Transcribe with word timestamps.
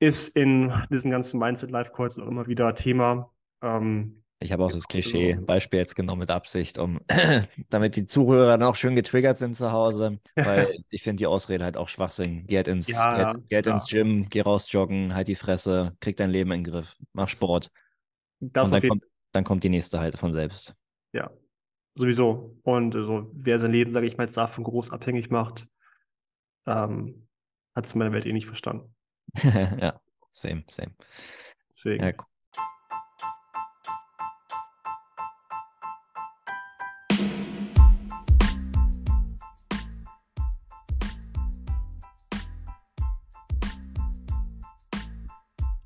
ist 0.00 0.28
in 0.28 0.72
diesen 0.90 1.10
ganzen 1.10 1.38
Mindset-Life-Calls 1.38 2.18
auch 2.18 2.26
immer 2.26 2.46
wieder 2.46 2.74
Thema. 2.74 3.30
Ähm, 3.62 4.20
ich 4.42 4.52
habe 4.52 4.64
auch 4.64 4.72
das 4.72 4.88
Klischee-Beispiel 4.88 5.78
jetzt 5.78 5.94
genommen 5.94 6.20
mit 6.20 6.30
Absicht, 6.30 6.78
um 6.78 7.00
damit 7.68 7.96
die 7.96 8.06
Zuhörer 8.06 8.56
dann 8.56 8.62
auch 8.62 8.74
schön 8.74 8.96
getriggert 8.96 9.36
sind 9.36 9.54
zu 9.54 9.70
Hause, 9.70 10.18
weil 10.34 10.78
ich 10.90 11.02
finde 11.02 11.16
die 11.16 11.26
Ausrede 11.26 11.62
halt 11.62 11.76
auch 11.76 11.90
Schwachsinn. 11.90 12.46
Geh 12.46 12.56
halt 12.56 12.68
ins, 12.68 12.88
ja, 12.88 13.34
geh, 13.34 13.40
geh 13.50 13.56
halt 13.56 13.66
ja. 13.66 13.74
ins 13.74 13.86
Gym, 13.86 14.28
geh 14.30 14.40
raus 14.40 14.72
joggen, 14.72 15.14
halt 15.14 15.28
die 15.28 15.34
Fresse, 15.34 15.94
krieg 16.00 16.16
dein 16.16 16.30
Leben 16.30 16.50
in 16.52 16.64
den 16.64 16.72
Griff, 16.72 16.96
mach 17.12 17.28
Sport. 17.28 17.70
Das 18.40 18.70
dann, 18.70 18.80
kommt, 18.80 19.04
dann 19.32 19.44
kommt 19.44 19.62
die 19.62 19.68
nächste 19.68 20.00
halt 20.00 20.18
von 20.18 20.32
selbst. 20.32 20.74
Ja, 21.12 21.30
sowieso. 21.94 22.56
Und 22.62 22.96
also, 22.96 23.30
wer 23.34 23.58
sein 23.58 23.72
Leben, 23.72 23.92
sage 23.92 24.06
ich 24.06 24.16
mal, 24.16 24.24
jetzt 24.24 24.38
davon 24.38 24.64
groß 24.64 24.90
abhängig 24.90 25.28
macht, 25.28 25.68
ähm, 26.66 27.26
hat 27.74 27.84
es 27.84 27.92
in 27.92 27.98
meiner 27.98 28.12
Welt 28.12 28.24
eh 28.24 28.32
nicht 28.32 28.46
verstanden. 28.46 28.94
ja, 29.80 30.00
same, 30.32 30.64
same. 30.68 30.92
Deswegen. 31.68 32.04
Ja, 32.04 32.12
cool. 32.12 32.26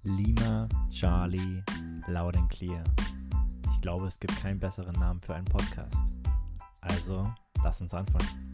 Lima, 0.05 0.69
Charlie, 0.93 1.63
Loud 2.09 2.37
and 2.37 2.51
Clear. 2.51 2.83
Ich 3.73 3.81
glaube, 3.81 4.07
es 4.07 4.19
gibt 4.19 4.37
keinen 4.41 4.59
besseren 4.59 4.95
Namen 4.99 5.21
für 5.21 5.35
einen 5.35 5.47
Podcast. 5.47 5.97
Also, 6.81 7.33
lass 7.63 7.81
uns 7.81 7.95
anfangen. 7.95 8.53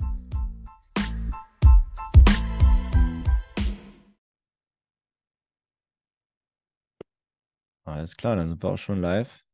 Alles 7.90 8.16
klar, 8.16 8.36
dann 8.36 8.48
sind 8.48 8.62
wir 8.62 8.70
auch 8.70 8.78
schon 8.78 9.00
live. 9.00 9.44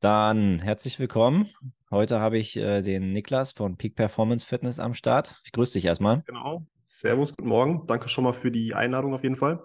Dann 0.00 0.60
herzlich 0.60 1.00
willkommen. 1.00 1.50
Heute 1.90 2.20
habe 2.20 2.38
ich 2.38 2.56
äh, 2.56 2.80
den 2.80 3.12
Niklas 3.12 3.52
von 3.52 3.76
Peak 3.76 3.96
Performance 3.96 4.46
Fitness 4.46 4.78
am 4.78 4.94
Start. 4.94 5.40
Ich 5.44 5.50
grüße 5.50 5.72
dich 5.72 5.84
erstmal. 5.84 6.22
Genau. 6.22 6.64
Servus, 6.84 7.34
guten 7.36 7.48
Morgen. 7.48 7.86
Danke 7.88 8.08
schon 8.08 8.22
mal 8.22 8.32
für 8.32 8.52
die 8.52 8.74
Einladung 8.74 9.14
auf 9.14 9.24
jeden 9.24 9.34
Fall. 9.34 9.62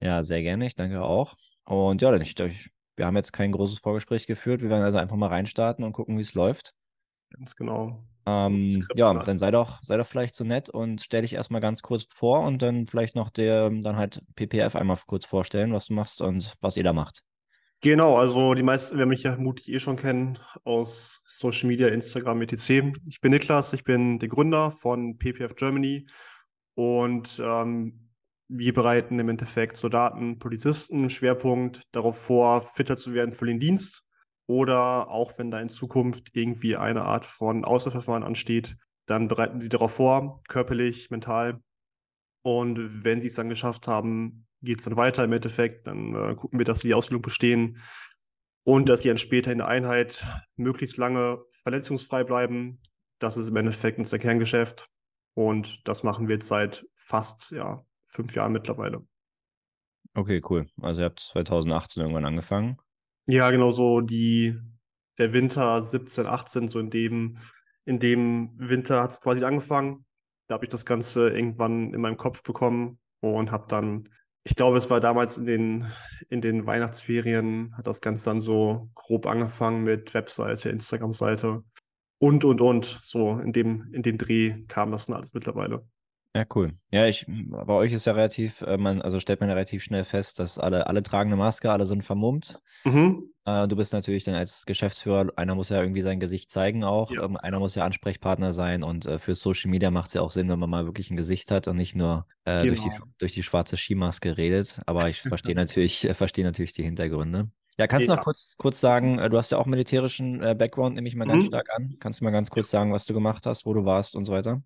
Ja, 0.00 0.24
sehr 0.24 0.42
gerne. 0.42 0.66
Ich 0.66 0.74
danke 0.74 1.02
auch. 1.02 1.36
Und 1.64 2.02
ja, 2.02 2.14
ich, 2.16 2.38
ich, 2.38 2.70
wir 2.96 3.06
haben 3.06 3.16
jetzt 3.16 3.32
kein 3.32 3.52
großes 3.52 3.78
Vorgespräch 3.78 4.26
geführt. 4.26 4.60
Wir 4.60 4.68
werden 4.68 4.82
also 4.82 4.98
einfach 4.98 5.16
mal 5.16 5.28
reinstarten 5.28 5.84
und 5.84 5.92
gucken, 5.92 6.18
wie 6.18 6.22
es 6.22 6.34
läuft. 6.34 6.74
Ganz 7.30 7.54
genau. 7.54 8.04
Ähm, 8.26 8.84
ja, 8.96 9.14
dann 9.14 9.38
sei 9.38 9.52
doch, 9.52 9.78
sei 9.82 9.96
doch 9.96 10.06
vielleicht 10.06 10.34
so 10.34 10.42
nett 10.42 10.68
und 10.68 11.00
stell 11.00 11.22
dich 11.22 11.34
erstmal 11.34 11.60
ganz 11.60 11.82
kurz 11.82 12.06
vor 12.10 12.40
und 12.40 12.60
dann 12.60 12.86
vielleicht 12.86 13.14
noch 13.14 13.30
der, 13.30 13.70
dann 13.70 13.96
halt 13.96 14.20
PPF 14.34 14.74
einmal 14.74 14.98
kurz 15.06 15.24
vorstellen, 15.24 15.72
was 15.72 15.86
du 15.86 15.94
machst 15.94 16.20
und 16.20 16.54
was 16.60 16.76
ihr 16.76 16.82
da 16.82 16.92
macht. 16.92 17.22
Genau, 17.82 18.16
also 18.16 18.54
die 18.54 18.62
meisten 18.62 18.96
werden 18.96 19.10
mich 19.10 19.22
ja 19.22 19.34
vermutlich 19.34 19.70
eh 19.70 19.78
schon 19.78 19.96
kennen 19.96 20.38
aus 20.64 21.22
Social 21.26 21.68
Media, 21.68 21.88
Instagram, 21.88 22.42
etc. 22.42 22.98
Ich 23.08 23.20
bin 23.20 23.32
Niklas, 23.32 23.72
ich 23.74 23.84
bin 23.84 24.18
der 24.18 24.28
Gründer 24.28 24.72
von 24.72 25.18
PPF 25.18 25.54
Germany 25.54 26.06
und 26.74 27.40
ähm, 27.44 28.10
wir 28.48 28.72
bereiten 28.72 29.18
im 29.18 29.28
Endeffekt 29.28 29.76
Soldaten, 29.76 30.38
Polizisten 30.38 31.10
Schwerpunkt 31.10 31.82
darauf 31.92 32.18
vor, 32.18 32.62
fitter 32.62 32.96
zu 32.96 33.12
werden 33.12 33.34
für 33.34 33.46
den 33.46 33.60
Dienst 33.60 34.04
oder 34.46 35.10
auch 35.10 35.38
wenn 35.38 35.50
da 35.50 35.60
in 35.60 35.68
Zukunft 35.68 36.30
irgendwie 36.32 36.76
eine 36.76 37.02
Art 37.02 37.26
von 37.26 37.64
Außerverfahren 37.64 38.22
ansteht, 38.22 38.76
dann 39.06 39.28
bereiten 39.28 39.60
sie 39.60 39.68
darauf 39.68 39.92
vor, 39.92 40.40
körperlich, 40.48 41.10
mental. 41.10 41.60
Und 42.42 43.04
wenn 43.04 43.20
sie 43.20 43.28
es 43.28 43.34
dann 43.34 43.48
geschafft 43.48 43.88
haben, 43.88 44.45
geht 44.66 44.80
es 44.80 44.84
dann 44.84 44.96
weiter 44.96 45.24
im 45.24 45.32
Endeffekt. 45.32 45.86
Dann 45.86 46.14
äh, 46.14 46.34
gucken 46.34 46.58
wir, 46.58 46.66
dass 46.66 46.80
sie 46.80 46.88
die 46.88 46.94
Ausbildung 46.94 47.22
bestehen 47.22 47.78
und 48.64 48.88
dass 48.88 49.02
sie 49.02 49.08
dann 49.08 49.16
später 49.16 49.52
in 49.52 49.58
der 49.58 49.68
Einheit 49.68 50.26
möglichst 50.56 50.98
lange 50.98 51.42
verletzungsfrei 51.62 52.24
bleiben. 52.24 52.80
Das 53.18 53.38
ist 53.38 53.48
im 53.48 53.56
Endeffekt 53.56 53.98
unser 53.98 54.18
Kerngeschäft. 54.18 54.90
Und 55.34 55.86
das 55.88 56.02
machen 56.02 56.28
wir 56.28 56.34
jetzt 56.34 56.48
seit 56.48 56.86
fast 56.94 57.50
ja, 57.52 57.84
fünf 58.04 58.34
Jahren 58.34 58.52
mittlerweile. 58.52 59.06
Okay, 60.14 60.40
cool. 60.48 60.66
Also 60.80 61.02
ihr 61.02 61.06
habt 61.06 61.20
2018 61.20 62.02
irgendwann 62.02 62.24
angefangen. 62.24 62.78
Ja, 63.26 63.50
genau 63.50 63.70
so 63.70 64.00
die, 64.00 64.58
der 65.18 65.32
Winter 65.32 65.82
17, 65.82 66.26
18, 66.26 66.68
so 66.68 66.78
in 66.78 66.90
dem, 66.90 67.38
in 67.84 67.98
dem 68.00 68.52
Winter 68.56 69.02
hat 69.02 69.12
es 69.12 69.20
quasi 69.20 69.44
angefangen. 69.44 70.06
Da 70.48 70.54
habe 70.54 70.64
ich 70.64 70.70
das 70.70 70.86
Ganze 70.86 71.30
irgendwann 71.30 71.92
in 71.92 72.00
meinem 72.00 72.16
Kopf 72.16 72.42
bekommen 72.42 72.98
und 73.20 73.50
habe 73.50 73.66
dann 73.68 74.08
ich 74.46 74.54
glaube, 74.54 74.78
es 74.78 74.88
war 74.90 75.00
damals 75.00 75.36
in 75.38 75.44
den, 75.44 75.86
in 76.28 76.40
den 76.40 76.66
Weihnachtsferien, 76.66 77.76
hat 77.76 77.88
das 77.88 78.00
Ganze 78.00 78.26
dann 78.26 78.40
so 78.40 78.88
grob 78.94 79.26
angefangen 79.26 79.82
mit 79.82 80.14
Webseite, 80.14 80.68
Instagram-Seite 80.68 81.64
und, 82.18 82.44
und, 82.44 82.60
und. 82.60 82.84
So 83.02 83.40
in 83.40 83.52
dem, 83.52 83.92
in 83.92 84.04
dem 84.04 84.18
Dreh 84.18 84.64
kam 84.68 84.92
das 84.92 85.06
dann 85.06 85.16
alles 85.16 85.34
mittlerweile. 85.34 85.84
Ja, 86.36 86.44
cool. 86.54 86.74
Ja, 86.90 87.06
ich, 87.06 87.24
bei 87.26 87.72
euch 87.72 87.94
ist 87.94 88.04
ja 88.04 88.12
relativ, 88.12 88.60
äh, 88.60 88.76
man, 88.76 89.00
also 89.00 89.20
stellt 89.20 89.40
man 89.40 89.48
ja 89.48 89.54
relativ 89.54 89.82
schnell 89.82 90.04
fest, 90.04 90.38
dass 90.38 90.58
alle, 90.58 90.86
alle 90.86 91.02
tragen 91.02 91.30
eine 91.30 91.38
Maske, 91.38 91.72
alle 91.72 91.86
sind 91.86 92.04
vermummt. 92.04 92.60
Mhm. 92.84 93.30
Äh, 93.46 93.66
du 93.66 93.74
bist 93.74 93.94
natürlich 93.94 94.24
dann 94.24 94.34
als 94.34 94.66
Geschäftsführer, 94.66 95.32
einer 95.36 95.54
muss 95.54 95.70
ja 95.70 95.80
irgendwie 95.80 96.02
sein 96.02 96.20
Gesicht 96.20 96.50
zeigen 96.50 96.84
auch, 96.84 97.10
ja. 97.10 97.22
ähm, 97.22 97.38
einer 97.38 97.58
muss 97.58 97.74
ja 97.74 97.86
Ansprechpartner 97.86 98.52
sein 98.52 98.82
und 98.82 99.06
äh, 99.06 99.18
für 99.18 99.34
Social 99.34 99.70
Media 99.70 99.90
macht 99.90 100.08
es 100.08 100.12
ja 100.12 100.20
auch 100.20 100.30
Sinn, 100.30 100.50
wenn 100.50 100.58
man 100.58 100.68
mal 100.68 100.84
wirklich 100.84 101.10
ein 101.10 101.16
Gesicht 101.16 101.50
hat 101.50 101.68
und 101.68 101.78
nicht 101.78 101.96
nur 101.96 102.26
genau. 102.44 102.64
durch, 102.64 102.82
die, 102.82 102.90
genau. 102.90 103.04
durch 103.16 103.32
die 103.32 103.42
schwarze 103.42 103.78
Skimaske 103.78 104.36
redet. 104.36 104.82
Aber 104.84 105.08
ich 105.08 105.22
verstehe 105.22 105.54
natürlich, 105.54 106.06
äh, 106.06 106.12
verstehe 106.12 106.44
natürlich 106.44 106.74
die 106.74 106.82
Hintergründe. 106.82 107.48
Ja, 107.78 107.86
kannst 107.86 108.08
du 108.08 108.14
noch 108.14 108.22
kurz, 108.22 108.56
kurz 108.58 108.78
sagen, 108.80 109.16
du 109.16 109.38
hast 109.38 109.52
ja 109.52 109.58
auch 109.58 109.66
militärischen 109.66 110.40
Background, 110.40 110.94
nehme 110.94 111.08
ich 111.08 111.14
mal 111.14 111.26
ganz 111.26 111.44
mhm. 111.44 111.48
stark 111.48 111.68
an. 111.76 111.96
Kannst 112.00 112.20
du 112.20 112.24
mal 112.24 112.30
ganz 112.30 112.48
kurz 112.48 112.70
sagen, 112.70 112.90
was 112.90 113.04
du 113.04 113.12
gemacht 113.12 113.44
hast, 113.44 113.66
wo 113.66 113.74
du 113.74 113.84
warst 113.84 114.16
und 114.16 114.24
so 114.24 114.32
weiter? 114.32 114.62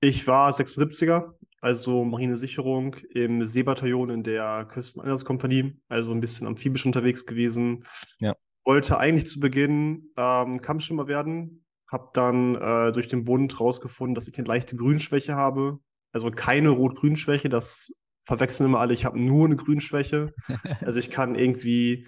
Ich 0.00 0.26
war 0.26 0.50
76er, 0.50 1.32
also 1.60 2.04
Marinesicherung 2.04 2.94
im 3.10 3.44
Seebataillon 3.44 4.10
in 4.10 4.22
der 4.22 4.64
Küsteneinsatzkompanie, 4.66 5.80
also 5.88 6.12
ein 6.12 6.20
bisschen 6.20 6.46
amphibisch 6.46 6.86
unterwegs 6.86 7.26
gewesen. 7.26 7.84
Ja. 8.20 8.34
Wollte 8.64 8.98
eigentlich 8.98 9.26
zu 9.26 9.40
Beginn 9.40 10.12
ähm, 10.16 10.60
Kampfschwimmer 10.60 11.08
werden, 11.08 11.64
habe 11.90 12.10
dann 12.12 12.54
äh, 12.54 12.92
durch 12.92 13.08
den 13.08 13.24
Bund 13.24 13.58
rausgefunden, 13.58 14.14
dass 14.14 14.28
ich 14.28 14.38
eine 14.38 14.46
leichte 14.46 14.76
Grünschwäche 14.76 15.34
habe. 15.34 15.80
Also 16.12 16.30
keine 16.30 16.70
Rot-Grün-Schwäche, 16.70 17.48
das 17.48 17.92
verwechseln 18.24 18.66
immer 18.66 18.78
alle. 18.78 18.94
Ich 18.94 19.04
habe 19.04 19.20
nur 19.20 19.46
eine 19.46 19.56
Grünschwäche. 19.56 20.32
also 20.82 20.98
ich 20.98 21.10
kann 21.10 21.34
irgendwie 21.34 22.06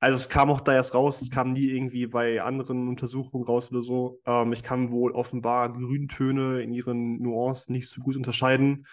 also 0.00 0.16
es 0.16 0.28
kam 0.28 0.50
auch 0.50 0.60
da 0.60 0.74
erst 0.74 0.94
raus, 0.94 1.22
es 1.22 1.30
kam 1.30 1.52
nie 1.52 1.68
irgendwie 1.68 2.06
bei 2.06 2.42
anderen 2.42 2.88
Untersuchungen 2.88 3.44
raus 3.44 3.70
oder 3.70 3.82
so. 3.82 4.20
Ähm, 4.26 4.52
ich 4.52 4.62
kann 4.62 4.92
wohl 4.92 5.12
offenbar 5.12 5.72
Grüntöne 5.72 6.60
in 6.60 6.72
ihren 6.72 7.22
Nuancen 7.22 7.74
nicht 7.74 7.88
so 7.88 8.00
gut 8.00 8.16
unterscheiden. 8.16 8.86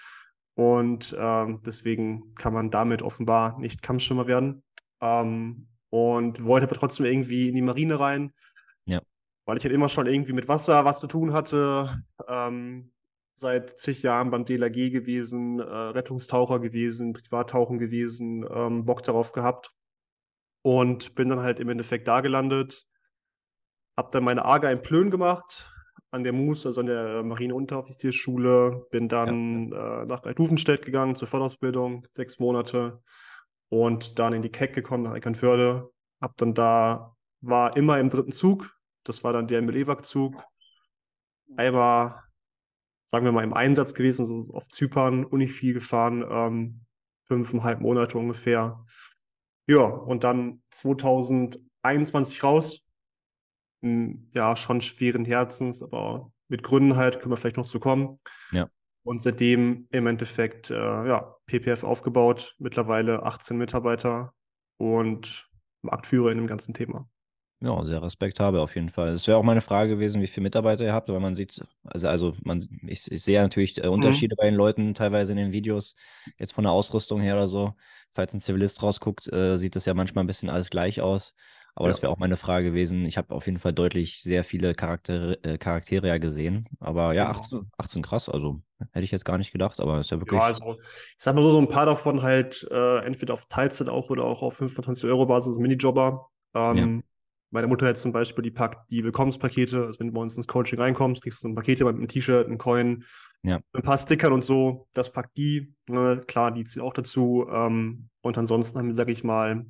Und 0.56 1.16
ähm, 1.20 1.62
deswegen 1.66 2.34
kann 2.36 2.54
man 2.54 2.70
damit 2.70 3.02
offenbar 3.02 3.60
nicht 3.60 3.82
Kampfschwimmer 3.82 4.28
werden. 4.28 4.64
Ähm, 5.02 5.68
und 5.90 6.44
wollte 6.46 6.68
aber 6.68 6.76
trotzdem 6.76 7.06
irgendwie 7.06 7.50
in 7.50 7.56
die 7.56 7.62
Marine 7.62 8.00
rein. 8.00 8.34
Ja. 8.86 9.02
Weil 9.46 9.58
ich 9.58 9.64
halt 9.64 9.74
immer 9.74 9.90
schon 9.90 10.08
irgendwie 10.08 10.34
mit 10.34 10.48
Wasser 10.48 10.86
was 10.86 11.00
zu 11.00 11.08
tun 11.08 11.34
hatte. 11.34 12.02
Ähm, 12.28 12.92
seit 13.34 13.78
zig 13.78 14.02
Jahren 14.04 14.32
beim 14.32 14.46
DLRG 14.46 14.92
gewesen, 14.92 15.60
äh, 15.60 15.64
Rettungstaucher 15.64 16.60
gewesen, 16.60 17.14
Privattauchen 17.14 17.78
gewesen, 17.78 18.46
ähm, 18.50 18.86
Bock 18.86 19.04
darauf 19.04 19.32
gehabt. 19.34 19.74
Und 20.64 21.16
bin 21.16 21.30
dann 21.30 21.40
halt 21.40 21.60
im 21.60 21.70
Endeffekt 21.70 22.08
da 22.08 22.22
gelandet. 22.22 22.86
Hab 23.98 24.12
dann 24.12 24.24
meine 24.24 24.46
AGA 24.46 24.72
in 24.72 24.82
Plön 24.82 25.10
gemacht, 25.10 25.70
an 26.12 26.24
der 26.24 26.34
MUS, 26.34 26.66
also 26.66 26.82
an 26.82 26.88
der 26.88 27.24
Marine-Unteroffiziersschule. 27.24 28.88
Bin 28.92 29.10
dann 29.10 29.72
ja. 29.72 30.04
äh, 30.04 30.06
nach 30.06 30.26
Reitufenstedt 30.26 30.86
gegangen 30.86 31.16
zur 31.16 31.28
Vollausbildung, 31.28 32.08
sechs 32.14 32.40
Monate. 32.40 33.02
Und 33.70 34.20
dann 34.20 34.34
in 34.34 34.42
die 34.42 34.52
Keck 34.52 34.74
gekommen 34.74 35.04
nach 35.04 35.16
Eckernförde. 35.16 35.90
Hab 36.20 36.38
dann 36.38 36.54
da, 36.54 37.16
war 37.40 37.76
immer 37.78 38.00
im 38.00 38.10
dritten 38.10 38.32
Zug. 38.32 38.78
Das 39.04 39.24
war 39.24 39.34
dann 39.34 39.48
der 39.48 39.62
MLEWAG-Zug. 39.62 40.44
Einmal, 41.58 42.22
sagen 43.06 43.26
wir 43.26 43.32
mal, 43.32 43.44
im 43.44 43.54
Einsatz 43.54 43.94
gewesen, 43.94 44.26
so 44.26 44.54
auf 44.54 44.68
Zypern, 44.68 45.26
Uni 45.26 45.48
viel 45.48 45.74
gefahren, 45.74 46.24
ähm, 46.30 46.86
fünfeinhalb 47.24 47.82
Monate 47.82 48.18
ungefähr. 48.18 48.86
Ja, 49.68 49.86
und 49.86 50.24
dann 50.24 50.62
2021 50.72 52.44
raus. 52.44 52.86
Hm, 53.84 54.30
ja, 54.34 54.56
schon 54.56 54.82
schweren 54.82 55.26
Herzens, 55.26 55.82
aber 55.82 56.32
mit 56.48 56.64
Gründen 56.64 56.98
halt, 56.98 57.20
können 57.20 57.32
wir 57.32 57.38
vielleicht 57.38 57.58
noch 57.58 57.66
zu 57.66 57.80
kommen. 57.80 58.20
Ja. 58.52 58.70
Und 59.04 59.22
seitdem 59.22 59.88
im 59.90 60.06
Endeffekt, 60.06 60.70
äh, 60.70 60.76
ja, 60.76 61.36
PPF 61.48 61.84
aufgebaut, 61.84 62.56
mittlerweile 62.60 63.24
18 63.24 63.58
Mitarbeiter 63.58 64.34
und 64.78 65.50
Marktführer 65.82 66.32
in 66.32 66.38
dem 66.38 66.48
ganzen 66.48 66.74
Thema. 66.74 67.10
Ja, 67.64 67.84
sehr 67.86 68.02
respektabel 68.02 68.60
auf 68.60 68.74
jeden 68.74 68.90
Fall. 68.90 69.10
Es 69.10 69.28
wäre 69.28 69.38
auch 69.38 69.44
meine 69.44 69.62
Frage 69.62 69.92
gewesen, 69.92 70.20
wie 70.20 70.28
viele 70.28 70.44
Mitarbeiter 70.44 70.84
ihr 70.84 70.94
habt, 70.94 71.10
weil 71.10 71.20
man 71.20 71.36
sieht, 71.36 71.64
also, 71.84 72.08
also 72.08 72.34
man, 72.44 72.68
ich, 72.88 73.12
ich 73.12 73.22
sehe 73.22 73.40
natürlich 73.40 73.78
äh, 73.84 73.86
mhm. 73.86 73.94
Unterschiede 73.94 74.36
mhm. 74.36 74.38
bei 74.38 74.46
den 74.46 74.56
Leuten 74.56 74.94
teilweise 74.96 75.32
in 75.32 75.38
den 75.38 75.52
Videos, 75.52 75.96
jetzt 76.40 76.54
von 76.54 76.64
der 76.64 76.74
Ausrüstung 76.74 77.22
her 77.22 77.36
oder 77.36 77.48
so. 77.48 77.76
Falls 78.14 78.34
ein 78.34 78.42
Zivilist 78.42 78.82
rausguckt, 78.84 79.32
äh, 79.32 79.58
sieht 79.58 79.76
das 79.76 79.86
ja 79.86 79.94
manchmal 79.94 80.24
ein 80.24 80.28
bisschen 80.28 80.50
alles 80.50 80.70
gleich 80.70 81.02
aus. 81.02 81.34
Aber 81.74 81.88
ja. 81.88 81.94
das 81.94 82.02
wäre 82.02 82.12
auch 82.12 82.18
meine 82.18 82.36
Frage 82.36 82.68
gewesen. 82.68 83.06
Ich 83.06 83.18
habe 83.18 83.34
auf 83.34 83.46
jeden 83.46 83.60
Fall 83.60 83.72
deutlich 83.72 84.22
sehr 84.22 84.44
viele 84.44 84.74
Charaktere, 84.76 85.42
äh, 85.44 85.58
Charaktere 85.58 86.08
ja 86.08 86.18
gesehen. 86.18 86.68
Aber 86.80 87.14
ja, 87.14 87.30
18, 87.30 87.60
genau. 87.60 87.70
18 87.78 88.02
krass, 88.02 88.28
also 88.28 88.62
hätte 88.92 89.06
ich 89.06 89.12
jetzt 89.12 89.24
gar 89.24 89.38
nicht 89.38 89.54
gedacht, 89.54 89.80
aber 89.80 90.00
ist 90.00 90.12
ja 90.12 90.20
wirklich. 90.20 90.38
Ja, 90.38 90.48
also 90.48 90.76
ich 90.78 91.16
sag 91.18 91.36
mal 91.36 91.44
so, 91.44 91.52
so 91.52 91.60
ein 91.60 91.70
paar 91.70 91.86
davon 91.86 92.22
halt 92.22 92.68
äh, 92.70 93.06
entweder 93.06 93.34
auf 93.34 93.46
Teilzeit 93.46 93.88
auch 93.88 94.10
oder 94.10 94.26
auch 94.26 94.42
auf 94.42 94.58
25 94.58 95.06
Euro 95.06 95.26
Basis, 95.26 95.50
also 95.50 95.62
Minijobber. 95.62 96.28
Ähm, 96.54 96.76
ja 96.76 97.02
meine 97.52 97.68
Mutter 97.68 97.88
jetzt 97.88 98.02
zum 98.02 98.14
Beispiel, 98.14 98.44
die 98.44 98.52
packt 98.52 98.90
die 98.90 99.04
Willkommenspakete. 99.04 99.86
Also 99.86 100.00
wenn 100.00 100.08
du 100.08 100.14
bei 100.14 100.22
uns 100.22 100.38
ins 100.38 100.48
Coaching 100.48 100.80
reinkommst, 100.80 101.22
kriegst 101.22 101.44
du 101.44 101.50
ein 101.50 101.56
Pakete 101.56 101.84
mit 101.84 101.96
einem 101.96 102.08
T-Shirt, 102.08 102.48
ein 102.48 102.58
Coin, 102.58 103.04
ja. 103.44 103.60
ein 103.74 103.82
paar 103.82 103.98
Stickern 103.98 104.34
und 104.34 104.46
so. 104.46 104.88
Das 104.94 105.12
packt 105.12 105.38
die. 105.38 105.74
Ne? 105.90 106.22
Klar, 106.28 106.52
die 106.52 106.64
zieht 106.64 106.82
auch 106.82 106.94
dazu. 106.94 107.48
Ähm, 107.52 108.10
und 108.22 108.38
ansonsten 108.38 108.78
haben 108.78 108.88
wir, 108.88 108.96
sag 108.96 109.10
ich 109.10 109.24
mal, 109.24 109.66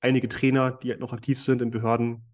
einige 0.00 0.28
Trainer, 0.28 0.70
die 0.70 0.90
halt 0.90 1.00
noch 1.00 1.12
aktiv 1.12 1.40
sind 1.40 1.62
in 1.62 1.70
Behörden. 1.70 2.24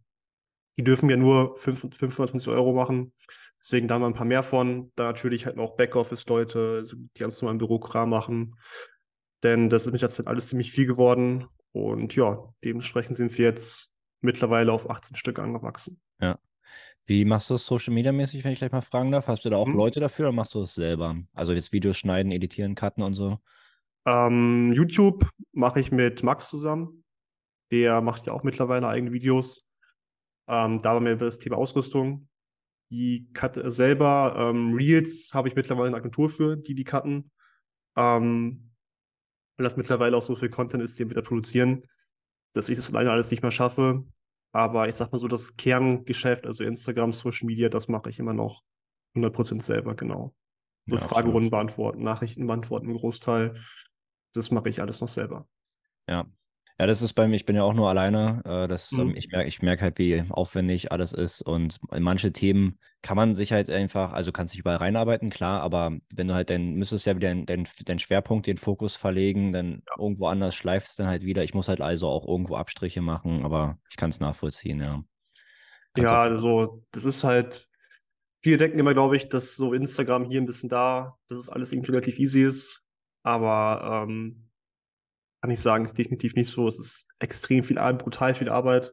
Die 0.77 0.85
dürfen 0.85 1.09
ja 1.09 1.17
nur 1.17 1.57
550 1.57 2.49
Euro 2.49 2.73
machen. 2.73 3.13
Deswegen 3.61 3.89
da 3.89 3.99
mal 3.99 4.07
ein 4.07 4.15
paar 4.15 4.27
mehr 4.27 4.43
von. 4.43 4.93
Da 4.95 5.05
natürlich 5.05 5.47
halt 5.47 5.57
noch 5.57 5.77
Backoffice-Leute, 5.77 6.85
die 6.85 7.19
ganz 7.19 7.41
normal 7.41 7.55
im 7.55 7.59
Bürokram 7.59 8.11
machen. 8.11 8.57
Denn 9.43 9.71
das 9.71 9.87
ist 9.87 9.93
mit 9.93 10.03
der 10.03 10.11
Zeit 10.11 10.27
alles 10.27 10.49
ziemlich 10.49 10.73
viel 10.73 10.87
geworden. 10.87 11.47
Und 11.73 12.15
ja, 12.15 12.53
dementsprechend 12.65 13.17
sind 13.17 13.37
wir 13.37 13.45
jetzt 13.45 13.91
mittlerweile 14.21 14.73
auf 14.73 14.89
18 14.89 15.17
Stück 15.17 15.39
angewachsen. 15.39 16.01
Ja. 16.21 16.39
Wie 17.07 17.25
machst 17.25 17.51
du 17.51 17.55
das 17.55 17.65
Social 17.65 17.95
Media 17.95 18.11
mäßig, 18.11 18.43
wenn 18.43 18.53
ich 18.53 18.59
gleich 18.59 18.73
mal 18.73 18.81
fragen 18.81 19.13
darf? 19.13 19.29
Hast 19.29 19.45
du 19.45 19.51
da 19.51 19.57
auch 19.57 19.69
hm. 19.69 19.77
Leute 19.77 20.01
dafür 20.01 20.27
oder 20.27 20.33
machst 20.33 20.55
du 20.55 20.61
das 20.61 20.75
selber? 20.75 21.17
Also 21.35 21.53
jetzt 21.53 21.73
Videos 21.73 21.97
schneiden, 21.97 22.33
editieren, 22.33 22.75
cutten 22.75 23.03
und 23.03 23.15
so? 23.15 23.39
Ähm, 24.07 24.73
YouTube 24.73 25.29
mache 25.53 25.81
ich 25.81 25.93
mit 25.93 26.25
Max 26.25 26.51
zusammen. 26.51 27.05
Der 27.71 28.01
macht 28.01 28.27
ja 28.27 28.33
auch 28.33 28.43
mittlerweile 28.43 28.89
eigene 28.89 29.13
Videos. 29.13 29.67
Ähm, 30.49 30.81
da 30.83 30.95
war 30.95 31.01
mir 31.01 31.17
das 31.17 31.39
Thema 31.39 31.57
Ausrüstung. 31.59 32.29
Die 32.91 33.29
cutte 33.35 33.71
selber. 33.71 34.35
Ähm, 34.37 34.75
Reels 34.75 35.33
habe 35.33 35.49
ich 35.49 35.57
mittlerweile 35.57 35.89
eine 35.89 35.97
Agentur 35.97 36.29
für, 36.29 36.57
die 36.57 36.75
die 36.75 36.85
cutten. 36.85 37.31
Ähm, 37.97 38.73
weil 39.57 39.65
das 39.65 39.77
mittlerweile 39.77 40.17
auch 40.17 40.23
so 40.23 40.37
viel 40.37 40.51
Content 40.51 40.83
ist, 40.83 40.99
den 40.99 41.09
wir 41.09 41.15
da 41.15 41.23
produzieren, 41.23 41.83
dass 42.53 42.69
ich 42.69 42.77
das 42.77 42.91
alleine 42.91 43.11
alles 43.11 43.31
nicht 43.31 43.43
mehr 43.43 43.51
schaffe. 43.53 44.05
Aber 44.57 44.89
ich 44.89 44.95
sag 44.95 45.13
mal 45.13 45.19
so, 45.19 45.29
das 45.29 45.55
Kerngeschäft, 45.59 46.47
also 46.47 46.65
Instagram, 46.65 47.13
Social 47.13 47.45
Media, 47.45 47.69
das 47.69 47.89
mache 47.89 48.09
ich 48.09 48.19
immer 48.19 48.33
noch 48.33 48.63
100% 49.15 49.61
selber, 49.61 49.95
genau. 49.95 50.35
So 50.87 50.97
ja, 50.97 51.03
Fragerunden 51.03 51.51
beantworten, 51.51 52.03
Nachrichten 52.03 52.47
beantworten 52.47 52.89
im 52.89 52.97
Großteil. 52.97 53.61
Das 54.33 54.51
mache 54.51 54.71
ich 54.71 54.81
alles 54.81 55.03
noch 55.03 55.09
selber. 55.09 55.47
Ja, 56.09 56.25
ja, 56.79 56.87
das 56.87 57.01
ist 57.01 57.15
bei 57.15 57.27
mir, 57.27 57.37
ich 57.37 57.47
bin 57.47 57.57
ja 57.57 57.63
auch 57.63 57.73
nur 57.73 57.89
alleine. 57.89 58.43
Äh, 58.45 58.69
das, 58.69 58.93
ähm, 58.93 59.09
mhm. 59.09 59.17
ich 59.17 59.31
merke 59.31 59.49
ich 59.49 59.63
merk 59.63 59.81
halt, 59.81 59.99
wie 59.99 60.25
aufwendig 60.29 60.93
alles 60.93 61.15
ist. 61.15 61.41
Und 61.41 61.81
manche 61.99 62.33
Themen 62.33 62.79
kann 63.01 63.17
man 63.17 63.35
sich 63.35 63.53
halt 63.53 63.71
einfach, 63.71 64.13
also 64.13 64.31
kannst 64.31 64.53
dich 64.53 64.61
überall 64.61 64.77
reinarbeiten, 64.77 65.31
klar, 65.31 65.63
aber 65.63 65.97
wenn 66.15 66.29
du 66.29 66.35
halt 66.35 66.51
dann 66.51 66.75
müsstest 66.75 67.07
ja 67.07 67.17
wieder 67.17 67.35
deinen 67.35 67.67
dein, 67.85 67.99
Schwerpunkt, 67.99 68.47
den 68.47 68.59
Fokus 68.59 68.95
verlegen, 68.95 69.53
dann 69.53 69.83
ja. 69.87 70.03
irgendwo 70.03 70.27
anders 70.27 70.55
schleifst 70.55 70.91
es 70.91 70.97
dann 70.97 71.07
halt 71.07 71.25
wieder. 71.25 71.45
Ich 71.45 71.55
muss 71.55 71.69
halt 71.69 71.81
also 71.81 72.09
auch 72.09 72.29
irgendwo 72.29 72.57
Abstriche 72.57 73.01
machen, 73.01 73.45
aber 73.45 73.79
ich 73.89 73.97
kann 73.97 74.11
es 74.11 74.21
nachvollziehen, 74.21 74.81
ja. 74.81 75.03
Kannst 75.95 76.11
ja, 76.11 76.23
also 76.23 76.85
das 76.93 77.07
ist 77.07 77.25
halt, 77.25 77.69
viele 78.41 78.59
denken 78.59 78.79
immer, 78.79 78.93
glaube 78.93 79.17
ich, 79.17 79.31
dass 79.31 79.57
so 79.57 79.73
Instagram 79.73 80.27
hier 80.27 80.43
ein 80.43 80.47
bisschen 80.47 80.69
da, 80.69 81.17
dass 81.29 81.39
es 81.39 81.49
alles 81.49 81.73
irgendwie 81.73 81.93
relativ 81.93 82.19
easy 82.19 82.43
ist. 82.43 82.83
Aber 83.23 84.05
ähm, 84.07 84.46
kann 85.47 85.53
ich 85.53 85.61
sagen, 85.61 85.85
ist 85.85 85.97
definitiv 85.97 86.35
nicht 86.35 86.51
so. 86.51 86.67
Es 86.67 86.81
ist 86.81 87.07
extrem 87.21 87.63
viel 87.63 87.79
Arbeit, 87.79 88.03
brutal 88.03 88.35
viel 88.35 88.49
Arbeit. 88.49 88.93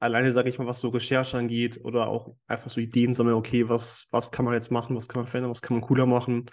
Alleine, 0.00 0.32
sage 0.32 0.50
ich 0.50 0.58
mal, 0.58 0.66
was 0.66 0.82
so 0.82 0.88
Recherche 0.88 1.38
angeht 1.38 1.80
oder 1.82 2.08
auch 2.08 2.36
einfach 2.46 2.68
so 2.68 2.78
Ideen 2.78 3.14
sammeln, 3.14 3.36
okay, 3.36 3.70
was, 3.70 4.06
was 4.10 4.30
kann 4.30 4.44
man 4.44 4.52
jetzt 4.52 4.70
machen, 4.70 4.94
was 4.94 5.08
kann 5.08 5.22
man 5.22 5.26
verändern, 5.26 5.50
was 5.50 5.62
kann 5.62 5.78
man 5.78 5.86
cooler 5.86 6.04
machen. 6.04 6.50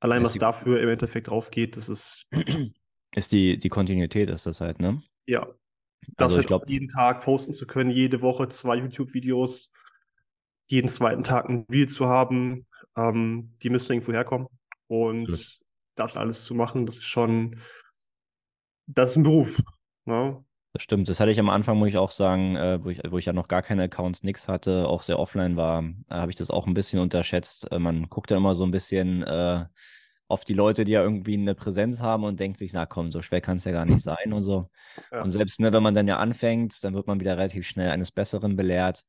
Allein, 0.00 0.24
was 0.24 0.34
dafür 0.34 0.80
im 0.80 0.88
Endeffekt 0.88 1.28
drauf 1.28 1.52
geht, 1.52 1.76
das 1.76 1.88
ist. 1.88 2.26
Ist 3.14 3.30
die, 3.30 3.58
die 3.58 3.68
Kontinuität, 3.68 4.30
ist 4.30 4.46
das 4.46 4.62
halt, 4.62 4.80
ne? 4.80 5.02
Ja. 5.26 5.46
Das 6.16 6.28
also 6.28 6.36
halt 6.38 6.46
glaub... 6.46 6.66
jeden 6.66 6.88
Tag 6.88 7.20
posten 7.20 7.52
zu 7.52 7.66
können, 7.66 7.90
jede 7.90 8.22
Woche 8.22 8.48
zwei 8.48 8.76
YouTube-Videos, 8.76 9.70
jeden 10.70 10.88
zweiten 10.88 11.22
Tag 11.22 11.46
ein 11.46 11.66
Video 11.68 11.88
zu 11.88 12.06
haben, 12.06 12.66
ähm, 12.96 13.52
die 13.62 13.68
müssen 13.68 13.92
irgendwo 13.92 14.14
herkommen. 14.14 14.48
Und 14.86 15.26
Gut. 15.26 15.58
das 15.94 16.16
alles 16.16 16.46
zu 16.46 16.54
machen, 16.54 16.86
das 16.86 16.96
ist 16.96 17.04
schon 17.04 17.60
das 18.86 19.12
ist 19.12 19.16
ein 19.16 19.22
Beruf. 19.22 19.62
Ne? 20.04 20.44
Das 20.72 20.82
stimmt. 20.82 21.08
Das 21.08 21.20
hatte 21.20 21.30
ich 21.30 21.38
am 21.38 21.50
Anfang, 21.50 21.78
muss 21.78 21.88
ich 21.88 21.98
auch 21.98 22.10
sagen, 22.10 22.56
äh, 22.56 22.82
wo, 22.82 22.88
ich, 22.88 23.00
wo 23.08 23.18
ich 23.18 23.26
ja 23.26 23.34
noch 23.34 23.48
gar 23.48 23.62
keine 23.62 23.84
Accounts, 23.84 24.22
nichts 24.22 24.48
hatte, 24.48 24.88
auch 24.88 25.02
sehr 25.02 25.18
offline 25.18 25.56
war, 25.56 25.82
äh, 25.82 26.14
habe 26.14 26.30
ich 26.30 26.36
das 26.36 26.50
auch 26.50 26.66
ein 26.66 26.74
bisschen 26.74 26.98
unterschätzt. 26.98 27.70
Äh, 27.70 27.78
man 27.78 28.08
guckt 28.08 28.30
dann 28.30 28.38
immer 28.38 28.54
so 28.54 28.64
ein 28.64 28.70
bisschen 28.70 29.22
äh, 29.22 29.66
auf 30.28 30.44
die 30.44 30.54
Leute, 30.54 30.86
die 30.86 30.92
ja 30.92 31.02
irgendwie 31.02 31.34
eine 31.34 31.54
Präsenz 31.54 32.00
haben 32.00 32.24
und 32.24 32.40
denkt 32.40 32.58
sich, 32.58 32.72
na 32.72 32.86
komm, 32.86 33.10
so 33.10 33.20
schwer 33.20 33.42
kann 33.42 33.58
es 33.58 33.64
ja 33.64 33.72
gar 33.72 33.84
nicht 33.84 34.00
sein 34.00 34.32
und 34.32 34.40
so. 34.40 34.70
Ja. 35.10 35.22
Und 35.22 35.30
selbst 35.30 35.60
ne, 35.60 35.74
wenn 35.74 35.82
man 35.82 35.94
dann 35.94 36.08
ja 36.08 36.16
anfängt, 36.16 36.82
dann 36.82 36.94
wird 36.94 37.06
man 37.06 37.20
wieder 37.20 37.36
relativ 37.36 37.66
schnell 37.66 37.90
eines 37.90 38.10
Besseren 38.10 38.56
belehrt. 38.56 39.04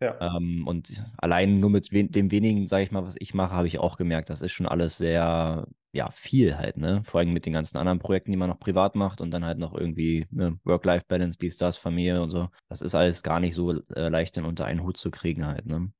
Ja. 0.00 0.36
Ähm, 0.36 0.66
und 0.66 1.04
allein 1.16 1.58
nur 1.58 1.70
mit 1.70 1.92
we 1.92 2.04
dem 2.04 2.30
wenigen, 2.30 2.66
sage 2.66 2.84
ich 2.84 2.92
mal, 2.92 3.04
was 3.04 3.16
ich 3.18 3.34
mache, 3.34 3.52
habe 3.52 3.66
ich 3.66 3.78
auch 3.78 3.96
gemerkt, 3.96 4.30
das 4.30 4.42
ist 4.42 4.52
schon 4.52 4.66
alles 4.66 4.96
sehr, 4.96 5.66
ja, 5.92 6.10
viel 6.10 6.56
halt, 6.56 6.76
ne? 6.76 7.02
Vor 7.04 7.18
allem 7.18 7.32
mit 7.32 7.46
den 7.46 7.52
ganzen 7.52 7.78
anderen 7.78 7.98
Projekten, 7.98 8.30
die 8.30 8.36
man 8.36 8.48
noch 8.48 8.60
privat 8.60 8.94
macht 8.94 9.20
und 9.20 9.32
dann 9.32 9.44
halt 9.44 9.58
noch 9.58 9.74
irgendwie 9.74 10.26
ne, 10.30 10.58
Work-Life-Balance, 10.64 11.38
dies, 11.38 11.56
das, 11.56 11.76
Familie 11.76 12.22
und 12.22 12.30
so. 12.30 12.48
Das 12.68 12.80
ist 12.80 12.94
alles 12.94 13.22
gar 13.22 13.40
nicht 13.40 13.54
so 13.54 13.72
äh, 13.72 14.08
leicht 14.08 14.36
dann 14.36 14.44
unter 14.44 14.66
einen 14.66 14.84
Hut 14.84 14.96
zu 14.96 15.10
kriegen 15.10 15.46
halt, 15.46 15.66
ne? 15.66 15.90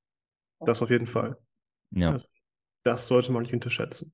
Das 0.61 0.83
auf 0.83 0.91
jeden 0.91 1.07
Fall. 1.07 1.37
Ja. 1.91 2.13
Das, 2.13 2.29
das 2.85 3.09
sollte 3.09 3.33
man 3.33 3.43
nicht 3.43 3.55
unterschätzen. 3.55 4.13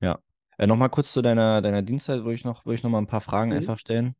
Ja. 0.00 0.18
Äh, 0.56 0.66
Nochmal 0.66 0.90
kurz 0.90 1.12
zu 1.12 1.20
deiner, 1.20 1.60
deiner 1.60 1.82
Dienstzeit, 1.82 2.24
wo 2.24 2.30
ich 2.30 2.44
noch, 2.44 2.64
wo 2.64 2.72
ich 2.72 2.82
noch 2.82 2.90
mal 2.90 2.98
ein 2.98 3.06
paar 3.06 3.20
Fragen 3.20 3.50
mhm. 3.50 3.58
einfach 3.58 3.78
stellen. 3.78 4.14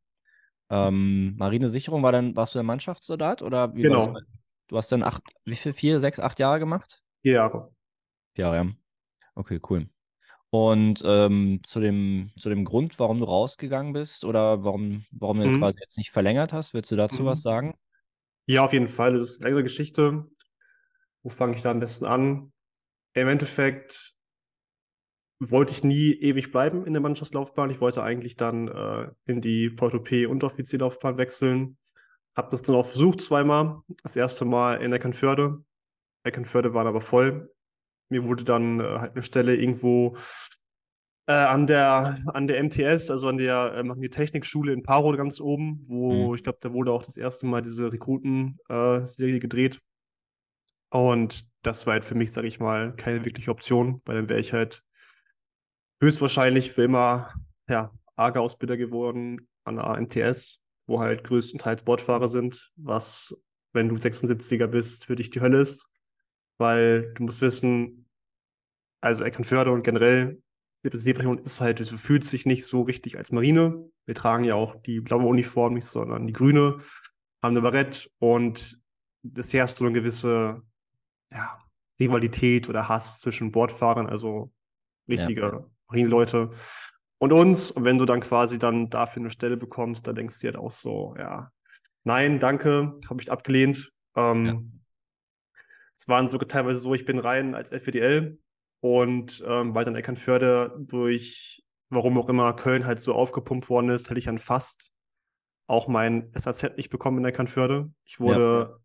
Ähm, 0.69 1.35
Marinesicherung, 1.37 2.03
war 2.03 2.11
dann, 2.11 2.35
warst 2.35 2.53
du 2.53 2.59
der 2.59 2.63
Mannschaftssoldat 2.63 3.41
oder 3.41 3.73
wie 3.75 3.81
genau. 3.81 4.15
Du 4.69 4.77
hast 4.77 4.91
dann 4.91 5.03
acht, 5.03 5.23
wie 5.45 5.55
viel, 5.55 5.73
vier, 5.73 5.99
sechs, 5.99 6.19
acht 6.19 6.39
Jahre 6.39 6.59
gemacht? 6.59 7.03
Vier 7.23 7.33
Jahre. 7.33 7.75
Vier 8.35 8.45
Jahre, 8.45 8.55
ja. 8.55 8.71
Okay, 9.35 9.59
cool. 9.69 9.89
Und 10.51 11.01
ähm, 11.03 11.61
zu, 11.63 11.79
dem, 11.79 12.31
zu 12.37 12.49
dem 12.49 12.65
Grund, 12.65 12.97
warum 12.99 13.19
du 13.19 13.25
rausgegangen 13.25 13.93
bist 13.93 14.23
oder 14.23 14.63
warum, 14.63 15.05
warum 15.11 15.39
du 15.39 15.47
mhm. 15.47 15.59
quasi 15.59 15.79
jetzt 15.79 15.97
nicht 15.97 16.11
verlängert 16.11 16.53
hast, 16.53 16.73
willst 16.73 16.91
du 16.91 16.95
dazu 16.95 17.23
mhm. 17.23 17.27
was 17.27 17.41
sagen? 17.41 17.75
Ja, 18.45 18.63
auf 18.63 18.73
jeden 18.73 18.87
Fall. 18.87 19.13
Das 19.13 19.31
ist 19.31 19.41
eine 19.41 19.49
längere 19.49 19.63
Geschichte. 19.63 20.25
Wo 21.23 21.29
fange 21.29 21.55
ich 21.55 21.63
da 21.63 21.71
am 21.71 21.79
besten 21.79 22.05
an? 22.05 22.53
Im 23.13 23.27
Endeffekt 23.27 24.13
wollte 25.39 25.71
ich 25.71 25.83
nie 25.83 26.13
ewig 26.13 26.51
bleiben 26.51 26.85
in 26.85 26.93
der 26.93 27.01
Mannschaftslaufbahn. 27.01 27.71
Ich 27.71 27.81
wollte 27.81 28.03
eigentlich 28.03 28.35
dann 28.35 28.67
äh, 28.67 29.09
in 29.25 29.41
die 29.41 29.71
Porto 29.71 29.99
P 29.99 30.27
Unteroffizierlaufbahn 30.27 31.17
wechseln. 31.17 31.78
Habe 32.39 32.51
das 32.51 32.61
dann 32.61 32.77
auch 32.77 32.85
versucht 32.85 33.19
zweimal. 33.19 33.81
Das 34.01 34.15
erste 34.15 34.45
Mal 34.45 34.75
in 34.75 34.93
Eckernförde. 34.93 35.61
Eckernförde 36.23 36.73
waren 36.73 36.87
aber 36.87 37.01
voll. 37.01 37.53
Mir 38.07 38.23
wurde 38.23 38.45
dann 38.45 38.79
äh, 38.79 38.83
halt 38.83 39.11
eine 39.11 39.23
Stelle 39.23 39.57
irgendwo 39.57 40.15
äh, 41.27 41.33
an, 41.33 41.67
der, 41.67 42.23
an 42.27 42.47
der 42.47 42.63
MTS, 42.63 43.11
also 43.11 43.27
an 43.27 43.35
der 43.35 43.73
äh, 43.73 43.83
Magnetechnikschule 43.83 44.71
in 44.71 44.83
Paro 44.83 45.11
ganz 45.17 45.41
oben, 45.41 45.81
wo 45.85 46.29
mhm. 46.29 46.35
ich 46.35 46.43
glaube, 46.43 46.59
da 46.61 46.71
wurde 46.71 46.93
auch 46.93 47.03
das 47.03 47.17
erste 47.17 47.45
Mal 47.45 47.61
diese 47.61 47.91
Rekruten-Serie 47.91 49.35
äh, 49.35 49.39
gedreht. 49.39 49.81
Und 50.91 51.51
das 51.61 51.85
war 51.87 51.95
halt 51.95 52.05
für 52.05 52.15
mich, 52.15 52.31
sage 52.31 52.47
ich 52.47 52.61
mal, 52.61 52.95
keine 52.95 53.25
wirkliche 53.25 53.51
Option, 53.51 54.01
weil 54.05 54.15
dann 54.15 54.29
wäre 54.29 54.39
ich 54.39 54.53
halt 54.53 54.81
höchstwahrscheinlich 56.01 56.71
für 56.71 56.83
immer 56.83 57.33
ja, 57.67 57.91
AGA-Ausbilder 58.15 58.77
geworden 58.77 59.49
an 59.65 59.75
der 59.75 59.99
MTS 59.99 60.61
wo 60.89 60.99
halt 60.99 61.23
größtenteils 61.23 61.83
Bordfahrer 61.83 62.27
sind, 62.27 62.71
was, 62.75 63.39
wenn 63.73 63.87
du 63.87 63.95
76er 63.95 64.67
bist, 64.67 65.05
für 65.05 65.15
dich 65.15 65.29
die 65.29 65.41
Hölle 65.41 65.61
ist. 65.61 65.87
Weil 66.57 67.13
du 67.13 67.23
musst 67.23 67.41
wissen, 67.41 68.09
also 69.01 69.23
Eckernförde 69.23 69.71
und 69.71 69.83
generell 69.83 70.41
die 70.83 70.97
Seebrechung 70.97 71.37
ist 71.39 71.61
halt, 71.61 71.79
es 71.79 71.89
fühlt 71.89 72.23
sich 72.23 72.45
nicht 72.45 72.65
so 72.65 72.83
richtig 72.83 73.17
als 73.17 73.31
Marine. 73.31 73.89
Wir 74.05 74.15
tragen 74.15 74.45
ja 74.45 74.55
auch 74.55 74.75
die 74.81 75.01
blaue 75.01 75.25
Uniform 75.25 75.73
nicht, 75.73 75.85
sondern 75.85 76.25
die 76.25 76.33
grüne, 76.33 76.79
haben 77.43 77.51
eine 77.51 77.61
Barett 77.61 78.09
und 78.19 78.79
es 79.35 79.53
herrscht 79.53 79.77
so 79.77 79.85
eine 79.85 79.93
gewisse 79.93 80.61
ja, 81.31 81.59
Rivalität 81.99 82.69
oder 82.69 82.87
Hass 82.87 83.19
zwischen 83.19 83.51
Bordfahrern, 83.51 84.07
also 84.07 84.51
richtige 85.07 85.41
ja. 85.41 85.65
Marineleute 85.87 86.51
und 87.19 87.31
uns. 87.31 87.69
Und 87.69 87.83
wenn 87.83 87.99
du 87.99 88.05
dann 88.05 88.21
quasi 88.21 88.57
dann 88.57 88.89
dafür 88.89 89.21
eine 89.21 89.29
Stelle 89.29 89.57
bekommst, 89.57 90.07
da 90.07 90.13
denkst 90.13 90.39
du 90.39 90.47
dir 90.47 90.53
halt 90.53 90.65
auch 90.65 90.71
so, 90.71 91.15
ja, 91.17 91.51
nein, 92.03 92.39
danke, 92.39 92.99
habe 93.07 93.21
ich 93.21 93.31
abgelehnt. 93.31 93.91
Ähm, 94.15 94.45
ja. 94.45 94.61
Es 95.95 96.07
waren 96.07 96.29
sogar 96.29 96.47
teilweise 96.47 96.79
so, 96.79 96.93
ich 96.93 97.05
bin 97.05 97.19
rein 97.19 97.53
als 97.53 97.71
FWDL 97.71 98.39
und 98.79 99.43
ähm, 99.45 99.75
weil 99.75 99.85
dann 99.85 99.95
Eckernförde 99.95 100.77
durch, 100.79 101.63
warum 101.89 102.17
auch 102.17 102.29
immer, 102.29 102.53
Köln 102.55 102.85
halt 102.85 102.99
so 102.99 103.13
aufgepumpt 103.13 103.69
worden 103.69 103.89
ist, 103.89 104.09
hätte 104.09 104.19
ich 104.19 104.25
dann 104.25 104.39
fast 104.39 104.91
auch 105.67 105.87
mein 105.87 106.31
SAZ 106.33 106.77
nicht 106.77 106.89
bekommen 106.89 107.19
in 107.19 107.25
Eckernförde. 107.25 107.91
Ich 108.05 108.19
wurde 108.19 108.69
ja. 108.71 108.79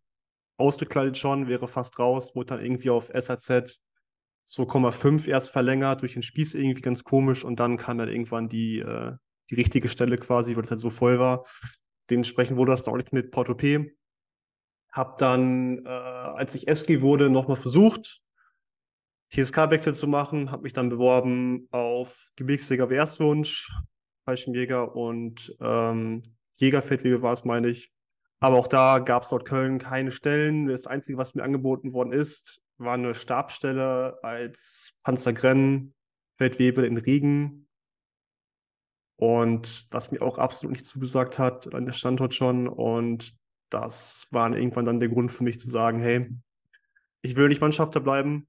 ausgekleidet 0.59 1.17
schon, 1.17 1.49
wäre 1.49 1.69
fast 1.69 1.99
raus, 1.99 2.35
wurde 2.35 2.57
dann 2.57 2.65
irgendwie 2.65 2.91
auf 2.91 3.11
SAZ 3.15 3.81
2,5 4.47 5.27
erst 5.27 5.51
verlängert, 5.51 6.03
durch 6.03 6.15
den 6.15 6.23
Spieß 6.23 6.55
irgendwie 6.55 6.83
ganz 6.83 7.05
komisch 7.05 7.45
und 7.45 7.61
dann 7.61 7.77
kam 7.77 7.99
dann 7.99 8.09
irgendwann 8.09 8.49
die, 8.49 8.81
äh, 8.81 9.13
die 9.51 9.55
richtige 9.55 9.89
Stelle 9.89 10.19
quasi, 10.19 10.57
weil 10.57 10.65
es 10.65 10.71
halt 10.71 10.81
so 10.81 10.91
voll 10.91 11.19
war. 11.19 11.45
Dementsprechend 12.11 12.57
wurde 12.57 12.73
das 12.73 12.83
dann 12.83 12.93
auch 12.93 12.99
nichts 12.99 13.13
mit 13.13 13.31
Porto 13.31 13.55
P. 13.55 13.97
Hab 14.93 15.19
dann, 15.19 15.85
äh, 15.85 15.89
als 15.89 16.55
ich 16.55 16.69
SG 16.69 17.01
wurde, 17.01 17.31
nochmal 17.31 17.57
versucht, 17.57 18.21
TSK-Wechsel 19.31 19.95
zu 19.95 20.07
machen, 20.07 20.51
habe 20.51 20.63
mich 20.63 20.73
dann 20.73 20.91
beworben 20.91 21.67
auf 21.73 22.29
Gebirgsjäger 22.37 22.91
Wehrswunsch, 22.91 23.73
Fallschirmjäger 24.25 24.95
und 24.95 25.57
ähm, 25.61 26.23
Jägerfeldwebel 26.61 27.23
war 27.23 27.33
es, 27.33 27.45
meine 27.45 27.69
ich. 27.69 27.93
Aber 28.41 28.57
auch 28.57 28.69
da 28.69 28.99
gab 28.99 29.23
es 29.23 29.31
dort 29.31 29.47
Köln 29.47 29.79
keine 29.79 30.11
Stellen. 30.13 30.67
Das 30.67 30.87
Einzige, 30.87 31.19
was 31.19 31.35
mir 31.35 31.43
angeboten 31.43 31.93
worden 31.93 32.13
ist, 32.13 32.61
war 32.79 32.95
eine 32.95 33.15
Stabstelle 33.15 34.19
als 34.23 34.95
Panzergrennen 35.03 35.95
Feldwebel 36.37 36.85
in 36.85 36.97
Riegen. 36.97 37.69
Und 39.17 39.87
was 39.91 40.11
mir 40.11 40.23
auch 40.23 40.39
absolut 40.39 40.73
nicht 40.73 40.87
zugesagt 40.87 41.39
hat, 41.39 41.73
an 41.75 41.87
der 41.87 41.93
Standort 41.93 42.35
schon. 42.35 42.69
Und 42.69 43.35
das 43.71 44.27
war 44.31 44.55
irgendwann 44.55 44.85
dann 44.85 45.01
der 45.01 45.09
Grund 45.09 45.33
für 45.33 45.45
mich 45.45 45.61
zu 45.61 45.71
sagen, 45.71 45.99
hey, 45.99 46.31
ich 47.23 47.37
will 47.37 47.49
nicht 47.49 47.61
Mannschafter 47.61 48.01
bleiben. 48.01 48.49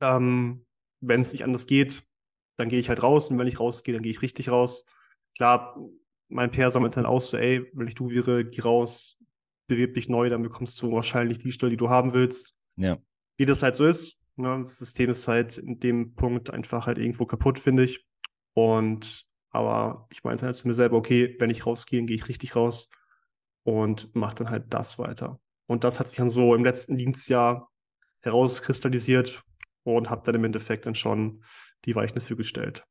Ähm, 0.00 0.66
wenn 1.00 1.20
es 1.20 1.32
nicht 1.32 1.44
anders 1.44 1.66
geht, 1.66 2.02
dann 2.56 2.68
gehe 2.68 2.80
ich 2.80 2.88
halt 2.88 3.02
raus. 3.02 3.30
Und 3.30 3.38
wenn 3.38 3.46
ich 3.46 3.60
rausgehe, 3.60 3.94
dann 3.94 4.02
gehe 4.02 4.12
ich 4.12 4.22
richtig 4.22 4.48
raus. 4.48 4.84
Klar, 5.36 5.78
mein 6.28 6.50
PR 6.50 6.70
sammelt 6.70 6.96
dann 6.96 7.06
aus, 7.06 7.30
so, 7.30 7.36
ey, 7.36 7.70
wenn 7.74 7.88
ich 7.88 7.94
du 7.94 8.10
wäre, 8.10 8.44
geh 8.44 8.60
raus, 8.60 9.18
bewirb 9.68 9.94
dich 9.94 10.08
neu, 10.08 10.28
dann 10.28 10.42
bekommst 10.42 10.80
du 10.82 10.90
wahrscheinlich 10.92 11.38
die 11.38 11.52
Stelle, 11.52 11.70
die 11.70 11.76
du 11.76 11.90
haben 11.90 12.12
willst. 12.12 12.53
Ja. 12.76 12.98
Wie 13.36 13.46
das 13.46 13.62
halt 13.62 13.76
so 13.76 13.84
ist. 13.86 14.18
Ne? 14.36 14.60
Das 14.62 14.78
System 14.78 15.10
ist 15.10 15.28
halt 15.28 15.58
in 15.58 15.78
dem 15.80 16.14
Punkt 16.14 16.50
einfach 16.50 16.86
halt 16.86 16.98
irgendwo 16.98 17.26
kaputt, 17.26 17.58
finde 17.58 17.84
ich. 17.84 18.06
Und 18.54 19.26
aber 19.50 20.08
ich 20.10 20.24
meinte 20.24 20.46
halt 20.46 20.56
zu 20.56 20.66
mir 20.66 20.74
selber, 20.74 20.96
okay, 20.96 21.36
wenn 21.38 21.50
ich 21.50 21.64
rausgehe, 21.64 22.02
gehe 22.04 22.16
ich 22.16 22.28
richtig 22.28 22.56
raus 22.56 22.88
und 23.62 24.14
mache 24.14 24.34
dann 24.36 24.50
halt 24.50 24.64
das 24.74 24.98
weiter. 24.98 25.40
Und 25.66 25.84
das 25.84 26.00
hat 26.00 26.08
sich 26.08 26.16
dann 26.16 26.28
so 26.28 26.54
im 26.54 26.64
letzten 26.64 26.96
Dienstjahr 26.96 27.70
herauskristallisiert 28.20 29.42
und 29.84 30.10
habe 30.10 30.22
dann 30.24 30.34
im 30.34 30.44
Endeffekt 30.44 30.86
dann 30.86 30.94
schon 30.94 31.44
die 31.84 31.94
Weichen 31.94 32.16
dafür 32.16 32.36
gestellt. 32.36 32.84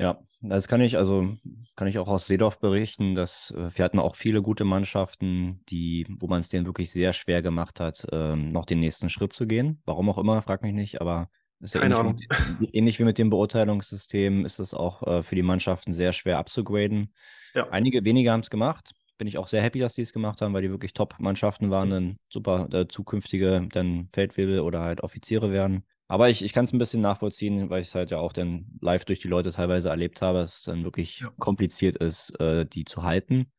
Ja, 0.00 0.20
das 0.40 0.68
kann 0.68 0.80
ich, 0.80 0.96
also 0.96 1.36
kann 1.74 1.88
ich 1.88 1.98
auch 1.98 2.08
aus 2.08 2.26
Seedorf 2.26 2.60
berichten, 2.60 3.16
dass 3.16 3.50
äh, 3.50 3.76
wir 3.76 3.84
hatten 3.84 3.98
auch 3.98 4.14
viele 4.14 4.42
gute 4.42 4.64
Mannschaften, 4.64 5.60
die, 5.68 6.06
wo 6.20 6.28
man 6.28 6.38
es 6.38 6.48
denen 6.48 6.66
wirklich 6.66 6.92
sehr 6.92 7.12
schwer 7.12 7.42
gemacht 7.42 7.80
hat, 7.80 8.06
ähm, 8.12 8.50
noch 8.50 8.64
den 8.64 8.78
nächsten 8.78 9.10
Schritt 9.10 9.32
zu 9.32 9.46
gehen. 9.46 9.82
Warum 9.84 10.08
auch 10.08 10.18
immer, 10.18 10.40
frag 10.40 10.62
mich 10.62 10.72
nicht, 10.72 11.00
aber 11.00 11.28
ist 11.60 11.74
ja 11.74 11.82
ähnlich, 11.82 12.28
mit, 12.60 12.74
ähnlich, 12.74 12.98
wie 13.00 13.04
mit 13.04 13.18
dem 13.18 13.30
Beurteilungssystem 13.30 14.44
ist 14.44 14.60
es 14.60 14.74
auch 14.74 15.02
äh, 15.02 15.22
für 15.24 15.34
die 15.34 15.42
Mannschaften 15.42 15.92
sehr 15.92 16.12
schwer 16.12 16.38
abzugraden. 16.38 17.12
Ja. 17.54 17.68
Einige 17.70 18.04
wenige 18.04 18.30
haben 18.30 18.40
es 18.40 18.50
gemacht. 18.50 18.92
Bin 19.16 19.26
ich 19.26 19.38
auch 19.38 19.48
sehr 19.48 19.62
happy, 19.62 19.80
dass 19.80 19.94
die 19.94 20.02
es 20.02 20.12
gemacht 20.12 20.40
haben, 20.40 20.54
weil 20.54 20.62
die 20.62 20.70
wirklich 20.70 20.92
Top-Mannschaften 20.92 21.70
waren, 21.70 21.90
dann 21.90 22.16
super 22.28 22.68
äh, 22.72 22.86
zukünftige 22.86 23.66
dann 23.72 24.06
Feldwebel 24.10 24.60
oder 24.60 24.82
halt 24.82 25.00
Offiziere 25.00 25.50
werden. 25.50 25.82
Aber 26.08 26.30
ich, 26.30 26.42
ich 26.42 26.54
kann 26.54 26.64
es 26.64 26.72
ein 26.72 26.78
bisschen 26.78 27.02
nachvollziehen, 27.02 27.68
weil 27.68 27.82
ich 27.82 27.88
es 27.88 27.94
halt 27.94 28.10
ja 28.10 28.18
auch 28.18 28.32
dann 28.32 28.66
live 28.80 29.04
durch 29.04 29.20
die 29.20 29.28
Leute 29.28 29.52
teilweise 29.52 29.90
erlebt 29.90 30.22
habe, 30.22 30.38
dass 30.38 30.60
es 30.60 30.64
dann 30.64 30.82
wirklich 30.82 31.20
ja. 31.20 31.30
kompliziert 31.38 31.96
ist, 31.96 32.30
äh, 32.40 32.64
die 32.64 32.86
zu 32.86 33.02
halten 33.02 33.52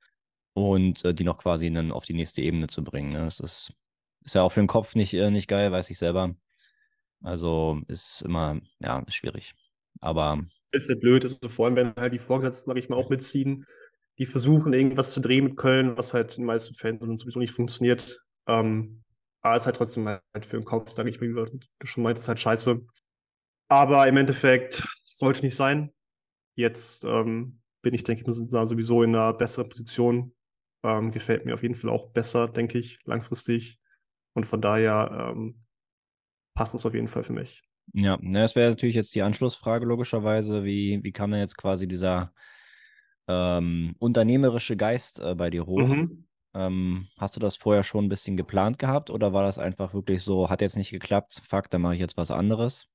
und 0.54 1.06
äh, 1.06 1.14
die 1.14 1.24
noch 1.24 1.38
quasi 1.38 1.72
dann 1.72 1.92
auf 1.92 2.06
die 2.06 2.16
nächste 2.16 2.42
Ebene 2.42 2.68
zu 2.68 2.84
bringen. 2.84 3.12
Ne? 3.12 3.20
Das 3.20 3.40
ist, 3.40 3.74
ist 4.26 4.34
ja 4.34 4.42
auch 4.42 4.52
für 4.52 4.62
den 4.62 4.68
Kopf 4.68 4.96
nicht, 4.96 5.14
äh, 5.14 5.30
nicht 5.30 5.48
geil, 5.48 5.72
weiß 5.72 5.92
ich 5.92 6.00
selber. 6.00 6.36
Also 7.22 7.82
ist 7.88 8.24
immer, 8.24 8.60
ja, 8.80 9.00
ist 9.00 9.16
schwierig. 9.16 9.54
Aber. 10.02 10.44
Ist 10.72 10.90
ja 10.90 10.96
blöd, 10.96 11.24
also 11.24 11.50
vor 11.50 11.68
allem, 11.68 11.76
wenn 11.76 11.96
halt 11.96 12.14
die 12.14 12.20
Vorgesetzten, 12.20 12.72
sag 12.72 12.78
ich 12.78 12.90
mal, 12.90 12.96
auch 12.96 13.10
mitziehen, 13.10 13.66
die 14.18 14.26
versuchen, 14.26 14.74
irgendwas 14.74 15.14
zu 15.14 15.22
drehen 15.22 15.46
mit 15.46 15.58
Köln, 15.58 15.98
was 15.98 16.14
halt 16.14 16.38
in 16.38 16.44
den 16.44 16.48
meisten 16.48 16.74
Fällen 16.74 17.18
sowieso 17.18 17.40
nicht 17.40 17.54
funktioniert. 17.54 18.22
Ähm, 18.48 19.04
aber 19.42 19.56
es 19.56 19.64
ist 19.64 19.68
halt 19.68 19.76
trotzdem 19.78 20.08
halt 20.08 20.46
für 20.46 20.58
den 20.58 20.66
Kopf, 20.66 20.92
sage 20.92 21.10
ich 21.10 21.20
mir, 21.22 21.30
wie 21.30 21.60
du 21.80 21.88
schon 21.88 22.04
meintest, 22.04 22.28
halt 22.28 22.40
scheiße. 22.40 22.82
Aber 23.70 24.08
im 24.08 24.18
Endeffekt 24.18 24.88
sollte 25.04 25.44
nicht 25.44 25.56
sein. 25.56 25.94
Jetzt 26.56 27.04
ähm, 27.04 27.62
bin 27.82 27.94
ich, 27.94 28.04
denke 28.04 28.30
ich, 28.30 28.50
da 28.50 28.66
sowieso 28.68 29.04
in 29.04 29.16
einer 29.16 29.34
besseren 29.34 29.70
Position. 29.70 30.34
Ähm, 30.84 31.12
gefällt 31.12 31.46
mir 31.46 31.54
auf 31.54 31.62
jeden 31.62 31.76
Fall 31.76 31.90
auch 31.90 32.12
besser, 32.12 32.48
denke 32.48 32.80
ich, 32.80 33.00
langfristig. 33.06 33.80
Und 34.34 34.46
von 34.46 34.62
daher 34.62 35.32
ähm, 35.32 35.64
passt 36.56 36.76
es 36.76 36.86
auf 36.86 36.94
jeden 36.94 37.08
Fall 37.08 37.24
für 37.24 37.34
mich. 37.34 37.64
Ja, 37.94 38.18
das 38.22 38.56
wäre 38.56 38.70
natürlich 38.70 38.96
jetzt 38.96 39.14
die 39.16 39.22
Anschlussfrage 39.22 39.86
logischerweise. 39.86 40.64
Wie, 40.64 41.00
wie 41.04 41.12
kam 41.12 41.32
denn 41.32 41.40
jetzt 41.40 41.58
quasi 41.58 41.88
dieser 41.88 42.34
ähm, 43.28 43.96
unternehmerische 44.00 44.78
Geist 44.78 45.20
äh, 45.20 45.36
bei 45.36 45.50
dir 45.50 45.66
hoch? 45.66 45.80
Mhm. 45.80 46.29
Ähm, 46.56 47.08
hast 47.18 47.36
du 47.36 47.40
das 47.40 47.58
vorher 47.58 47.84
schon 47.84 48.06
ein 48.06 48.10
bisschen 48.10 48.36
geplant 48.36 48.80
gehabt 48.80 49.12
oder 49.12 49.34
war 49.34 49.44
das 49.44 49.60
einfach 49.60 49.94
wirklich 49.94 50.24
so, 50.24 50.50
hat 50.50 50.62
jetzt 50.62 50.78
nicht 50.78 50.90
geklappt, 50.90 51.42
fuck, 51.46 51.70
dann 51.70 51.82
mache 51.82 51.94
ich 51.94 52.00
jetzt 52.00 52.18
was 52.18 52.32
anderes? 52.32 52.88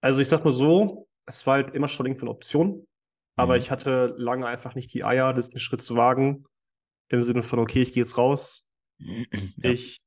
Also 0.00 0.20
ich 0.20 0.28
sag 0.28 0.44
mal 0.44 0.52
so, 0.52 1.08
es 1.26 1.46
war 1.46 1.54
halt 1.54 1.70
immer 1.70 1.88
schon 1.88 2.06
irgendwie 2.06 2.22
eine 2.22 2.30
Option, 2.30 2.86
aber 3.36 3.54
mhm. 3.54 3.60
ich 3.60 3.70
hatte 3.70 4.14
lange 4.18 4.46
einfach 4.46 4.74
nicht 4.74 4.92
die 4.92 5.04
Eier, 5.04 5.32
das 5.32 5.50
einen 5.50 5.60
Schritt 5.60 5.82
zu 5.82 5.96
wagen, 5.96 6.44
im 7.08 7.22
Sinne 7.22 7.44
von, 7.44 7.60
okay, 7.60 7.82
ich 7.82 7.92
gehe 7.92 8.02
jetzt 8.02 8.18
raus, 8.18 8.66
ja. 8.98 9.70
ich 9.70 9.98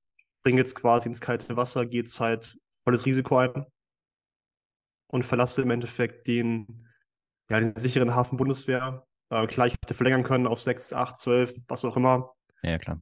bringe 0.43 0.59
jetzt 0.59 0.75
quasi 0.75 1.07
ins 1.07 1.21
kalte 1.21 1.55
Wasser, 1.55 1.85
gehe 1.85 2.01
jetzt 2.01 2.19
halt 2.19 2.57
volles 2.83 3.05
Risiko 3.05 3.37
ein 3.37 3.65
und 5.07 5.23
verlasse 5.25 5.61
im 5.61 5.71
Endeffekt 5.71 6.27
den, 6.27 6.87
ja, 7.49 7.61
den 7.61 7.75
sicheren 7.77 8.13
Hafen 8.13 8.37
Bundeswehr 8.37 9.06
äh, 9.29 9.47
klar, 9.47 9.67
ich 9.67 9.73
hätte 9.73 9.93
verlängern 9.93 10.23
können 10.23 10.47
auf 10.47 10.61
6, 10.61 10.93
8, 10.93 11.17
12, 11.17 11.55
was 11.67 11.85
auch 11.85 11.97
immer. 11.97 12.33
Ja, 12.63 12.77
klar. 12.77 13.01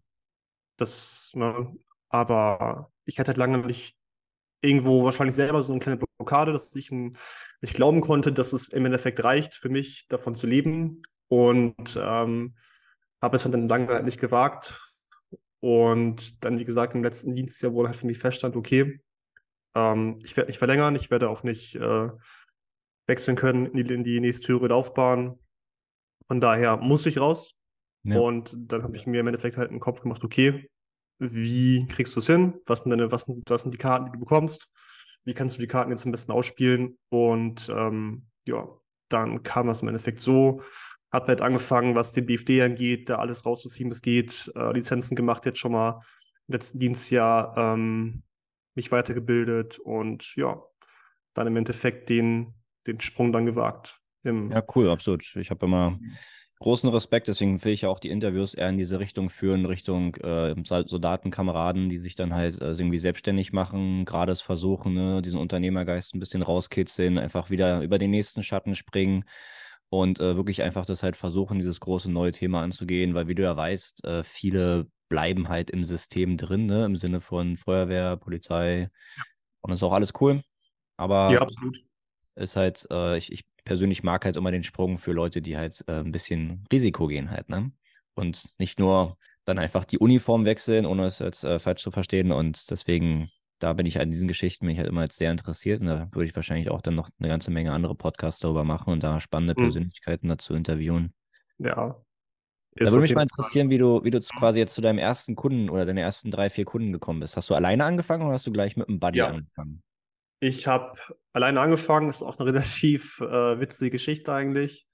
Das, 0.78 1.32
ne, 1.34 1.74
aber 2.10 2.92
ich 3.06 3.18
hätte 3.18 3.30
halt 3.30 3.38
lange 3.38 3.60
nicht 3.60 3.96
irgendwo 4.62 5.04
wahrscheinlich 5.04 5.36
selber 5.36 5.64
so 5.64 5.74
eine 5.74 5.80
kleine 5.80 6.00
Blockade, 6.18 6.52
dass 6.52 6.76
ich 6.76 6.92
nicht 6.92 7.76
glauben 7.76 8.02
konnte, 8.02 8.34
dass 8.34 8.54
es 8.54 8.70
im 8.70 8.86
Endeffekt 8.86 9.24
reicht 9.24 9.54
für 9.54 9.70
mich, 9.70 10.08
davon 10.08 10.36
zu 10.36 10.48
leben. 10.48 11.04
Und 11.28 11.98
ähm, 12.02 12.56
habe 13.22 13.36
es 13.36 13.44
halt 13.44 13.54
dann 13.54 13.68
lange 13.68 13.88
halt 13.88 14.06
nicht 14.06 14.20
gewagt. 14.20 14.82
Und 15.60 16.44
dann, 16.44 16.60
wie 16.60 16.66
gesagt, 16.66 16.96
im 16.96 17.04
letzten 17.04 17.36
Dienstjahr 17.36 17.74
wurde 17.74 17.90
halt 17.90 17.98
für 17.98 18.06
mich 18.08 18.20
feststand, 18.20 18.56
okay, 18.56 19.02
ähm, 19.76 20.20
ich 20.24 20.36
werde 20.38 20.50
nicht 20.50 20.60
verlängern, 20.60 20.96
ich 20.96 21.10
werde 21.10 21.30
auch 21.30 21.44
nicht 21.44 21.76
äh, 21.76 22.10
wechseln 23.08 23.36
können 23.36 23.66
in 23.66 23.84
die, 23.84 23.94
in 23.94 24.04
die 24.04 24.20
nächste 24.20 24.54
höhere 24.54 24.68
Laufbahn. 24.68 25.40
Von 26.28 26.42
daher 26.42 26.78
muss 26.78 27.06
ich 27.06 27.20
raus. 27.20 27.56
Ja. 28.04 28.20
Und 28.20 28.56
dann 28.58 28.84
habe 28.84 28.96
ich 28.96 29.08
mir 29.08 29.20
im 29.20 29.28
Endeffekt 29.28 29.58
halt 29.58 29.72
einen 29.72 29.80
Kopf 29.80 30.02
gemacht, 30.02 30.24
okay, 30.24 30.70
wie 31.18 31.88
kriegst 31.88 32.16
du 32.16 32.20
es 32.20 32.28
hin? 32.28 32.56
Was 32.66 32.82
sind 32.82 32.92
deine, 32.92 33.12
was 33.12 33.24
sind, 33.24 33.50
was 33.50 33.64
sind 33.64 33.74
die 33.74 33.80
Karten, 33.80 34.06
die 34.06 34.12
du 34.12 34.20
bekommst? 34.20 34.70
Wie 35.24 35.34
kannst 35.34 35.58
du 35.58 35.62
die 35.62 35.68
Karten 35.68 35.92
jetzt 35.92 36.06
am 36.06 36.12
besten 36.12 36.32
ausspielen? 36.32 36.98
Und 37.10 37.70
ähm, 37.70 38.28
ja, 38.46 38.68
dann 39.10 39.42
kam 39.44 39.68
das 39.68 39.82
im 39.82 39.88
Endeffekt 39.88 40.20
so. 40.20 40.62
Hab 41.12 41.28
halt 41.28 41.42
angefangen, 41.42 41.96
was 41.96 42.12
den 42.12 42.26
BFD 42.26 42.62
angeht, 42.62 43.10
da 43.10 43.16
alles 43.16 43.46
rauszuziehen, 43.46 43.90
was 43.90 44.02
geht. 44.02 44.52
Äh, 44.56 44.74
Lizenzen 44.74 45.16
gemacht, 45.16 45.46
jetzt 45.46 45.60
schon 45.60 45.72
mal 45.72 46.02
im 46.48 46.54
letzten 46.54 46.80
Dienstjahr 46.80 47.56
ähm, 47.58 48.24
mich 48.76 48.92
weitergebildet 48.92 49.80
und 49.80 50.36
ja, 50.36 50.62
dann 51.34 51.48
im 51.48 51.56
Endeffekt 51.56 52.10
den, 52.10 52.54
den 52.86 53.00
Sprung 53.00 53.32
dann 53.32 53.46
gewagt 53.46 54.02
ja, 54.26 54.64
cool, 54.76 54.90
absolut. 54.90 55.24
Ich 55.36 55.50
habe 55.50 55.66
immer 55.66 55.92
mhm. 55.92 56.12
großen 56.60 56.90
Respekt, 56.90 57.28
deswegen 57.28 57.64
will 57.64 57.74
ich 57.74 57.82
ja 57.82 57.90
auch 57.90 58.00
die 58.00 58.10
Interviews 58.10 58.54
eher 58.54 58.70
in 58.70 58.78
diese 58.78 59.00
Richtung 59.00 59.30
führen, 59.30 59.66
Richtung 59.66 60.16
äh, 60.16 60.56
Soldatenkameraden, 60.64 61.90
die 61.90 62.00
sich 62.00 62.16
dann 62.16 62.34
halt 62.34 62.62
äh, 62.62 62.72
irgendwie 62.72 62.98
selbstständig 62.98 63.54
machen, 63.54 64.06
gerade 64.06 64.32
es 64.32 64.42
versuchen, 64.42 64.94
ne, 64.94 65.22
diesen 65.22 65.40
Unternehmergeist 65.40 66.16
ein 66.16 66.20
bisschen 66.20 66.42
rauskitzeln, 66.42 67.18
einfach 67.18 67.50
wieder 67.50 67.82
über 67.82 67.98
den 67.98 68.12
nächsten 68.12 68.44
Schatten 68.44 68.76
springen 68.76 69.26
und 69.90 70.20
äh, 70.20 70.36
wirklich 70.36 70.64
einfach 70.64 70.86
das 70.86 71.04
halt 71.04 71.16
versuchen, 71.16 71.60
dieses 71.60 71.80
große 71.80 72.12
neue 72.12 72.32
Thema 72.32 72.64
anzugehen, 72.64 73.14
weil 73.14 73.28
wie 73.28 73.36
du 73.36 73.44
ja 73.44 73.56
weißt, 73.56 74.04
äh, 74.04 74.24
viele 74.24 74.88
bleiben 75.08 75.50
halt 75.50 75.70
im 75.70 75.84
System 75.84 76.36
drin, 76.36 76.66
ne, 76.66 76.86
im 76.86 76.96
Sinne 76.96 77.22
von 77.22 77.58
Feuerwehr, 77.58 78.18
Polizei 78.18 78.90
und 79.62 79.72
das 79.72 79.80
ist 79.80 79.84
auch 79.84 79.94
alles 79.94 80.14
cool. 80.20 80.42
Aber 80.98 81.32
ja, 81.32 81.42
absolut. 81.42 81.84
ist 82.36 82.56
halt, 82.56 82.88
äh, 82.92 83.18
ich, 83.18 83.32
ich 83.32 83.46
persönlich 83.66 84.04
mag 84.04 84.24
halt 84.24 84.38
immer 84.38 84.52
den 84.52 84.64
Sprung 84.64 84.98
für 84.98 85.12
Leute, 85.12 85.42
die 85.42 85.58
halt 85.58 85.84
äh, 85.88 86.00
ein 86.00 86.12
bisschen 86.12 86.66
Risiko 86.72 87.08
gehen 87.08 87.32
halt, 87.32 87.50
ne? 87.50 87.72
und 88.16 88.54
nicht 88.58 88.80
nur 88.80 89.18
dann 89.44 89.60
einfach 89.60 89.86
die 89.86 90.00
Uniform 90.00 90.46
wechseln, 90.46 90.86
ohne 90.86 91.06
es 91.06 91.20
jetzt 91.20 91.44
äh, 91.44 91.60
falsch 91.60 91.84
zu 91.84 91.92
verstehen. 91.92 92.32
Und 92.32 92.72
deswegen, 92.72 93.30
da 93.60 93.74
bin 93.74 93.86
ich 93.86 94.00
an 94.00 94.10
diesen 94.10 94.28
Geschichten 94.28 94.66
mich 94.66 94.78
halt 94.80 94.88
immer 94.88 95.04
jetzt 95.04 95.18
sehr 95.18 95.32
interessiert. 95.32 95.82
Und 95.82 95.88
da 95.88 96.08
würde 96.12 96.28
ich 96.28 96.36
wahrscheinlich 96.36 96.72
auch 96.72 96.82
dann 96.82 96.96
noch 96.96 97.10
eine 97.20 97.30
ganze 97.30 97.52
Menge 97.52 97.72
andere 97.72 97.96
Podcasts 97.96 98.40
darüber 98.40 98.64
machen 98.64 98.92
und 98.92 99.04
da 99.04 99.20
spannende 99.20 99.54
mhm. 99.56 99.66
Persönlichkeiten 99.66 100.30
dazu 100.30 100.56
interviewen. 100.56 101.14
Ja. 101.60 102.02
Da 102.78 102.88
würde 102.88 103.02
mich 103.02 103.16
mal 103.16 103.22
interessieren, 103.22 103.70
wie 103.70 103.78
du, 103.78 104.04
wie 104.04 104.12
du 104.12 104.20
quasi 104.20 104.60
jetzt 104.60 104.74
zu 104.74 104.82
deinem 104.82 104.98
ersten 104.98 105.36
Kunden 105.36 105.70
oder 105.70 105.86
deine 105.86 106.02
ersten 106.02 106.30
drei, 106.30 106.50
vier 106.50 106.66
Kunden 106.66 106.92
gekommen 106.92 107.22
bist. 107.22 107.38
Hast 107.38 107.50
du 107.50 107.54
alleine 107.54 107.86
angefangen 107.86 108.24
oder 108.24 108.34
hast 108.34 108.48
du 108.48 108.52
gleich 108.52 108.76
mit 108.76 108.90
einem 108.90 109.00
Buddy 109.00 109.20
ja. 109.20 109.28
angefangen? 109.28 109.82
Ich 110.40 110.68
habe 110.68 111.00
alleine 111.34 111.62
angefangen, 111.62 112.10
ist 112.10 112.24
auch 112.24 112.38
eine 112.38 112.46
relativ 112.52 113.20
äh, 113.22 113.60
witzige 113.60 113.92
Geschichte 113.92 114.34
eigentlich. 114.34 114.88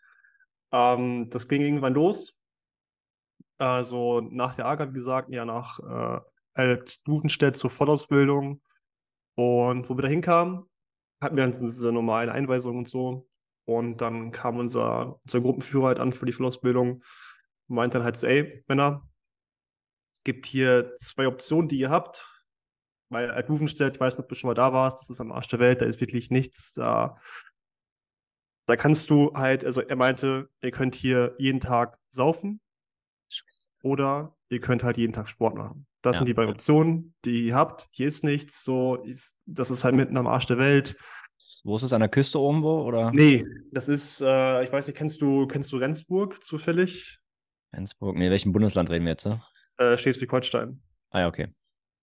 Ähm, 0.72 1.30
das 1.30 1.48
ging 1.48 1.62
irgendwann 1.62 1.94
los. 1.94 2.40
Also 3.58 4.22
nach 4.22 4.56
der 4.56 4.66
AGA, 4.66 4.90
wie 4.90 4.94
gesagt, 4.94 5.30
ja 5.30 5.46
nach 5.46 5.80
äh, 6.56 6.78
Duvenstedt 7.06 7.56
zur 7.56 7.70
Vollausbildung. 7.70 8.62
Und 9.36 9.90
wo 9.90 9.98
wir 9.98 10.02
da 10.02 10.08
hinkamen, 10.08 10.66
hatten 11.22 11.36
wir 11.36 11.44
dann 11.44 11.52
diese 11.52 11.92
normalen 11.92 12.30
Einweisungen 12.30 12.80
und 12.80 12.90
so. 12.90 13.28
Und 13.66 14.02
dann 14.02 14.32
kam 14.32 14.58
unser, 14.58 15.20
unser 15.24 15.42
Gruppenführer 15.42 15.88
halt 15.88 16.00
an 16.00 16.12
für 16.12 16.26
die 16.26 16.34
Vollausbildung 16.34 17.04
und 17.68 17.76
meinte 17.76 18.00
dann 18.00 18.06
halt 18.06 18.18
so, 18.18 18.28
ey, 18.28 18.64
Männer, 18.68 19.08
es 20.14 20.24
gibt 20.24 20.46
hier 20.46 20.94
zwei 20.96 21.28
Optionen, 21.28 21.70
die 21.70 21.80
ihr 21.80 21.90
habt. 21.90 22.28
Weil 23.12 23.30
Altbuvenstedt, 23.30 23.96
ich 23.96 24.00
weiß 24.00 24.14
nicht, 24.14 24.24
ob 24.24 24.30
du 24.30 24.36
schon 24.36 24.48
mal 24.48 24.54
da 24.54 24.72
warst, 24.72 25.02
das 25.02 25.10
ist 25.10 25.20
am 25.20 25.34
Arsch 25.34 25.50
der 25.50 25.60
Welt, 25.60 25.82
da 25.82 25.86
ist 25.86 26.00
wirklich 26.00 26.32
nichts. 26.32 26.74
Da, 26.74 27.18
da 28.68 28.78
kannst 28.78 29.10
du 29.10 29.34
halt, 29.34 29.66
also 29.66 29.82
er 29.82 29.98
meinte, 29.98 30.50
ihr 30.62 30.72
könnt 30.72 30.96
hier 30.96 31.36
jeden 31.38 31.60
Tag 31.60 32.00
saufen 32.10 32.62
oder 33.84 34.38
ihr 34.48 34.62
könnt 34.62 34.84
halt 34.84 34.98
jeden 34.98 35.12
Tag 35.12 35.28
Sport 35.28 35.56
machen. 35.56 35.88
Das 36.02 36.16
ja. 36.16 36.20
sind 36.20 36.30
die 36.30 36.34
beiden 36.34 36.54
Optionen, 36.54 37.14
die 37.26 37.48
ihr 37.48 37.56
habt. 37.56 37.90
Hier 37.92 38.08
ist 38.08 38.24
nichts, 38.24 38.64
so, 38.64 38.96
ist, 38.96 39.36
das 39.46 39.72
ist 39.72 39.84
halt 39.84 39.96
mitten 39.96 40.16
am 40.16 40.26
Arsch 40.26 40.46
der 40.46 40.58
Welt. 40.58 40.96
Wo 41.66 41.76
ist 41.76 41.84
es? 41.84 41.92
An 41.92 42.00
der 42.00 42.08
Küste 42.10 42.38
irgendwo? 42.38 42.84
Oder? 42.84 43.12
Nee, 43.12 43.46
das 43.74 43.90
ist, 43.90 44.22
äh, 44.22 44.64
ich 44.64 44.72
weiß 44.72 44.88
nicht, 44.88 44.96
kennst 44.96 45.22
du, 45.22 45.48
kennst 45.48 45.70
du 45.74 45.78
Rendsburg 45.78 46.42
zufällig? 46.42 47.20
Rendsburg? 47.74 48.16
Nee, 48.16 48.30
welchem 48.30 48.54
Bundesland 48.54 48.90
reden 48.90 49.04
wir 49.04 49.12
jetzt? 49.12 49.26
Ne? 49.26 49.44
Äh, 49.76 49.98
Schleswig-Holstein. 49.98 50.82
Ah 51.10 51.22
ja, 51.22 51.28
okay. 51.28 51.54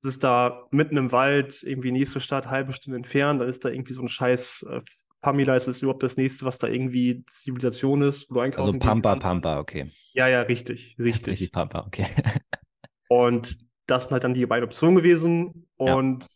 Das 0.03 0.13
ist 0.15 0.25
da 0.25 0.67
mitten 0.71 0.97
im 0.97 1.11
Wald, 1.11 1.63
irgendwie 1.63 1.91
nächste 1.91 2.21
Stadt, 2.21 2.49
halbe 2.49 2.73
Stunde 2.73 2.97
entfernt. 2.97 3.41
Dann 3.41 3.49
ist 3.49 3.65
da 3.65 3.69
irgendwie 3.69 3.95
so 3.95 4.03
ein 4.03 4.09
scheiß 4.09 4.67
äh, 4.71 4.81
Pamela 5.21 5.57
ist 5.57 5.67
es 5.67 5.83
überhaupt 5.83 6.03
das 6.03 6.17
nächste, 6.17 6.45
was 6.45 6.59
da 6.59 6.69
irgendwie 6.69 7.25
Zivilisation 7.27 8.03
ist, 8.03 8.31
wo 8.31 8.35
du 8.35 8.41
einkaufen 8.41 8.67
Also 8.69 8.79
Pampa, 8.79 9.17
Pampa, 9.17 9.59
okay. 9.59 9.93
Ja, 10.13 10.29
ja, 10.29 10.43
richtig, 10.43 10.97
richtig. 10.99 11.33
Richtig 11.33 11.53
Pampa, 11.53 11.85
okay. 11.87 12.09
und 13.09 13.59
das 13.87 14.05
sind 14.05 14.13
halt 14.13 14.25
dann 14.25 14.35
die 14.35 14.47
beiden 14.47 14.65
Optionen 14.65 14.97
gewesen. 14.97 15.69
Und 15.77 16.25
ja. 16.25 16.29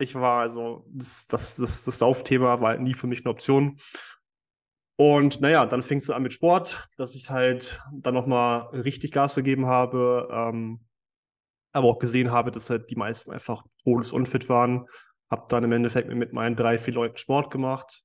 ich 0.00 0.14
war 0.14 0.40
also, 0.40 0.84
das, 0.88 1.26
das, 1.28 1.56
das, 1.56 1.84
das 1.84 1.98
Saufthema 1.98 2.60
war 2.60 2.70
halt 2.70 2.80
nie 2.80 2.94
für 2.94 3.06
mich 3.06 3.24
eine 3.24 3.30
Option. 3.30 3.78
Und 4.96 5.40
naja, 5.40 5.66
dann 5.66 5.82
fing 5.82 5.98
es 5.98 6.10
an 6.10 6.22
mit 6.22 6.32
Sport, 6.32 6.88
dass 6.96 7.14
ich 7.14 7.28
halt 7.28 7.80
dann 7.92 8.14
nochmal 8.14 8.68
richtig 8.72 9.12
Gas 9.12 9.34
gegeben 9.34 9.66
habe. 9.66 10.28
Ähm, 10.32 10.80
aber 11.74 11.88
auch 11.88 11.98
gesehen 11.98 12.30
habe, 12.30 12.50
dass 12.50 12.70
halt 12.70 12.88
die 12.90 12.96
meisten 12.96 13.32
einfach 13.32 13.64
todesunfit 13.82 14.48
waren. 14.48 14.86
Habe 15.30 15.46
dann 15.48 15.64
im 15.64 15.72
Endeffekt 15.72 16.08
mit 16.08 16.32
meinen 16.32 16.56
drei, 16.56 16.78
vier 16.78 16.94
Leuten 16.94 17.16
Sport 17.16 17.50
gemacht. 17.50 18.02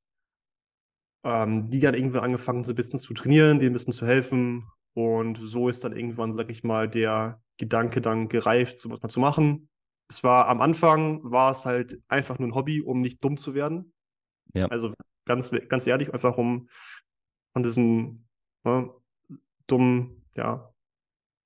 Ähm, 1.24 1.70
die 1.70 1.80
dann 1.80 1.96
irgendwann 1.96 2.24
angefangen, 2.24 2.64
so 2.64 2.72
ein 2.72 2.76
bisschen 2.76 3.00
zu 3.00 3.14
trainieren, 3.14 3.60
denen 3.60 3.72
ein 3.72 3.74
bisschen 3.74 3.94
zu 3.94 4.08
helfen. 4.08 4.66
Und 4.94 5.38
so 5.38 5.70
ist 5.70 5.84
dann 5.84 5.94
irgendwann, 5.94 6.34
sag 6.34 6.50
ich 6.50 6.64
mal, 6.64 6.90
der 6.90 7.42
Gedanke 7.58 8.02
dann 8.02 8.30
gereift, 8.30 8.80
so 8.80 8.90
was 8.90 9.02
mal 9.02 9.10
zu 9.10 9.20
machen. 9.20 9.70
Es 10.10 10.24
war 10.24 10.48
am 10.48 10.62
Anfang, 10.62 11.22
war 11.30 11.52
es 11.52 11.66
halt 11.66 12.02
einfach 12.08 12.40
nur 12.40 12.50
ein 12.50 12.56
Hobby, 12.56 12.82
um 12.82 13.02
nicht 13.02 13.24
dumm 13.24 13.38
zu 13.38 13.54
werden. 13.54 13.94
Ja. 14.54 14.66
Also 14.68 14.94
ganz, 15.26 15.52
ganz 15.68 15.86
ehrlich, 15.86 16.12
einfach 16.14 16.38
um 16.38 16.70
von 17.54 17.64
diesem 17.64 18.26
ne, 18.64 18.90
dummen, 19.68 20.26
ja, 20.36 20.74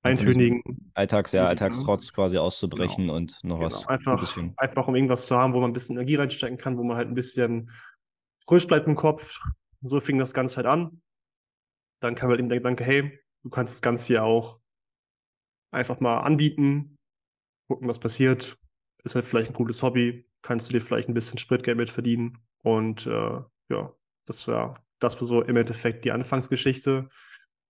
eintönigen. 0.04 0.62
Alltags, 0.94 1.32
ja, 1.32 1.46
Alltagstrotz 1.46 2.12
quasi 2.12 2.38
auszubrechen 2.38 3.04
genau. 3.04 3.16
und 3.16 3.42
noch 3.42 3.58
genau. 3.58 3.66
was. 3.66 3.86
Einfach, 3.86 4.36
ein 4.36 4.54
einfach 4.56 4.86
um 4.86 4.94
irgendwas 4.94 5.26
zu 5.26 5.36
haben, 5.36 5.52
wo 5.52 5.60
man 5.60 5.70
ein 5.70 5.74
bisschen 5.74 5.96
Energie 5.96 6.16
reinstecken 6.16 6.58
kann, 6.58 6.76
wo 6.76 6.84
man 6.84 6.96
halt 6.96 7.08
ein 7.08 7.14
bisschen 7.14 7.70
frisch 8.46 8.66
bleibt 8.66 8.86
im 8.86 8.94
Kopf. 8.94 9.40
So 9.82 10.00
fing 10.00 10.18
das 10.18 10.34
Ganze 10.34 10.56
halt 10.56 10.66
an. 10.66 11.02
Dann 12.00 12.14
kam 12.14 12.30
halt 12.30 12.38
eben 12.38 12.48
der 12.48 12.58
Gedanke, 12.58 12.84
hey, 12.84 13.18
du 13.42 13.50
kannst 13.50 13.74
das 13.74 13.82
Ganze 13.82 14.06
hier 14.06 14.24
auch 14.24 14.60
einfach 15.70 16.00
mal 16.00 16.20
anbieten, 16.20 16.96
gucken, 17.68 17.88
was 17.88 17.98
passiert. 17.98 18.58
Ist 19.04 19.14
halt 19.14 19.24
vielleicht 19.24 19.50
ein 19.50 19.54
cooles 19.54 19.82
Hobby, 19.82 20.26
kannst 20.42 20.68
du 20.68 20.72
dir 20.72 20.80
vielleicht 20.80 21.08
ein 21.08 21.14
bisschen 21.14 21.38
Spritgeld 21.38 21.76
mit 21.76 21.90
verdienen. 21.90 22.38
Und 22.62 23.06
äh, 23.06 23.40
ja, 23.68 23.94
das 24.26 24.48
war, 24.48 24.82
das 24.98 25.20
war 25.20 25.26
so 25.26 25.42
im 25.42 25.56
Endeffekt 25.56 26.04
die 26.04 26.12
Anfangsgeschichte. 26.12 27.08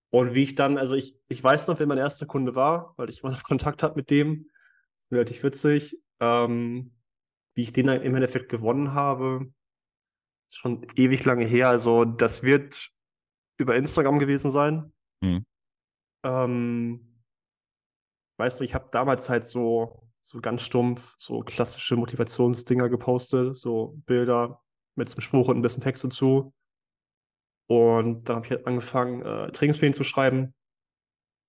Und 0.09 0.33
wie 0.33 0.43
ich 0.43 0.55
dann, 0.55 0.77
also 0.77 0.95
ich, 0.95 1.17
ich 1.27 1.43
weiß 1.43 1.67
noch, 1.67 1.79
wer 1.79 1.87
mein 1.87 1.97
erster 1.97 2.25
Kunde 2.25 2.55
war, 2.55 2.93
weil 2.97 3.09
ich 3.09 3.23
mal 3.23 3.31
noch 3.31 3.43
Kontakt 3.43 3.83
hatte 3.83 3.95
mit 3.95 4.09
dem. 4.09 4.49
Das 4.95 5.05
ist 5.05 5.11
relativ 5.11 5.43
witzig. 5.43 5.99
Ähm, 6.19 6.91
wie 7.55 7.63
ich 7.63 7.73
den 7.73 7.87
dann 7.87 8.01
im 8.01 8.15
Endeffekt 8.15 8.49
gewonnen 8.49 8.93
habe, 8.93 9.51
ist 10.47 10.57
schon 10.57 10.85
ewig 10.95 11.25
lange 11.25 11.45
her. 11.45 11.69
Also 11.69 12.05
das 12.05 12.43
wird 12.43 12.91
über 13.57 13.75
Instagram 13.75 14.19
gewesen 14.19 14.51
sein. 14.51 14.93
Mhm. 15.21 15.45
Ähm, 16.23 17.23
weißt 18.37 18.59
du, 18.59 18.63
ich 18.63 18.73
habe 18.73 18.89
damals 18.91 19.29
halt 19.29 19.45
so, 19.45 20.09
so 20.21 20.41
ganz 20.41 20.63
stumpf 20.63 21.15
so 21.19 21.41
klassische 21.41 21.95
Motivationsdinger 21.95 22.89
gepostet, 22.89 23.57
so 23.57 24.01
Bilder 24.05 24.61
mit 24.95 25.07
einem 25.07 25.21
Spruch 25.21 25.49
und 25.49 25.57
ein 25.57 25.61
bisschen 25.61 25.83
Text 25.83 26.03
dazu. 26.03 26.53
Und 27.67 28.29
dann 28.29 28.37
habe 28.37 28.45
ich 28.45 28.51
halt 28.51 28.67
angefangen, 28.67 29.21
äh, 29.21 29.51
Trainingspläne 29.51 29.93
zu 29.93 30.03
schreiben. 30.03 30.53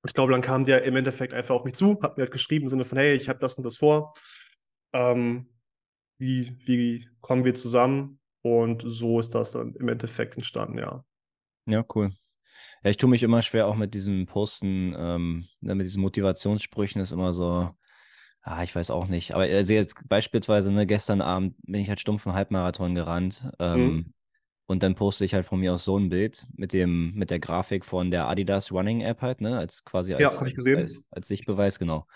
Und 0.02 0.10
ich 0.10 0.14
glaube, 0.14 0.32
dann 0.32 0.42
kam 0.42 0.64
der 0.64 0.84
im 0.84 0.96
Endeffekt 0.96 1.32
einfach 1.32 1.54
auf 1.54 1.64
mich 1.64 1.74
zu, 1.74 1.98
hat 2.02 2.16
mir 2.16 2.22
halt 2.22 2.32
geschrieben 2.32 2.66
im 2.66 2.70
Sinne 2.70 2.84
von, 2.84 2.98
hey, 2.98 3.14
ich 3.14 3.28
habe 3.28 3.38
das 3.38 3.56
und 3.56 3.64
das 3.64 3.76
vor. 3.76 4.14
Ähm, 4.92 5.48
wie, 6.18 6.56
wie 6.66 7.08
kommen 7.20 7.44
wir 7.44 7.54
zusammen? 7.54 8.20
Und 8.42 8.82
so 8.86 9.18
ist 9.18 9.34
das 9.34 9.52
dann 9.52 9.74
im 9.74 9.88
Endeffekt 9.88 10.36
entstanden, 10.36 10.78
ja. 10.78 11.04
Ja, 11.66 11.84
cool. 11.94 12.12
Ja, 12.84 12.90
ich 12.90 12.96
tue 12.96 13.10
mich 13.10 13.24
immer 13.24 13.42
schwer 13.42 13.66
auch 13.66 13.74
mit 13.74 13.94
diesem 13.94 14.26
Posten, 14.26 14.94
ähm, 14.96 15.48
ne, 15.60 15.74
mit 15.74 15.86
diesen 15.86 16.00
Motivationssprüchen 16.02 17.00
ist 17.00 17.10
immer 17.10 17.32
so, 17.32 17.74
ah, 18.42 18.62
ich 18.62 18.74
weiß 18.74 18.90
auch 18.90 19.08
nicht. 19.08 19.34
Aber 19.34 19.42
also 19.42 19.72
jetzt 19.72 19.96
beispielsweise, 20.08 20.70
ne, 20.70 20.86
gestern 20.86 21.20
Abend 21.20 21.56
bin 21.66 21.80
ich 21.80 21.88
halt 21.88 22.00
stumpf 22.00 22.26
einen 22.26 22.36
Halbmarathon 22.36 22.94
gerannt. 22.94 23.50
Ähm, 23.58 23.80
mhm. 23.80 24.14
Und 24.66 24.82
dann 24.82 24.96
poste 24.96 25.24
ich 25.24 25.32
halt 25.32 25.46
von 25.46 25.60
mir 25.60 25.74
aus 25.74 25.84
so 25.84 25.96
ein 25.96 26.08
Bild 26.08 26.46
mit 26.56 26.72
dem, 26.72 27.14
mit 27.14 27.30
der 27.30 27.38
Grafik 27.38 27.84
von 27.84 28.10
der 28.10 28.28
Adidas 28.28 28.72
Running 28.72 29.00
App 29.00 29.22
halt, 29.22 29.40
ne? 29.40 29.56
Als 29.56 29.84
quasi 29.84 30.12
als, 30.14 30.22
ja, 30.22 30.28
als, 30.28 30.66
als, 30.66 31.06
als 31.10 31.28
Sichtbeweis, 31.28 31.78
genau. 31.78 32.06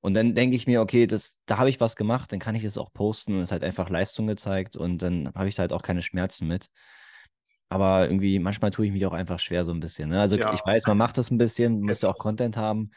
Und 0.00 0.14
dann 0.14 0.34
denke 0.34 0.54
ich 0.54 0.68
mir, 0.68 0.82
okay, 0.82 1.08
das, 1.08 1.40
da 1.46 1.58
habe 1.58 1.68
ich 1.68 1.80
was 1.80 1.96
gemacht, 1.96 2.32
dann 2.32 2.38
kann 2.38 2.54
ich 2.54 2.62
es 2.62 2.78
auch 2.78 2.92
posten 2.92 3.34
und 3.34 3.40
es 3.40 3.50
hat 3.50 3.64
einfach 3.64 3.90
Leistung 3.90 4.28
gezeigt 4.28 4.76
und 4.76 5.02
dann 5.02 5.32
habe 5.34 5.48
ich 5.48 5.56
da 5.56 5.62
halt 5.62 5.72
auch 5.72 5.82
keine 5.82 6.02
Schmerzen 6.02 6.46
mit. 6.46 6.70
Aber 7.68 8.06
irgendwie, 8.06 8.38
manchmal 8.38 8.70
tue 8.70 8.86
ich 8.86 8.92
mich 8.92 9.04
auch 9.06 9.12
einfach 9.12 9.40
schwer 9.40 9.64
so 9.64 9.72
ein 9.72 9.80
bisschen. 9.80 10.10
Ne? 10.10 10.20
Also 10.20 10.36
ja. 10.36 10.52
ich 10.52 10.64
weiß, 10.64 10.86
man 10.86 10.96
macht 10.96 11.18
das 11.18 11.32
ein 11.32 11.38
bisschen, 11.38 11.80
müsste 11.80 12.08
auch 12.08 12.18
Content 12.18 12.56
haben. 12.56 12.92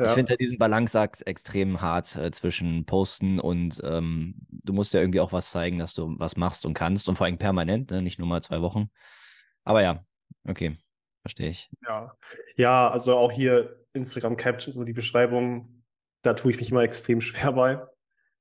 Ja. 0.00 0.06
Ich 0.06 0.12
finde 0.12 0.30
halt 0.30 0.40
diesen 0.40 0.56
Balanceakt 0.56 1.26
extrem 1.26 1.82
hart 1.82 2.16
äh, 2.16 2.30
zwischen 2.30 2.86
Posten 2.86 3.38
und 3.38 3.82
ähm, 3.84 4.34
du 4.48 4.72
musst 4.72 4.94
ja 4.94 5.00
irgendwie 5.00 5.20
auch 5.20 5.32
was 5.32 5.50
zeigen, 5.50 5.78
dass 5.78 5.92
du 5.92 6.14
was 6.18 6.38
machst 6.38 6.64
und 6.64 6.72
kannst 6.72 7.06
und 7.10 7.16
vor 7.16 7.26
allem 7.26 7.36
permanent, 7.36 7.90
ne? 7.90 8.00
nicht 8.00 8.18
nur 8.18 8.26
mal 8.26 8.42
zwei 8.42 8.62
Wochen. 8.62 8.88
Aber 9.62 9.82
ja, 9.82 10.02
okay, 10.48 10.78
verstehe 11.20 11.50
ich. 11.50 11.70
Ja, 11.86 12.16
ja 12.56 12.90
also 12.90 13.14
auch 13.14 13.30
hier 13.30 13.84
Instagram 13.92 14.38
Captions 14.38 14.78
und 14.78 14.86
die 14.86 14.94
Beschreibung, 14.94 15.84
da 16.22 16.32
tue 16.32 16.52
ich 16.52 16.56
mich 16.56 16.70
immer 16.70 16.82
extrem 16.82 17.20
schwer 17.20 17.52
bei. 17.52 17.86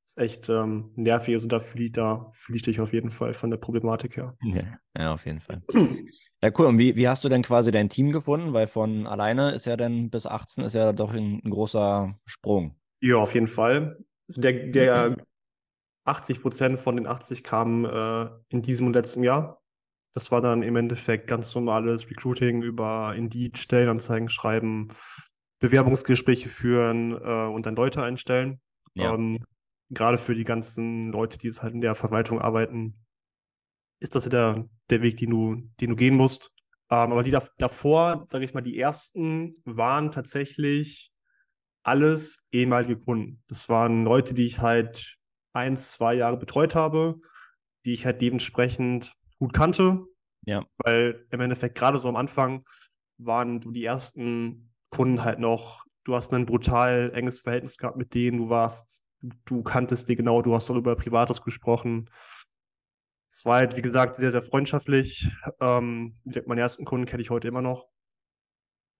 Ist 0.03 0.17
echt 0.17 0.49
ähm, 0.49 0.91
nervig, 0.95 1.35
also 1.35 1.47
da 1.47 1.61
ich, 1.75 1.91
da 1.91 2.29
fühl 2.31 2.55
ich 2.55 2.63
dich 2.63 2.79
auf 2.79 2.93
jeden 2.93 3.11
Fall 3.11 3.33
von 3.33 3.49
der 3.49 3.57
Problematik 3.57 4.17
her. 4.17 4.35
Ja, 4.43 4.63
ja 4.97 5.13
auf 5.13 5.25
jeden 5.25 5.41
Fall. 5.41 5.61
Ja, 6.41 6.51
cool. 6.57 6.67
Und 6.67 6.77
wie, 6.77 6.95
wie 6.95 7.05
hast 7.05 7.25
du 7.25 7.27
denn 7.27 7.43
quasi 7.43 7.69
dein 7.69 7.89
Team 7.89 8.13
gefunden? 8.13 8.53
Weil 8.53 8.67
von 8.67 9.07
alleine 9.07 9.51
ist 9.51 9.65
ja 9.65 9.75
dann 9.75 10.09
bis 10.09 10.25
18 10.25 10.63
ist 10.63 10.73
ja 10.73 10.93
doch 10.93 11.13
ein, 11.13 11.41
ein 11.43 11.49
großer 11.49 12.15
Sprung. 12.25 12.79
Ja, 13.01 13.17
auf 13.17 13.33
jeden 13.33 13.47
Fall. 13.47 13.97
Also 14.29 14.39
der, 14.39 14.67
der 14.67 15.17
80 16.05 16.41
Prozent 16.41 16.79
von 16.79 16.95
den 16.95 17.07
80 17.07 17.43
kamen 17.43 17.83
äh, 17.83 18.29
in 18.47 18.61
diesem 18.61 18.87
und 18.87 18.93
letzten 18.93 19.21
Jahr. 19.21 19.61
Das 20.13 20.31
war 20.31 20.41
dann 20.41 20.63
im 20.63 20.75
Endeffekt 20.75 21.27
ganz 21.27 21.53
normales 21.53 22.09
Recruiting 22.09 22.63
über 22.63 23.13
Indeed, 23.15 23.57
Stellenanzeigen 23.57 24.29
schreiben, 24.29 24.87
Bewerbungsgespräche 25.59 26.49
führen 26.49 27.11
äh, 27.11 27.47
und 27.47 27.65
dann 27.65 27.75
Leute 27.75 28.01
einstellen. 28.01 28.59
Ja. 28.95 29.13
Ähm, 29.13 29.45
gerade 29.89 30.17
für 30.17 30.35
die 30.35 30.43
ganzen 30.43 31.11
Leute, 31.11 31.37
die 31.37 31.47
jetzt 31.47 31.61
halt 31.61 31.73
in 31.73 31.81
der 31.81 31.95
Verwaltung 31.95 32.39
arbeiten, 32.39 32.95
ist 33.99 34.15
das 34.15 34.25
ja 34.25 34.29
der, 34.29 34.69
der 34.89 35.01
Weg, 35.01 35.17
den 35.17 35.31
du, 35.31 35.55
den 35.79 35.89
du 35.89 35.95
gehen 35.95 36.15
musst. 36.15 36.51
Ähm, 36.91 37.11
aber 37.11 37.23
die 37.23 37.31
da, 37.31 37.45
davor, 37.57 38.25
sage 38.29 38.45
ich 38.45 38.53
mal, 38.53 38.61
die 38.61 38.79
ersten 38.79 39.53
waren 39.65 40.11
tatsächlich 40.11 41.11
alles 41.83 42.43
ehemalige 42.51 42.97
Kunden. 42.97 43.43
Das 43.47 43.69
waren 43.69 44.03
Leute, 44.03 44.33
die 44.33 44.45
ich 44.45 44.59
halt 44.59 45.17
eins, 45.53 45.91
zwei 45.91 46.13
Jahre 46.13 46.37
betreut 46.37 46.75
habe, 46.75 47.19
die 47.85 47.93
ich 47.93 48.05
halt 48.05 48.21
dementsprechend 48.21 49.13
gut 49.37 49.53
kannte. 49.53 50.05
Ja. 50.45 50.65
Weil 50.77 51.25
im 51.31 51.41
Endeffekt 51.41 51.77
gerade 51.77 51.99
so 51.99 52.07
am 52.07 52.15
Anfang 52.15 52.65
waren 53.17 53.59
die 53.59 53.83
ersten 53.83 54.73
Kunden 54.89 55.23
halt 55.23 55.39
noch, 55.39 55.85
du 56.05 56.15
hast 56.15 56.33
ein 56.33 56.45
brutal 56.45 57.11
enges 57.13 57.39
Verhältnis 57.39 57.77
gehabt 57.77 57.97
mit 57.97 58.13
denen, 58.13 58.37
du 58.37 58.49
warst, 58.49 59.03
du 59.21 59.63
kanntest 59.63 60.09
die 60.09 60.15
genau, 60.15 60.41
du 60.41 60.55
hast 60.55 60.69
darüber 60.69 60.95
Privates 60.95 61.41
gesprochen. 61.41 62.09
Es 63.31 63.45
war 63.45 63.57
halt, 63.57 63.77
wie 63.77 63.81
gesagt, 63.81 64.15
sehr, 64.15 64.31
sehr 64.31 64.41
freundschaftlich. 64.41 65.29
Ähm, 65.59 66.17
meine 66.45 66.61
ersten 66.61 66.85
Kunden 66.85 67.05
kenne 67.05 67.21
ich 67.21 67.29
heute 67.29 67.47
immer 67.47 67.61
noch. 67.61 67.87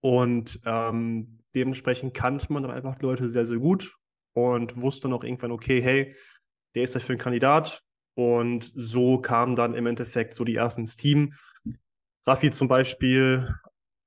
Und 0.02 0.60
ähm, 0.64 1.38
dementsprechend 1.54 2.14
kannte 2.14 2.52
man 2.52 2.62
dann 2.62 2.72
einfach 2.72 3.00
Leute 3.02 3.28
sehr, 3.28 3.46
sehr 3.46 3.58
gut 3.58 3.96
und 4.32 4.80
wusste 4.80 5.08
auch 5.08 5.24
irgendwann, 5.24 5.52
okay, 5.52 5.82
hey, 5.82 6.16
der 6.74 6.84
ist 6.84 6.94
dafür 6.94 7.16
ein 7.16 7.18
Kandidat. 7.18 7.82
Und 8.14 8.70
so 8.74 9.20
kamen 9.20 9.56
dann 9.56 9.74
im 9.74 9.86
Endeffekt 9.86 10.34
so 10.34 10.44
die 10.44 10.56
ersten 10.56 10.82
ins 10.82 10.96
Team. 10.96 11.34
Raffi 12.26 12.50
zum 12.50 12.68
Beispiel, 12.68 13.54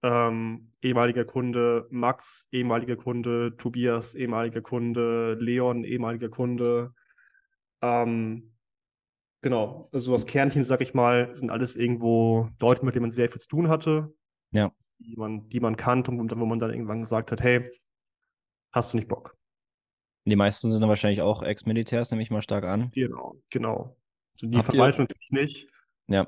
ähm, 0.04 0.73
ehemaliger 0.84 1.26
Kunde, 1.26 1.88
Max, 1.90 2.48
ehemaliger 2.52 2.96
Kunde, 2.96 3.56
Tobias, 3.58 4.16
ehemaliger 4.16 4.62
Kunde, 4.62 5.36
Leon, 5.40 5.84
ehemaliger 5.84 6.30
Kunde. 6.30 6.94
Ähm, 7.82 8.54
genau, 9.42 9.88
also 9.92 10.12
das 10.12 10.26
Kernteam, 10.26 10.64
sag 10.64 10.82
ich 10.82 10.94
mal, 10.94 11.34
sind 11.36 11.52
alles 11.52 11.76
irgendwo 11.76 12.50
Leute, 12.60 12.86
mit 12.86 12.96
denen 12.96 13.04
man 13.04 13.12
sehr 13.12 13.30
viel 13.30 13.42
zu 13.42 13.48
tun 13.48 13.70
hatte. 13.70 14.14
Ja. 14.52 14.72
Die 15.00 15.16
man, 15.16 15.50
die 15.50 15.60
man 15.60 15.76
kannte 15.76 16.12
und 16.12 16.40
wo 16.40 16.46
man 16.46 16.60
dann 16.60 16.72
irgendwann 16.72 17.02
gesagt 17.02 17.32
hat, 17.32 17.42
hey, 17.42 17.70
hast 18.72 18.94
du 18.94 18.98
nicht 18.98 19.08
Bock? 19.08 19.38
Die 20.26 20.36
meisten 20.36 20.70
sind 20.70 20.80
dann 20.80 20.90
wahrscheinlich 20.90 21.22
auch 21.22 21.44
Ex-Militärs, 21.44 22.12
nehme 22.12 22.24
ich 22.24 22.32
mal 22.32 22.42
stark 22.42 22.64
an. 22.64 22.92
Genau, 22.92 23.36
genau. 23.50 23.98
Also 24.34 24.48
die 24.48 24.62
Verwaltung 24.62 25.04
natürlich 25.04 25.32
nicht. 25.32 25.68
Ja. 26.08 26.28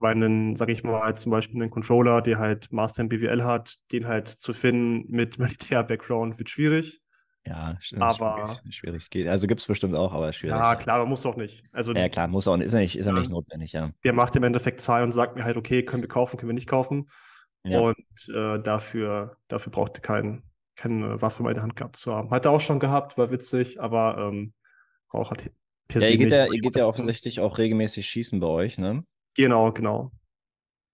Weil 0.00 0.16
einen, 0.16 0.56
sag 0.56 0.68
ich 0.70 0.84
mal, 0.84 1.16
zum 1.16 1.30
Beispiel 1.30 1.62
einen 1.62 1.70
Controller, 1.70 2.20
der 2.20 2.38
halt 2.38 2.72
Master 2.72 3.02
in 3.02 3.08
BWL 3.08 3.44
hat, 3.44 3.76
den 3.92 4.06
halt 4.06 4.28
zu 4.28 4.52
finden 4.52 5.10
mit 5.10 5.38
Militär-Background 5.38 6.38
wird 6.38 6.50
schwierig. 6.50 7.00
Ja, 7.46 7.76
aber 7.98 8.56
schwierig. 8.70 9.04
schwierig. 9.06 9.28
Also 9.28 9.46
gibt 9.46 9.60
es 9.60 9.66
bestimmt 9.66 9.94
auch, 9.94 10.14
aber 10.14 10.32
schwierig. 10.32 10.56
Ja, 10.56 10.76
klar, 10.76 10.96
aber 10.96 11.06
muss 11.06 11.26
auch 11.26 11.36
nicht. 11.36 11.62
Also, 11.72 11.92
ja, 11.92 12.08
klar, 12.08 12.26
muss 12.26 12.48
auch 12.48 12.56
nicht. 12.56 12.66
Ist 12.66 12.72
ja 12.72 12.80
nicht, 12.80 12.96
ist 12.96 13.04
ja 13.04 13.12
nicht 13.12 13.30
notwendig, 13.30 13.72
ja. 13.72 13.90
Der 14.02 14.14
macht 14.14 14.34
im 14.36 14.44
Endeffekt 14.44 14.80
Zahlen 14.80 15.04
und 15.04 15.12
sagt 15.12 15.36
mir 15.36 15.44
halt, 15.44 15.58
okay, 15.58 15.84
können 15.84 16.02
wir 16.02 16.08
kaufen, 16.08 16.38
können 16.38 16.48
wir 16.48 16.54
nicht 16.54 16.68
kaufen. 16.68 17.10
Ja. 17.64 17.80
Und 17.80 17.96
äh, 18.34 18.60
dafür, 18.60 19.36
dafür 19.48 19.72
braucht 19.72 19.96
er 19.96 20.00
kein, 20.00 20.42
keine 20.76 21.20
Waffe 21.20 21.42
mal 21.42 21.50
in 21.50 21.56
der 21.56 21.62
Hand 21.62 21.76
gehabt 21.76 21.96
zu 21.96 22.14
haben. 22.14 22.30
Hat 22.30 22.46
er 22.46 22.50
auch 22.50 22.60
schon 22.60 22.80
gehabt, 22.80 23.18
war 23.18 23.30
witzig, 23.30 23.80
aber 23.80 24.16
ähm, 24.18 24.54
braucht 25.10 25.30
halt 25.30 25.52
per 25.88 26.00
Ja, 26.00 26.08
ihr 26.08 26.16
geht, 26.16 26.30
ja, 26.30 26.46
ihr 26.46 26.60
geht 26.60 26.76
ja 26.76 26.86
offensichtlich 26.86 27.40
auch 27.40 27.58
regelmäßig 27.58 28.06
schießen 28.06 28.40
bei 28.40 28.46
euch, 28.46 28.78
ne? 28.78 29.04
Genau, 29.36 29.72
genau. 29.72 30.10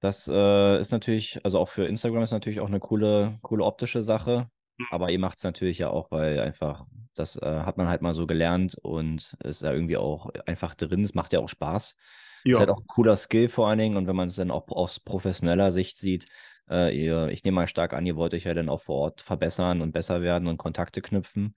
Das 0.00 0.29
äh, 0.29 0.81
ist 0.81 0.92
natürlich, 0.92 1.38
also 1.44 1.59
auch 1.59 1.68
für 1.68 1.85
Instagram 1.85 2.22
ist 2.22 2.31
natürlich 2.31 2.61
auch 2.61 2.68
eine 2.68 2.81
coole, 2.81 3.38
coole 3.42 3.64
optische 3.64 4.03
Sache. 4.03 4.48
Mhm. 4.79 4.87
Aber 4.90 5.11
ihr 5.11 5.18
macht 5.18 5.38
es 5.38 5.44
natürlich 5.44 5.79
ja 5.79 5.90
auch, 5.90 6.11
weil 6.11 6.40
einfach, 6.40 6.87
das 7.14 7.37
äh, 7.37 7.61
hat 7.61 7.76
man 7.76 7.88
halt 7.88 8.00
mal 8.00 8.14
so 8.14 8.26
gelernt 8.26 8.76
und 8.81 9.37
ist 9.44 9.62
ja 9.62 9.72
irgendwie 9.72 9.98
auch 9.98 10.31
einfach 10.46 10.74
drin. 10.74 11.03
Es 11.03 11.14
macht 11.14 11.33
ja 11.33 11.40
auch 11.40 11.48
Spaß. 11.48 11.96
Ja. 12.44 12.53
Ist 12.53 12.59
halt 12.61 12.70
auch 12.70 12.81
ein 12.81 12.87
cooler 12.87 13.16
Skill 13.16 13.48
vor 13.48 13.68
allen 13.68 13.79
Dingen. 13.79 13.96
Und 13.98 14.07
wenn 14.07 14.16
man 14.16 14.29
es 14.29 14.37
dann 14.37 14.50
auch 14.50 14.66
aus 14.68 15.00
professioneller 15.00 15.70
Sicht 15.70 15.98
sieht, 15.98 16.26
äh, 16.70 16.96
ihr, 16.96 17.29
ich 17.29 17.44
nehme 17.44 17.57
mal 17.57 17.68
stark 17.68 17.92
an, 17.92 18.07
ihr 18.07 18.16
wollt 18.16 18.33
euch 18.33 18.44
ja 18.44 18.55
dann 18.55 18.70
auch 18.70 18.81
vor 18.81 18.96
Ort 18.96 19.20
verbessern 19.20 19.83
und 19.83 19.92
besser 19.92 20.22
werden 20.22 20.48
und 20.48 20.57
Kontakte 20.57 21.03
knüpfen. 21.03 21.57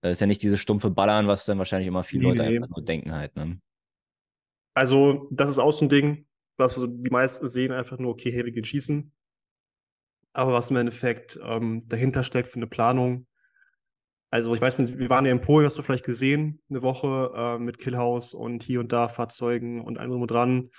Das 0.00 0.12
ist 0.12 0.20
ja 0.20 0.26
nicht 0.26 0.42
dieses 0.42 0.58
stumpfe 0.58 0.90
Ballern, 0.90 1.28
was 1.28 1.44
dann 1.44 1.58
wahrscheinlich 1.58 1.86
immer 1.86 2.02
viele 2.02 2.24
nee, 2.24 2.28
Leute 2.30 2.42
nee. 2.42 2.56
einfach 2.56 2.76
nur 2.76 2.84
denken 2.84 3.12
halt. 3.12 3.36
Ne? 3.36 3.60
Also, 4.74 5.28
das 5.30 5.50
ist 5.50 5.58
auch 5.58 5.72
so 5.72 5.84
ein 5.84 5.88
Ding, 5.88 6.26
was 6.56 6.76
die 6.76 7.10
meisten 7.10 7.48
sehen 7.48 7.72
einfach 7.72 7.98
nur, 7.98 8.12
okay, 8.12 8.32
hey, 8.32 8.44
wir 8.44 8.52
gehen 8.52 8.64
schießen. 8.64 9.12
Aber 10.32 10.52
was 10.52 10.70
im 10.70 10.76
Endeffekt 10.76 11.38
ähm, 11.42 11.86
dahinter 11.88 12.24
steckt 12.24 12.48
für 12.48 12.56
eine 12.56 12.66
Planung. 12.66 13.26
Also, 14.30 14.54
ich 14.54 14.60
weiß 14.60 14.78
nicht, 14.78 14.98
wir 14.98 15.10
waren 15.10 15.26
ja 15.26 15.32
in 15.32 15.42
Polen, 15.42 15.66
hast 15.66 15.76
du 15.76 15.82
vielleicht 15.82 16.06
gesehen, 16.06 16.62
eine 16.70 16.82
Woche 16.82 17.32
äh, 17.34 17.58
mit 17.58 17.78
Killhouse 17.78 18.32
und 18.32 18.62
hier 18.62 18.80
und 18.80 18.92
da 18.92 19.08
Fahrzeugen 19.08 19.82
und 19.82 19.98
allem 19.98 20.26
dran. 20.26 20.70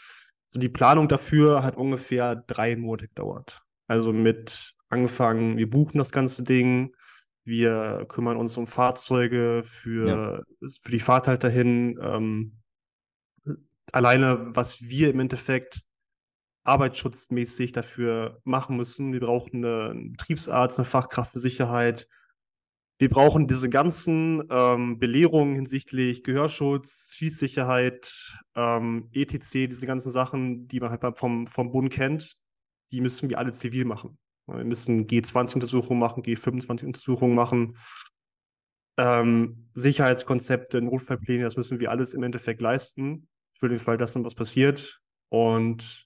So 0.48 0.60
die 0.60 0.70
Planung 0.70 1.08
dafür 1.08 1.64
hat 1.64 1.78
ungefähr 1.78 2.36
drei 2.36 2.76
Monate 2.76 3.08
gedauert. 3.08 3.62
Also 3.88 4.14
mit 4.14 4.74
angefangen, 4.90 5.58
wir 5.58 5.70
buchen 5.70 5.98
das 5.98 6.12
ganze 6.12 6.44
Ding, 6.44 6.96
wir 7.46 8.06
kümmern 8.08 8.38
uns 8.38 8.56
um 8.58 8.68
Fahrzeuge 8.68 9.64
für, 9.66 10.08
ja. 10.08 10.70
für 10.82 10.92
die 10.92 11.00
Fahrt 11.00 11.28
halt 11.28 11.44
dahin. 11.44 12.00
Ähm, 12.02 12.63
alleine, 13.94 14.56
was 14.56 14.82
wir 14.82 15.10
im 15.10 15.22
Endeffekt 15.22 15.82
arbeitsschutzmäßig 16.66 17.72
dafür 17.72 18.42
machen 18.44 18.78
müssen. 18.78 19.14
Wir 19.14 19.22
brauchen 19.22 19.64
einen 19.66 20.12
Betriebsarzt, 20.14 20.80
eine 20.80 20.86
Fachkraft 20.86 21.32
für 21.32 21.40
Sicherheit, 21.40 22.08
wir 23.04 23.10
brauchen 23.10 23.48
diese 23.48 23.70
ganzen 23.70 24.44
ähm, 24.50 25.00
Belehrungen 25.00 25.56
hinsichtlich 25.56 26.24
Gehörschutz, 26.24 27.12
Schießsicherheit, 27.14 28.38
ähm, 28.56 29.10
ETC, 29.12 29.68
diese 29.68 29.86
ganzen 29.86 30.12
Sachen, 30.12 30.68
die 30.68 30.80
man 30.80 30.90
halt 30.90 31.18
vom, 31.18 31.48
vom 31.48 31.72
Bund 31.72 31.92
kennt, 31.92 32.38
die 32.92 33.02
müssen 33.02 33.30
wir 33.30 33.40
alle 33.40 33.52
zivil 33.52 33.84
machen. 33.84 34.18
Wir 34.46 34.64
müssen 34.64 35.08
G20-Untersuchungen 35.08 36.00
machen, 36.00 36.24
G25-Untersuchungen 36.24 37.36
machen, 37.36 37.78
ähm, 38.98 39.70
Sicherheitskonzepte, 39.74 40.82
Notfallpläne, 40.82 41.44
das 41.44 41.58
müssen 41.58 41.80
wir 41.80 41.90
alles 41.92 42.14
im 42.14 42.24
Endeffekt 42.24 42.62
leisten, 42.62 43.28
für 43.64 43.70
den 43.70 43.80
Fall, 43.80 43.98
dass 43.98 44.12
dann 44.12 44.26
was 44.26 44.36
passiert. 44.36 45.00
Und 45.30 46.06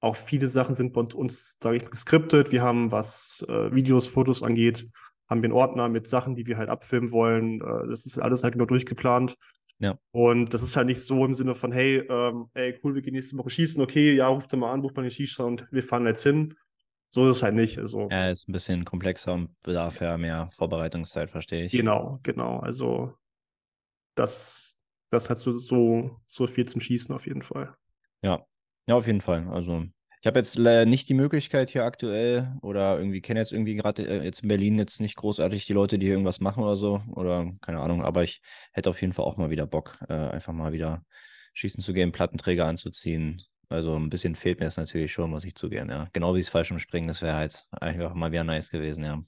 auch 0.00 0.14
viele 0.14 0.48
Sachen 0.48 0.76
sind 0.76 0.92
bei 0.92 1.00
uns, 1.00 1.56
sage 1.60 1.78
ich 1.78 1.90
geskriptet. 1.90 2.52
Wir 2.52 2.62
haben, 2.62 2.92
was 2.92 3.44
äh, 3.48 3.74
Videos, 3.74 4.06
Fotos 4.06 4.44
angeht, 4.44 4.88
haben 5.28 5.42
wir 5.42 5.48
einen 5.48 5.58
Ordner 5.58 5.88
mit 5.88 6.06
Sachen, 6.06 6.36
die 6.36 6.46
wir 6.46 6.58
halt 6.58 6.68
abfilmen 6.68 7.10
wollen. 7.10 7.60
Äh, 7.60 7.88
das 7.88 8.06
ist 8.06 8.16
alles 8.18 8.44
halt 8.44 8.52
genau 8.52 8.66
durchgeplant. 8.66 9.34
Ja. 9.80 9.98
Und 10.12 10.54
das 10.54 10.62
ist 10.62 10.76
halt 10.76 10.86
nicht 10.86 11.00
so 11.00 11.24
im 11.24 11.34
Sinne 11.34 11.56
von, 11.56 11.72
hey, 11.72 11.96
ähm, 12.08 12.46
ey, 12.54 12.78
cool, 12.84 12.94
wir 12.94 13.02
gehen 13.02 13.14
nächste 13.14 13.36
Woche 13.36 13.50
schießen, 13.50 13.82
okay, 13.82 14.14
ja, 14.14 14.28
ruft 14.28 14.54
mal 14.54 14.70
an, 14.70 14.82
bucht 14.82 14.94
mal 14.94 15.02
den 15.02 15.10
Schießstand 15.10 15.62
und 15.62 15.72
wir 15.72 15.82
fahren 15.82 16.06
jetzt 16.06 16.22
hin. 16.22 16.54
So 17.10 17.24
ist 17.24 17.38
es 17.38 17.42
halt 17.42 17.56
nicht. 17.56 17.76
Also, 17.76 18.08
ja, 18.08 18.30
ist 18.30 18.48
ein 18.48 18.52
bisschen 18.52 18.84
komplexer 18.84 19.32
und 19.32 19.60
bedarf 19.64 20.00
ja 20.00 20.16
mehr 20.16 20.48
Vorbereitungszeit, 20.52 21.28
verstehe 21.28 21.64
ich. 21.64 21.72
Genau, 21.72 22.20
genau. 22.22 22.60
Also 22.60 23.14
das, 24.14 24.78
das 25.12 25.28
hat 25.30 25.38
so, 25.38 25.54
so, 25.56 26.16
so 26.26 26.46
viel 26.46 26.66
zum 26.66 26.80
Schießen 26.80 27.14
auf 27.14 27.26
jeden 27.26 27.42
Fall. 27.42 27.74
Ja, 28.22 28.46
ja, 28.86 28.94
auf 28.94 29.06
jeden 29.06 29.20
Fall. 29.20 29.46
Also 29.48 29.84
ich 30.20 30.26
habe 30.26 30.38
jetzt 30.38 30.56
nicht 30.56 31.08
die 31.08 31.14
Möglichkeit 31.14 31.70
hier 31.70 31.84
aktuell 31.84 32.56
oder 32.62 32.96
irgendwie 32.96 33.20
kenne 33.20 33.40
jetzt 33.40 33.52
irgendwie 33.52 33.74
gerade 33.74 34.06
äh, 34.06 34.24
jetzt 34.24 34.42
in 34.42 34.48
Berlin 34.48 34.78
jetzt 34.78 35.00
nicht 35.00 35.16
großartig 35.16 35.66
die 35.66 35.72
Leute, 35.72 35.98
die 35.98 36.06
hier 36.06 36.14
irgendwas 36.14 36.40
machen 36.40 36.62
oder 36.62 36.76
so 36.76 37.02
oder 37.14 37.52
keine 37.60 37.80
Ahnung, 37.80 38.04
aber 38.04 38.22
ich 38.22 38.40
hätte 38.72 38.88
auf 38.88 39.00
jeden 39.00 39.12
Fall 39.12 39.24
auch 39.24 39.36
mal 39.36 39.50
wieder 39.50 39.66
Bock, 39.66 39.98
äh, 40.08 40.12
einfach 40.14 40.52
mal 40.52 40.72
wieder 40.72 41.04
schießen 41.54 41.82
zu 41.82 41.92
gehen, 41.92 42.12
Plattenträger 42.12 42.66
anzuziehen. 42.66 43.42
Also 43.68 43.96
ein 43.96 44.10
bisschen 44.10 44.36
fehlt 44.36 44.60
mir 44.60 44.66
das 44.66 44.76
natürlich 44.76 45.12
schon, 45.12 45.30
muss 45.30 45.44
ich 45.44 45.54
zugeben, 45.56 45.90
ja. 45.90 46.08
Genau 46.12 46.34
wie 46.34 46.40
es 46.40 46.48
Fallschirmspringen, 46.48 47.08
das 47.08 47.20
wäre 47.20 47.36
halt 47.36 47.66
einfach 47.72 48.14
mal 48.14 48.30
wieder 48.30 48.44
nice 48.44 48.70
gewesen, 48.70 49.04
ja. 49.04 49.22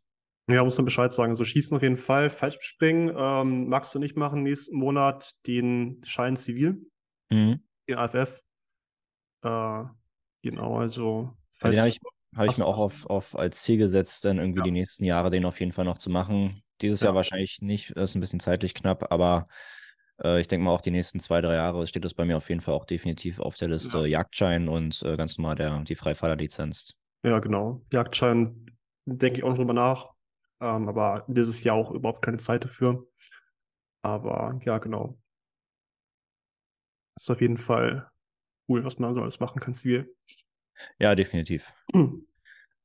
Ja, 0.48 0.62
muss 0.62 0.76
man 0.76 0.84
Bescheid 0.84 1.12
sagen. 1.12 1.30
Also 1.30 1.44
schießen 1.44 1.76
auf 1.76 1.82
jeden 1.82 1.96
Fall. 1.96 2.28
Fallschirmspringen 2.30 3.14
ähm, 3.16 3.68
magst 3.68 3.94
du 3.94 3.98
nicht 3.98 4.16
machen 4.16 4.42
nächsten 4.42 4.76
Monat 4.76 5.32
den 5.46 6.02
Schein 6.04 6.36
Zivil, 6.36 6.86
mhm. 7.30 7.60
den 7.88 7.96
AFF. 7.96 8.42
Äh, 9.42 9.84
Genau, 10.44 10.76
also. 10.76 11.32
Ja, 11.62 11.70
den 11.70 11.78
habe 11.80 11.88
ich, 11.88 12.00
hab 12.36 12.50
ich 12.50 12.58
mir 12.58 12.66
auch 12.66 12.76
auf, 12.76 13.06
auf 13.06 13.36
als 13.36 13.62
Ziel 13.62 13.78
gesetzt, 13.78 14.26
dann 14.26 14.38
irgendwie 14.38 14.58
ja. 14.58 14.64
die 14.64 14.72
nächsten 14.72 15.04
Jahre 15.04 15.30
den 15.30 15.46
auf 15.46 15.58
jeden 15.58 15.72
Fall 15.72 15.86
noch 15.86 15.96
zu 15.96 16.10
machen. 16.10 16.62
Dieses 16.82 17.00
ja. 17.00 17.06
Jahr 17.06 17.14
wahrscheinlich 17.14 17.62
nicht, 17.62 17.92
ist 17.92 18.14
ein 18.14 18.20
bisschen 18.20 18.40
zeitlich 18.40 18.74
knapp, 18.74 19.10
aber 19.10 19.48
äh, 20.22 20.38
ich 20.38 20.48
denke 20.48 20.64
mal 20.64 20.72
auch 20.72 20.82
die 20.82 20.90
nächsten 20.90 21.18
zwei, 21.18 21.40
drei 21.40 21.54
Jahre 21.54 21.86
steht 21.86 22.04
das 22.04 22.12
bei 22.12 22.26
mir 22.26 22.36
auf 22.36 22.50
jeden 22.50 22.60
Fall 22.60 22.74
auch 22.74 22.84
definitiv 22.84 23.40
auf 23.40 23.56
der 23.56 23.68
Liste. 23.68 24.00
Ja. 24.00 24.04
Jagdschein 24.04 24.68
und 24.68 25.02
äh, 25.02 25.16
ganz 25.16 25.38
normal 25.38 25.54
der, 25.54 25.80
die 25.80 25.94
Freifahrerlizenz. 25.94 26.92
Ja, 27.24 27.38
genau. 27.38 27.80
Jagdschein 27.90 28.66
denke 29.06 29.38
ich 29.38 29.44
auch 29.44 29.48
noch 29.50 29.56
drüber 29.56 29.72
nach. 29.72 30.10
Ähm, 30.64 30.88
aber 30.88 31.26
dieses 31.28 31.62
Jahr 31.62 31.76
auch 31.76 31.90
überhaupt 31.90 32.24
keine 32.24 32.38
Zeit 32.38 32.64
dafür. 32.64 33.06
Aber 34.02 34.58
ja, 34.64 34.78
genau. 34.78 35.18
Ist 37.16 37.30
auf 37.30 37.42
jeden 37.42 37.58
Fall 37.58 38.10
cool, 38.66 38.82
was 38.82 38.98
man 38.98 39.14
so 39.14 39.20
alles 39.20 39.40
machen 39.40 39.60
kann, 39.60 39.74
zivil. 39.74 40.16
Ja, 40.98 41.14
definitiv. 41.14 41.72
Hm. 41.92 42.26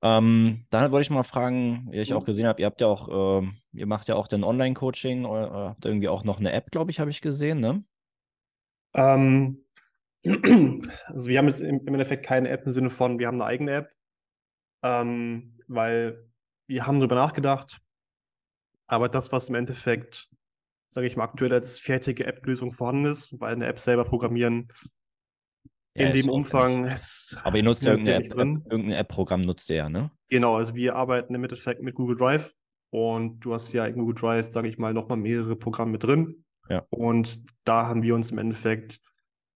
Ähm, 0.02 0.66
dann 0.70 0.94
wollte 0.94 1.02
ich 1.02 1.10
mal 1.10 1.24
fragen, 1.24 1.90
wie 1.92 1.98
ich 1.98 2.14
auch 2.14 2.24
gesehen 2.24 2.48
habe, 2.48 2.62
ihr 2.62 2.68
habt 2.68 2.80
ja 2.80 2.88
auch, 2.88 3.42
äh, 3.42 3.48
ihr 3.74 3.86
macht 3.86 4.08
ja 4.08 4.16
auch 4.16 4.30
den 4.30 4.46
Online-Coaching 4.46 5.26
oder 5.26 5.52
habt 5.72 5.84
irgendwie 5.84 6.08
auch 6.08 6.24
noch 6.24 6.40
eine 6.40 6.54
App, 6.54 6.72
glaube 6.72 6.90
ich, 6.90 7.02
habe 7.02 7.12
ich 7.12 7.20
gesehen, 7.20 7.60
ne? 7.60 7.84
Ähm, 8.96 9.62
Also 10.24 11.28
wir 11.28 11.38
haben 11.38 11.48
jetzt 11.48 11.60
im, 11.60 11.86
Endeffekt 11.86 12.26
keine 12.26 12.48
App 12.48 12.66
im 12.66 12.72
Sinne 12.72 12.90
von, 12.90 13.20
wir 13.20 13.28
haben 13.28 13.42
eine 13.42 13.50
eigene 13.50 13.72
App, 13.74 13.94
ähm, 14.86 15.60
weil 15.68 16.29
wir 16.70 16.86
haben 16.86 17.00
darüber 17.00 17.16
nachgedacht, 17.16 17.82
aber 18.88 19.10
das, 19.10 19.32
was 19.32 19.50
im 19.50 19.56
Endeffekt, 19.56 20.30
sage 20.88 21.08
ich 21.08 21.18
mal, 21.18 21.24
aktuell 21.24 21.52
als 21.52 21.80
fertige 21.80 22.26
App-Lösung 22.26 22.72
vorhanden 22.72 23.06
ist, 23.06 23.40
weil 23.40 23.54
eine 23.54 23.66
App 23.66 23.80
selber 23.80 24.06
programmieren, 24.06 24.72
ja, 25.98 26.08
in 26.08 26.14
dem 26.14 26.30
Umfang. 26.30 26.88
Ist, 26.88 27.40
aber 27.44 27.58
ihr 27.58 27.64
nutzt 27.64 27.84
ja 27.84 27.92
irgendeine 27.92 28.24
App, 28.24 28.32
drin. 28.32 28.66
irgendein 28.70 29.00
App-Programm 29.00 29.42
nutzt 29.42 29.70
ihr 29.72 29.78
ja, 29.78 29.90
ne? 29.90 30.12
Genau, 30.30 30.58
also 30.58 30.76
wir 30.76 30.96
arbeiten 30.96 31.34
im 31.34 31.44
Endeffekt 31.44 31.82
mit 31.82 31.96
Google 31.96 32.16
Drive 32.16 32.54
und 32.92 33.40
du 33.40 33.56
hast 33.56 33.74
ja 33.74 33.88
in 33.88 33.96
Google 33.96 34.16
Drive, 34.16 34.52
sage 34.52 34.70
ich 34.70 34.78
mal, 34.78 34.94
nochmal 34.94 35.18
mehrere 35.18 35.56
Programme 35.56 35.94
mit 35.94 36.04
drin. 36.04 36.46
Ja. 36.70 36.86
Und 36.92 37.42
da 37.64 37.88
haben 37.88 38.04
wir 38.04 38.14
uns 38.14 38.30
im 38.30 38.38
Endeffekt 38.38 39.02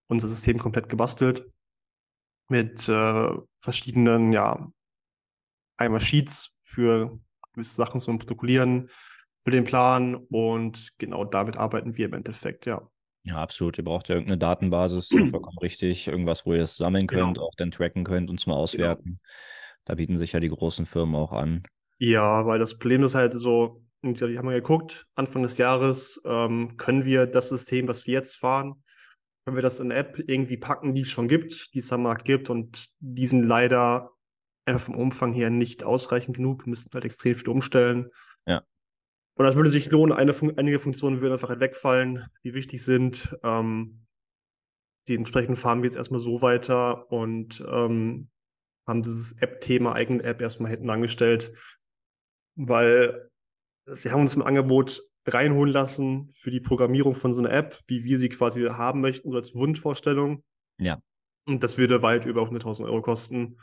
unser 0.08 0.28
System 0.28 0.58
komplett 0.58 0.90
gebastelt 0.90 1.48
mit 2.50 2.90
äh, 2.90 3.30
verschiedenen, 3.62 4.34
ja, 4.34 4.72
einmal 5.78 6.02
Sheets 6.02 6.53
für 6.74 7.20
gewisse 7.54 7.76
Sachen 7.76 8.02
zum 8.02 8.20
Protokollieren, 8.20 8.90
für 9.42 9.52
den 9.52 9.64
Plan 9.64 10.16
und 10.16 10.90
genau 10.98 11.26
damit 11.26 11.58
arbeiten 11.58 11.98
wir 11.98 12.06
im 12.06 12.14
Endeffekt, 12.14 12.66
ja. 12.66 12.88
Ja, 13.26 13.36
absolut. 13.36 13.78
Ihr 13.78 13.86
braucht 13.86 14.10
ja 14.10 14.16
irgendeine 14.16 14.38
Datenbasis, 14.38 15.08
vollkommen 15.30 15.58
richtig. 15.60 16.08
Irgendwas, 16.08 16.46
wo 16.46 16.54
ihr 16.54 16.64
es 16.64 16.76
sammeln 16.76 17.08
genau. 17.08 17.26
könnt, 17.26 17.38
genau. 17.38 17.48
auch 17.48 17.56
dann 17.58 17.72
tracken 17.72 18.04
könnt 18.04 18.30
und 18.30 18.46
mal 18.48 18.54
genau. 18.54 18.64
auswerten. 18.64 19.04
Genau. 19.04 19.20
Da 19.86 19.96
bieten 19.96 20.18
sich 20.18 20.34
ja 20.34 20.40
die 20.40 20.50
großen 20.50 20.86
Firmen 20.86 21.16
auch 21.16 21.32
an. 21.32 21.64
Ja, 22.00 22.46
weil 22.46 22.60
das 22.60 22.78
Problem 22.78 23.04
ist 23.04 23.16
halt 23.16 23.34
so, 23.34 23.82
die 24.02 24.38
haben 24.38 24.50
wir 24.50 24.56
geguckt, 24.56 25.06
Anfang 25.16 25.44
des 25.44 25.58
Jahres 25.58 26.22
ähm, 26.26 26.76
können 26.78 27.06
wir 27.06 27.26
das 27.26 27.50
System, 27.50 27.88
was 27.88 28.06
wir 28.06 28.14
jetzt 28.14 28.36
fahren, 28.36 28.84
können 29.46 29.58
wir 29.58 29.62
das 29.62 29.80
in 29.80 29.92
eine 29.92 30.00
App 30.00 30.20
irgendwie 30.28 30.58
packen, 30.58 30.94
die 30.94 31.02
es 31.02 31.10
schon 31.10 31.28
gibt, 31.28 31.74
die 31.74 31.80
es 31.80 31.94
am 31.94 32.04
Markt 32.04 32.26
gibt 32.26 32.50
und 32.50 32.88
die 33.00 33.28
sind 33.28 33.44
leider 33.44 34.13
einfach 34.66 34.86
vom 34.86 34.96
Umfang 34.96 35.34
her 35.34 35.50
nicht 35.50 35.84
ausreichend 35.84 36.38
genug. 36.38 36.68
Müssten 36.68 36.94
halt 36.94 37.06
extrem 37.06 37.36
viel 37.36 37.50
umstellen. 37.50 38.10
Ja. 38.46 38.64
Und 39.36 39.46
das 39.46 39.56
würde 39.56 39.70
sich 39.70 39.90
lohnen. 39.90 40.34
Fun 40.34 40.54
einige 40.58 40.80
Funktionen 40.80 41.22
würden 41.22 41.34
einfach 41.34 41.50
halt 41.50 41.60
wegfallen, 41.60 42.26
die 42.44 42.54
wichtig 42.54 42.84
sind. 42.84 43.36
Ähm, 43.44 44.06
dementsprechend 45.08 45.58
fahren 45.58 45.82
wir 45.82 45.88
jetzt 45.88 45.98
erstmal 45.98 46.20
so 46.20 46.42
weiter 46.42 47.12
und 47.12 47.64
ähm, 47.68 48.30
haben 48.88 49.02
dieses 49.02 49.34
App-Thema, 49.34 49.94
eigene 49.94 50.24
App 50.24 50.42
erstmal 50.42 50.72
hinten 50.72 50.90
angestellt, 50.90 51.54
weil 52.56 53.30
wir 53.86 54.12
haben 54.12 54.22
uns 54.22 54.36
im 54.36 54.42
Angebot 54.42 55.02
reinholen 55.26 55.74
lassen 55.74 56.30
für 56.32 56.52
die 56.52 56.60
Programmierung 56.60 57.16
von 57.16 57.34
so 57.34 57.42
einer 57.42 57.52
App, 57.52 57.80
wie 57.88 58.04
wir 58.04 58.20
sie 58.20 58.30
quasi 58.30 58.62
haben 58.64 59.02
möchten, 59.02 59.32
so 59.32 59.38
als 59.38 59.56
Wunschvorstellung. 59.56 60.44
Ja. 60.80 61.02
Und 61.46 61.64
das 61.64 61.78
würde 61.78 62.02
weit 62.02 62.26
über 62.26 62.44
100.000 62.44 62.86
Euro 62.86 63.02
kosten. 63.02 63.58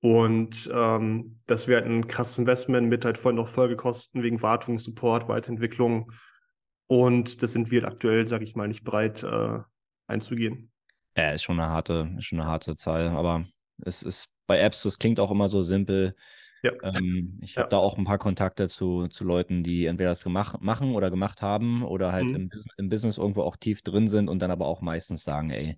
Und 0.00 0.70
ähm, 0.72 1.36
das 1.46 1.66
wäre 1.66 1.84
ein 1.84 2.06
krasses 2.06 2.38
Investment 2.38 2.88
mit 2.88 3.04
halt 3.04 3.18
voll 3.18 3.32
noch 3.32 3.48
Folgekosten 3.48 4.22
wegen 4.22 4.42
Wartung, 4.42 4.78
Support, 4.78 5.28
Weiterentwicklung. 5.28 6.12
Und 6.86 7.42
das 7.42 7.52
sind 7.52 7.70
wir 7.70 7.86
aktuell, 7.86 8.28
sage 8.28 8.44
ich 8.44 8.54
mal, 8.54 8.68
nicht 8.68 8.84
bereit 8.84 9.22
äh, 9.22 9.58
einzugehen. 10.06 10.70
Ja, 11.16 11.32
ist 11.32 11.42
schon 11.42 11.58
eine 11.58 11.68
harte, 11.68 12.14
ist 12.16 12.26
schon 12.26 12.40
eine 12.40 12.48
harte 12.48 12.76
Zahl, 12.76 13.08
aber 13.08 13.44
es 13.84 14.02
ist 14.02 14.28
bei 14.46 14.60
Apps, 14.60 14.84
das 14.84 14.98
klingt 14.98 15.18
auch 15.18 15.30
immer 15.30 15.48
so 15.48 15.62
simpel. 15.62 16.14
Ja. 16.62 16.72
Ähm, 16.82 17.38
ich 17.42 17.56
habe 17.56 17.66
ja. 17.66 17.70
da 17.70 17.76
auch 17.78 17.98
ein 17.98 18.04
paar 18.04 18.18
Kontakte 18.18 18.68
zu, 18.68 19.08
zu 19.08 19.24
Leuten, 19.24 19.62
die 19.62 19.86
entweder 19.86 20.10
das 20.10 20.24
gemacht, 20.24 20.60
machen 20.60 20.94
oder 20.94 21.10
gemacht 21.10 21.42
haben 21.42 21.82
oder 21.82 22.12
halt 22.12 22.30
mhm. 22.30 22.36
im, 22.36 22.50
im, 22.78 22.88
Business 22.88 23.18
irgendwo 23.18 23.42
auch 23.42 23.56
tief 23.56 23.82
drin 23.82 24.08
sind 24.08 24.28
und 24.28 24.40
dann 24.40 24.50
aber 24.50 24.66
auch 24.66 24.80
meistens 24.80 25.24
sagen, 25.24 25.50
ey, 25.50 25.76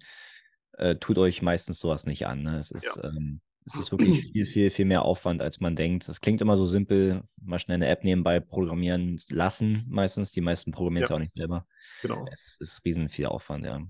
äh, 0.79 0.97
tut 0.97 1.19
euch 1.19 1.43
meistens 1.43 1.79
sowas 1.79 2.07
nicht 2.07 2.27
an. 2.27 2.43
Ne? 2.43 2.59
Es 2.59 2.71
ist, 2.71 2.97
ja. 2.97 3.11
ähm, 3.11 3.41
es 3.67 3.75
ist 3.75 3.91
wirklich 3.93 4.23
viel, 4.33 4.45
viel, 4.45 4.71
viel 4.71 4.85
mehr 4.85 5.03
Aufwand, 5.03 5.43
als 5.43 5.61
man 5.61 5.77
denkt. 5.77 6.09
Das 6.09 6.21
klingt 6.21 6.41
immer 6.41 6.57
so 6.57 6.67
simpel, 6.67 7.23
mal 7.41 7.59
schnell 7.59 7.77
eine 7.77 7.89
App 7.89 8.05
nebenbei 8.05 8.41
programmieren 8.41 9.19
lassen, 9.29 9.85
meistens. 9.89 10.33
Die 10.33 10.41
meisten 10.41 10.73
programmieren 10.73 11.05
es 11.05 11.11
ja. 11.11 11.17
auch 11.17 11.21
nicht 11.21 11.35
selber. 11.35 11.67
Genau. 12.03 12.27
Es 12.33 12.57
ist 12.59 12.85
riesen 12.85 13.09
viel 13.09 13.27
Aufwand, 13.27 13.65
ja. 13.65 13.81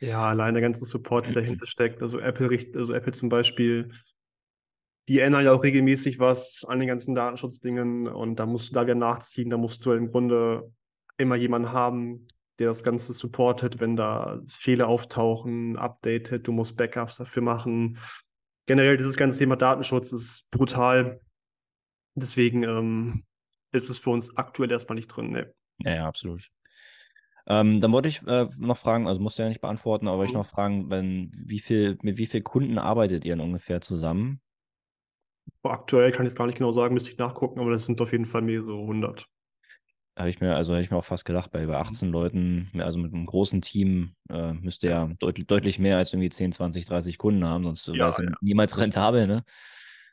Ja, 0.00 0.28
allein 0.28 0.54
der 0.54 0.62
ganze 0.62 0.84
Support, 0.84 1.28
der 1.28 1.34
dahinter 1.34 1.66
steckt. 1.66 2.02
Also 2.02 2.20
Apple, 2.20 2.48
also 2.74 2.94
Apple 2.94 3.12
zum 3.12 3.28
Beispiel, 3.28 3.90
die 5.08 5.20
ändern 5.20 5.44
ja 5.44 5.52
auch 5.52 5.62
regelmäßig 5.62 6.18
was 6.18 6.64
an 6.68 6.78
den 6.78 6.88
ganzen 6.88 7.14
Datenschutzdingen 7.14 8.08
und 8.08 8.36
da 8.36 8.46
musst 8.46 8.70
du 8.70 8.74
da 8.74 8.82
wieder 8.82 8.94
nachziehen. 8.94 9.50
Da 9.50 9.56
musst 9.56 9.84
du 9.84 9.92
im 9.92 10.10
Grunde 10.10 10.70
immer 11.16 11.36
jemanden 11.36 11.72
haben, 11.72 12.28
der 12.58 12.68
das 12.68 12.82
Ganze 12.82 13.12
supportet, 13.12 13.80
wenn 13.80 13.96
da 13.96 14.40
Fehler 14.46 14.88
auftauchen, 14.88 15.76
updatet, 15.76 16.46
du 16.46 16.52
musst 16.52 16.76
Backups 16.76 17.16
dafür 17.16 17.42
machen 17.42 17.98
generell 18.68 18.96
dieses 18.96 19.16
ganze 19.16 19.38
Thema 19.38 19.56
Datenschutz 19.56 20.12
ist 20.12 20.48
brutal. 20.52 21.20
Deswegen 22.14 22.62
ähm, 22.62 23.24
ist 23.72 23.88
es 23.88 23.98
für 23.98 24.10
uns 24.10 24.36
aktuell 24.36 24.70
erstmal 24.70 24.96
nicht 24.96 25.08
drin. 25.08 25.32
Nee. 25.32 25.46
Ja, 25.78 25.94
ja, 25.94 26.06
absolut. 26.06 26.48
Ähm, 27.46 27.80
dann 27.80 27.92
wollte 27.92 28.08
ich 28.08 28.22
äh, 28.26 28.46
noch 28.58 28.76
fragen, 28.76 29.08
also 29.08 29.20
musst 29.20 29.38
du 29.38 29.42
ja 29.42 29.48
nicht 29.48 29.62
beantworten, 29.62 30.06
aber 30.06 30.18
mhm. 30.18 30.24
ich 30.28 30.32
noch 30.34 30.46
fragen, 30.46 30.90
wenn, 30.90 31.32
wie 31.46 31.60
viel, 31.60 31.98
mit 32.02 32.18
wie 32.18 32.26
vielen 32.26 32.44
Kunden 32.44 32.78
arbeitet 32.78 33.24
ihr 33.24 33.34
denn 33.34 33.44
ungefähr 33.44 33.80
zusammen? 33.80 34.40
Aktuell 35.62 36.12
kann 36.12 36.26
ich 36.26 36.32
es 36.32 36.36
gar 36.36 36.46
nicht 36.46 36.58
genau 36.58 36.72
sagen, 36.72 36.92
müsste 36.92 37.10
ich 37.10 37.18
nachgucken, 37.18 37.58
aber 37.58 37.70
das 37.70 37.86
sind 37.86 38.00
auf 38.02 38.12
jeden 38.12 38.26
Fall 38.26 38.42
mehrere 38.42 38.76
hundert. 38.76 39.28
Habe 40.18 40.30
ich 40.30 40.40
mir, 40.40 40.56
also 40.56 40.74
hätte 40.74 40.84
ich 40.84 40.90
mir 40.90 40.96
auch 40.96 41.04
fast 41.04 41.24
gedacht, 41.24 41.52
bei 41.52 41.62
über 41.62 41.78
18 41.78 42.08
mhm. 42.08 42.12
Leuten, 42.12 42.70
also 42.78 42.98
mit 42.98 43.14
einem 43.14 43.24
großen 43.24 43.62
Team, 43.62 44.16
äh, 44.28 44.52
müsste 44.52 44.88
ja 44.88 45.08
deutlich, 45.20 45.46
deutlich 45.46 45.78
mehr 45.78 45.96
als 45.96 46.12
irgendwie 46.12 46.28
10, 46.28 46.52
20, 46.52 46.86
30 46.86 47.18
Kunden 47.18 47.44
haben, 47.44 47.62
sonst 47.62 47.86
ja, 47.86 47.94
wäre 47.94 48.08
es 48.10 48.18
ja. 48.18 48.24
niemals 48.40 48.76
rentabel, 48.76 49.28
ne? 49.28 49.44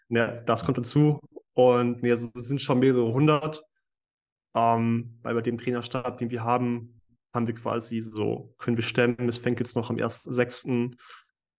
Ja, 0.09 0.27
das 0.27 0.63
kommt 0.63 0.77
dazu. 0.77 1.19
Und 1.53 2.03
nee, 2.03 2.11
also 2.11 2.29
es 2.35 2.47
sind 2.47 2.61
schon 2.61 2.79
mehrere 2.79 3.11
hundert. 3.11 3.63
Ähm, 4.55 5.17
weil 5.23 5.33
bei 5.33 5.41
dem 5.41 5.57
Trainerstab, 5.57 6.17
den 6.17 6.29
wir 6.29 6.43
haben, 6.43 7.01
haben 7.33 7.47
wir 7.47 7.55
quasi 7.55 8.01
so, 8.01 8.53
können 8.57 8.77
wir 8.77 8.83
stemmen. 8.83 9.27
Es 9.27 9.37
fängt 9.37 9.59
jetzt 9.59 9.75
noch 9.75 9.89
am 9.89 9.97
1.6. 9.97 10.95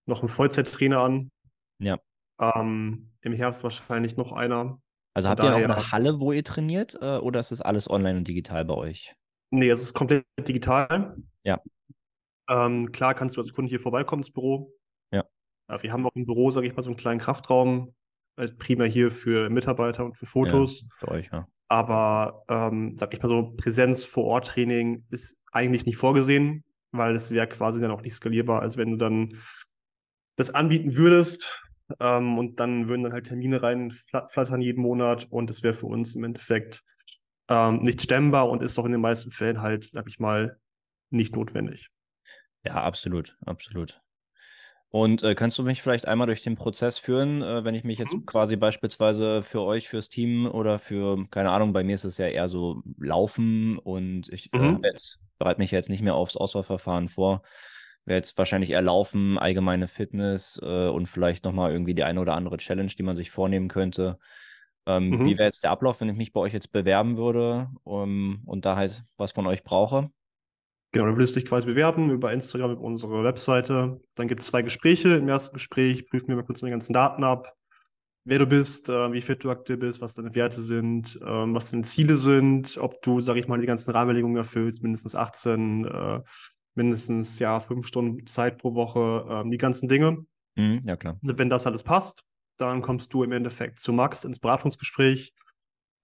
noch 0.07 0.23
ein 0.23 0.29
Vollzeittrainer 0.29 1.01
an. 1.01 1.31
Ja. 1.79 1.99
Ähm, 2.41 3.13
Im 3.23 3.33
Herbst 3.33 3.65
wahrscheinlich 3.65 4.17
noch 4.17 4.33
einer. 4.33 4.81
Also 5.17 5.31
habt 5.31 5.43
ihr 5.43 5.55
auch 5.55 5.57
eine 5.57 5.93
Halle, 5.93 6.21
wo 6.21 6.31
ihr 6.33 6.45
trainiert 6.45 6.95
äh, 7.01 7.17
oder 7.17 7.41
ist 7.41 7.51
das 7.51 7.63
alles 7.63 7.89
online 7.89 8.19
und 8.19 8.29
digital 8.29 8.67
bei 8.67 8.75
euch? 8.75 9.15
Nee, 9.51 9.71
es 9.71 9.81
ist 9.81 9.95
komplett 9.95 10.27
digital. 10.47 11.17
Ja. 11.43 11.59
Ähm, 12.51 12.93
klar 12.93 13.15
kannst 13.15 13.35
du 13.35 13.41
als 13.41 13.55
Kunde 13.55 13.71
hier 13.71 13.81
vorbeikommen 13.81 14.21
ins 14.21 14.31
Büro. 14.31 14.75
Ja. 15.11 15.25
Äh, 15.69 15.83
wir 15.83 15.91
haben 15.91 16.05
auch 16.05 16.15
im 16.15 16.27
Büro, 16.27 16.51
sage 16.51 16.67
ich 16.67 16.77
mal, 16.77 16.83
so 16.83 16.91
einen 16.91 16.99
kleinen 16.99 17.19
Kraftraum, 17.19 17.95
äh, 18.37 18.49
primär 18.49 18.89
hier 18.89 19.11
für 19.11 19.49
Mitarbeiter 19.49 20.05
und 20.05 20.19
für 20.19 20.27
Fotos. 20.27 20.83
Ja, 20.83 20.89
für 20.99 21.09
euch, 21.09 21.31
ja. 21.33 21.49
Aber, 21.69 22.45
ähm, 22.51 22.99
sag 22.99 23.15
ich 23.15 23.23
mal 23.23 23.31
so, 23.31 23.55
Präsenz 23.57 24.05
vor 24.05 24.25
Ort 24.25 24.49
Training 24.49 25.07
ist 25.09 25.39
eigentlich 25.51 25.87
nicht 25.87 25.97
vorgesehen, 25.97 26.63
weil 26.93 27.17
es 27.17 27.31
wäre 27.31 27.47
quasi 27.47 27.81
dann 27.81 27.91
auch 27.91 28.03
nicht 28.03 28.15
skalierbar. 28.15 28.61
Also 28.61 28.77
wenn 28.77 28.91
du 28.91 28.99
dann 28.99 29.39
das 30.37 30.51
anbieten 30.51 30.95
würdest, 30.95 31.59
ähm, 32.01 32.39
und 32.39 32.61
dann 32.61 32.89
würden 32.89 33.05
dann 33.05 33.13
halt 33.13 33.27
Termine 33.27 33.63
reinflattern 33.63 34.61
jeden 34.61 34.83
Monat 34.83 35.27
und 35.31 35.51
es 35.51 35.63
wäre 35.63 35.75
für 35.75 35.87
uns 35.87 36.15
im 36.15 36.25
Endeffekt 36.25 36.83
ähm, 37.49 37.83
nicht 37.83 38.03
stemmbar 38.03 38.51
und 38.51 38.63
ist 38.63 38.77
doch 38.77 38.85
in 38.85 38.93
den 38.93 39.01
meisten 39.01 39.31
Fällen 39.31 39.63
halt, 39.63 39.91
sag 39.93 40.09
ich 40.09 40.19
mal, 40.19 40.59
nicht 41.11 41.37
notwendig. 41.37 41.91
Ja, 42.65 42.83
absolut, 42.83 43.37
absolut. 43.47 44.01
Und 44.89 45.23
äh, 45.23 45.35
kannst 45.35 45.59
du 45.59 45.63
mich 45.63 45.83
vielleicht 45.83 46.07
einmal 46.07 46.27
durch 46.27 46.43
den 46.43 46.57
Prozess 46.57 46.99
führen, 46.99 47.43
äh, 47.43 47.65
wenn 47.65 47.75
ich 47.75 47.85
mich 47.85 47.99
jetzt 47.99 48.15
mhm. 48.15 48.25
quasi 48.25 48.57
beispielsweise 48.57 49.43
für 49.43 49.63
euch, 49.63 49.89
fürs 49.89 50.09
Team 50.09 50.47
oder 50.47 50.79
für, 50.79 51.27
keine 51.31 51.51
Ahnung, 51.51 51.73
bei 51.73 51.85
mir 51.85 51.95
ist 51.95 52.05
es 52.05 52.19
ja 52.19 52.27
eher 52.27 52.49
so 52.49 52.83
Laufen 52.99 53.79
und 53.79 54.29
ich 54.33 54.53
äh, 54.53 54.59
mhm. 54.59 54.83
äh, 54.83 54.93
bereite 55.39 55.61
mich 55.61 55.71
jetzt 55.71 55.91
nicht 55.91 56.03
mehr 56.03 56.15
aufs 56.15 56.37
Auswahlverfahren 56.37 57.09
vor 57.09 57.43
wäre 58.07 58.19
jetzt 58.19 58.39
wahrscheinlich 58.39 58.71
eher 58.71 58.83
Laufen, 58.83 59.39
allgemeine 59.39 59.89
Fitness 59.89 60.59
äh, 60.63 60.89
und 60.89 61.07
vielleicht 61.07 61.45
nochmal 61.45 61.73
irgendwie 61.73 61.95
die 61.95 62.05
eine 62.05 62.21
oder 62.21 62.35
andere 62.35 62.57
Challenge, 62.57 62.93
die 62.97 63.03
man 63.03 63.17
sich 63.17 63.31
vornehmen 63.31 63.69
könnte. 63.69 64.19
Ähm, 64.87 65.11
mhm. 65.11 65.25
Wie 65.27 65.37
wäre 65.37 65.49
jetzt 65.49 65.65
der 65.65 65.73
Ablauf, 65.73 66.01
wenn 66.01 66.09
ich 66.09 66.17
mich 66.17 66.33
bei 66.33 66.41
euch 66.41 66.53
jetzt 66.53 66.71
bewerben 66.73 67.17
würde 67.17 67.69
um, 67.83 68.43
und 68.47 68.65
da 68.65 68.77
halt 68.77 69.05
was 69.17 69.33
von 69.33 69.47
euch 69.47 69.65
brauche? 69.65 70.11
Genau, 70.93 71.07
du 71.07 71.17
würdest 71.17 71.37
dich 71.37 71.45
quasi 71.45 71.67
bewerben 71.67 72.11
über 72.11 72.33
Instagram, 72.33 72.73
über 72.73 72.83
unsere 72.83 73.25
Webseite. 73.25 74.01
Dann 74.15 74.29
gibt 74.29 74.41
es 74.41 74.47
zwei 74.47 74.63
Gespräche. 74.63 75.17
Im 75.17 75.29
ersten 75.29 75.55
Gespräch 75.55 76.09
prüfen 76.09 76.29
wir 76.29 76.37
mal 76.37 76.45
kurz 76.45 76.61
die 76.61 76.71
ganzen 76.71 76.93
Daten 76.93 77.25
ab. 77.25 77.53
Wer 78.25 78.39
du 78.39 78.47
bist, 78.47 78.89
äh, 78.89 79.13
wie 79.13 79.21
fit 79.21 79.45
du 79.45 79.51
aktuell 79.51 79.79
bist, 79.79 80.01
was 80.01 80.15
deine 80.15 80.35
Werte 80.35 80.61
sind, 80.61 81.17
äh, 81.17 81.25
was 81.25 81.71
deine 81.71 81.83
Ziele 81.83 82.17
sind, 82.17 82.79
ob 82.79 83.03
du, 83.03 83.21
sag 83.21 83.37
ich 83.37 83.47
mal, 83.47 83.61
die 83.61 83.67
ganzen 83.67 83.91
Rahmenbedingungen 83.91 84.37
erfüllst, 84.37 84.83
mindestens 84.83 85.15
18, 85.15 85.85
äh, 85.85 86.21
mindestens 86.77 87.39
ja 87.39 87.61
fünf 87.61 87.87
Stunden 87.87 88.27
Zeit 88.27 88.59
pro 88.59 88.75
Woche, 88.75 89.27
ähm, 89.29 89.51
die 89.51 89.59
ganzen 89.59 89.89
Dinge. 89.89 90.25
Mhm, 90.57 90.83
ja, 90.85 90.97
klar. 90.97 91.19
Wenn 91.23 91.49
das 91.49 91.67
alles 91.67 91.83
passt, 91.83 92.25
dann 92.59 92.83
kommst 92.83 93.13
du 93.13 93.23
im 93.23 93.33
Endeffekt 93.33 93.79
zu 93.79 93.93
Max 93.93 94.25
ins 94.25 94.39
Beratungsgespräch. 94.39 95.33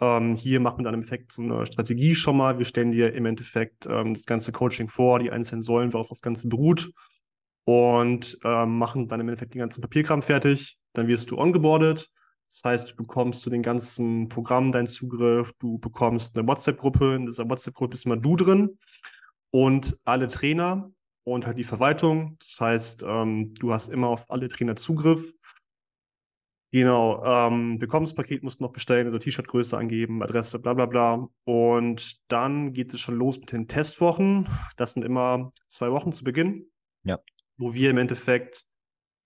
Ähm, 0.00 0.36
hier 0.36 0.60
machen 0.60 0.80
wir 0.80 0.84
dann 0.84 0.94
im 0.94 1.00
Endeffekt 1.00 1.32
so 1.32 1.42
eine 1.42 1.66
Strategie 1.66 2.14
schon 2.14 2.36
mal. 2.36 2.58
Wir 2.58 2.64
stellen 2.64 2.92
dir 2.92 3.14
im 3.14 3.26
Endeffekt 3.26 3.86
ähm, 3.86 4.14
das 4.14 4.26
ganze 4.26 4.52
Coaching 4.52 4.88
vor, 4.88 5.18
die 5.18 5.30
einzelnen 5.30 5.62
Säulen, 5.62 5.92
worauf 5.92 6.08
das 6.08 6.22
Ganze 6.22 6.48
beruht. 6.48 6.92
und 7.64 8.38
äh, 8.44 8.66
machen 8.66 9.08
dann 9.08 9.20
im 9.20 9.28
Endeffekt 9.28 9.54
den 9.54 9.60
ganzen 9.60 9.80
Papierkram 9.80 10.22
fertig. 10.22 10.76
Dann 10.94 11.06
wirst 11.06 11.30
du 11.30 11.38
ongeboardet. 11.38 12.10
Das 12.48 12.64
heißt, 12.64 12.90
du 12.90 12.96
bekommst 12.96 13.42
zu 13.42 13.50
den 13.50 13.62
ganzen 13.62 14.28
Programmen 14.28 14.72
deinen 14.72 14.86
Zugriff, 14.86 15.52
du 15.58 15.78
bekommst 15.78 16.36
eine 16.36 16.46
WhatsApp-Gruppe, 16.46 17.14
in 17.14 17.26
dieser 17.26 17.48
WhatsApp-Gruppe 17.48 17.92
bist 17.92 18.04
immer 18.04 18.18
du 18.18 18.36
drin 18.36 18.78
und 19.52 19.98
alle 20.04 20.28
Trainer 20.28 20.90
und 21.24 21.46
halt 21.46 21.58
die 21.58 21.64
Verwaltung. 21.64 22.36
Das 22.40 22.60
heißt, 22.60 23.04
ähm, 23.06 23.54
du 23.54 23.72
hast 23.72 23.88
immer 23.88 24.08
auf 24.08 24.28
alle 24.30 24.48
Trainer 24.48 24.74
Zugriff. 24.74 25.32
Genau, 26.72 27.22
ähm, 27.22 27.78
Willkommenspaket 27.80 28.42
musst 28.42 28.60
du 28.60 28.64
noch 28.64 28.72
bestellen, 28.72 29.06
also 29.06 29.18
T-Shirt-Größe 29.18 29.76
angeben, 29.76 30.22
Adresse, 30.22 30.58
bla 30.58 30.72
bla 30.72 30.86
bla. 30.86 31.28
Und 31.44 32.18
dann 32.28 32.72
geht 32.72 32.94
es 32.94 33.00
schon 33.00 33.16
los 33.16 33.38
mit 33.38 33.52
den 33.52 33.68
Testwochen. 33.68 34.48
Das 34.78 34.92
sind 34.92 35.04
immer 35.04 35.52
zwei 35.66 35.92
Wochen 35.92 36.12
zu 36.12 36.24
Beginn. 36.24 36.70
Ja. 37.04 37.18
Wo 37.58 37.74
wir 37.74 37.90
im 37.90 37.98
Endeffekt 37.98 38.66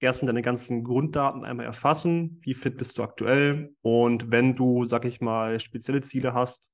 erstmal 0.00 0.26
deine 0.26 0.42
ganzen 0.42 0.82
Grunddaten 0.82 1.44
einmal 1.44 1.66
erfassen. 1.66 2.40
Wie 2.42 2.54
fit 2.54 2.76
bist 2.76 2.98
du 2.98 3.04
aktuell? 3.04 3.74
Und 3.80 4.32
wenn 4.32 4.56
du, 4.56 4.84
sag 4.86 5.04
ich 5.04 5.20
mal, 5.20 5.60
spezielle 5.60 6.00
Ziele 6.00 6.34
hast, 6.34 6.68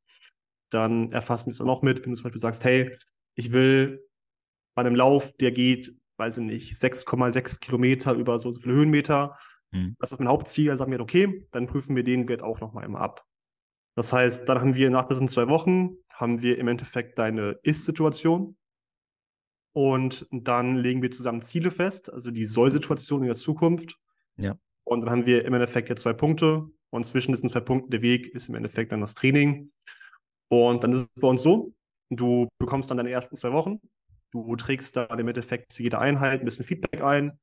dann 0.71 1.13
erfassen 1.13 1.49
wir 1.49 1.53
es 1.53 1.61
auch 1.61 1.67
noch 1.67 1.83
mit. 1.83 2.03
Wenn 2.03 2.13
du 2.13 2.17
zum 2.17 2.25
Beispiel 2.25 2.41
sagst, 2.41 2.65
hey, 2.65 2.97
ich 3.35 3.53
will 3.53 4.07
bei 4.75 4.83
einem 4.83 4.95
Lauf, 4.95 5.33
der 5.39 5.53
geht, 5.53 5.95
weiß 6.17 6.39
ich 6.39 6.45
nicht, 6.45 6.73
6,6 6.75 7.61
Kilometer 7.61 8.15
über 8.15 8.39
so 8.39 8.55
viele 8.55 8.75
Höhenmeter, 8.75 9.37
Mhm. 9.73 9.97
Das 9.99 10.13
ist 10.13 10.19
mein 10.19 10.29
Hauptziel. 10.29 10.67
Dann 10.67 10.79
sagen 10.79 10.93
wir, 10.93 11.01
okay, 11.01 11.47
dann 11.51 11.67
prüfen 11.67 11.97
wir 11.97 12.05
den 12.05 12.29
Wert 12.29 12.43
auch 12.43 12.61
nochmal 12.61 12.85
immer 12.85 13.01
ab. 13.01 13.25
Das 13.97 14.13
heißt, 14.13 14.49
dann 14.49 14.61
haben 14.61 14.75
wir 14.75 14.91
nach 14.91 15.09
diesen 15.09 15.29
zwei 15.29 15.49
Wochen, 15.49 15.97
haben 16.09 16.41
wir 16.43 16.59
im 16.59 16.69
Endeffekt 16.69 17.19
deine 17.19 17.59
Ist-Situation. 17.63 18.57
Und 19.75 20.27
dann 20.31 20.77
legen 20.77 21.03
wir 21.03 21.11
zusammen 21.11 21.43
Ziele 21.43 21.71
fest, 21.71 22.13
also 22.13 22.31
die 22.31 22.45
Soll-Situation 22.45 23.23
in 23.23 23.29
der 23.29 23.37
Zukunft. 23.37 23.99
Ja. 24.37 24.59
Und 24.85 25.01
dann 25.01 25.11
haben 25.11 25.27
wir 25.27 25.45
im 25.47 25.55
Endeffekt 25.55 25.89
ja 25.89 25.97
zwei 25.97 26.13
Punkte. 26.13 26.69
Und 26.91 27.07
zwischen 27.07 27.33
diesen 27.33 27.49
zwei 27.49 27.61
Punkten 27.61 27.91
der 27.91 28.03
Weg 28.03 28.27
ist 28.35 28.51
im 28.51 28.55
Endeffekt 28.55 28.93
dann 28.93 29.01
das 29.01 29.15
Training. 29.15 29.71
Und 30.49 30.85
dann 30.85 30.93
ist 30.93 31.01
es 31.01 31.21
bei 31.21 31.29
uns 31.29 31.43
so, 31.43 31.73
du 32.17 32.49
bekommst 32.59 32.91
dann 32.91 32.97
deine 32.97 33.11
ersten 33.11 33.37
zwei 33.37 33.53
Wochen. 33.53 33.81
Du 34.33 34.57
trägst 34.57 34.97
dann 34.97 35.19
im 35.19 35.29
Endeffekt 35.29 35.73
zu 35.73 35.83
jeder 35.83 36.01
Einheit 36.01 36.41
ein 36.41 36.45
bisschen 36.45 36.65
Feedback 36.65 37.03
ein. 37.03 37.39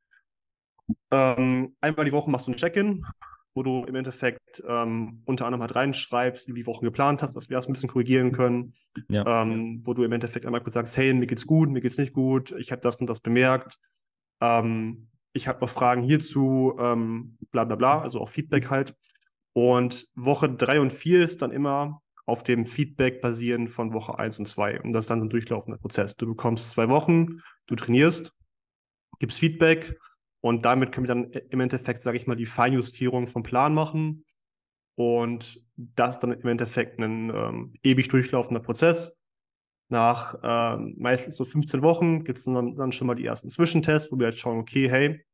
Ähm, 1.12 1.76
einmal 1.82 2.06
die 2.06 2.12
Woche 2.12 2.32
machst 2.32 2.48
du 2.48 2.52
ein 2.52 2.56
Check-in, 2.56 3.06
wo 3.54 3.62
du 3.62 3.84
im 3.86 3.96
Endeffekt 3.96 4.64
ähm, 4.68 5.22
unter 5.26 5.46
anderem 5.46 5.62
halt 5.62 5.76
reinschreibst, 5.76 6.48
wie 6.48 6.52
du 6.52 6.56
die 6.56 6.66
Woche 6.66 6.86
geplant 6.86 7.22
hast, 7.22 7.36
dass 7.36 7.50
wir 7.50 7.58
das 7.58 7.68
ein 7.68 7.74
bisschen 7.74 7.90
korrigieren 7.90 8.32
können. 8.32 8.74
Ja. 9.08 9.44
Ähm, 9.44 9.82
wo 9.86 9.94
du 9.94 10.04
im 10.04 10.12
Endeffekt 10.12 10.46
einmal 10.46 10.62
kurz 10.62 10.74
sagst, 10.74 10.98
hey, 10.98 11.14
mir 11.14 11.28
geht's 11.28 11.46
gut, 11.46 11.70
mir 11.70 11.82
geht's 11.82 11.98
nicht 12.00 12.14
gut, 12.14 12.52
ich 12.58 12.72
habe 12.72 12.82
das 12.82 12.98
und 12.98 13.08
das 13.08 13.20
bemerkt. 13.20 13.78
Ähm, 14.42 15.10
ich 15.34 15.48
habe 15.48 15.62
noch 15.62 15.70
Fragen 15.70 16.02
hierzu, 16.02 16.76
ähm, 16.80 17.38
bla 17.52 17.66
bla 17.66 17.76
bla, 17.76 18.02
also 18.02 18.20
auch 18.20 18.30
Feedback 18.30 18.70
halt. 18.70 18.96
Und 19.54 20.08
Woche 20.16 20.50
drei 20.50 20.80
und 20.80 20.94
vier 20.94 21.24
ist 21.24 21.42
dann 21.42 21.52
immer 21.52 22.02
auf 22.30 22.44
dem 22.44 22.66
Feedback 22.66 23.22
basierend 23.22 23.70
von 23.70 23.94
Woche 23.94 24.18
eins 24.18 24.40
und 24.40 24.48
zwei 24.48 24.80
Und 24.82 24.94
das 24.94 25.06
ist 25.06 25.10
dann 25.10 25.20
so 25.20 25.26
ein 25.26 25.30
durchlaufender 25.30 25.78
Prozess. 25.78 26.16
Du 26.16 26.28
bekommst 26.28 26.72
zwei 26.72 26.88
Wochen, 26.90 27.42
du 27.68 27.76
trainierst, 27.76 28.34
gibst 29.20 29.40
Feedback, 29.40 29.98
und 30.42 30.66
damit 30.66 30.92
können 30.92 31.08
wir 31.08 31.16
dann 31.16 31.32
im 31.50 31.60
Endeffekt, 31.60 32.02
sage 32.02 32.18
ich 32.18 32.28
mal, 32.28 32.36
die 32.36 32.46
Feinjustierung 32.46 33.28
vom 33.28 33.44
Plan 33.44 33.74
machen. 33.74 34.24
Und 34.96 35.62
das 35.76 36.16
ist 36.16 36.20
dann 36.20 36.32
im 36.32 36.48
Endeffekt 36.48 37.00
ein 37.00 37.30
ähm, 37.30 37.74
ewig 37.84 38.10
durchlaufender 38.10 38.62
Prozess. 38.62 39.18
Nach 39.90 40.38
ähm, 40.44 40.96
meistens 40.98 41.36
so 41.36 41.46
15 41.46 41.82
Wochen 41.82 42.24
gibt 42.24 42.38
es 42.38 42.46
dann, 42.46 42.76
dann 42.76 42.92
schon 42.92 43.08
mal 43.08 43.16
die 43.16 43.26
ersten 43.26 43.50
Zwischentests, 43.50 44.12
wo 44.12 44.20
wir 44.20 44.28
jetzt 44.28 44.40
schauen, 44.40 44.60
okay, 44.60 44.90
hey, 44.90 45.26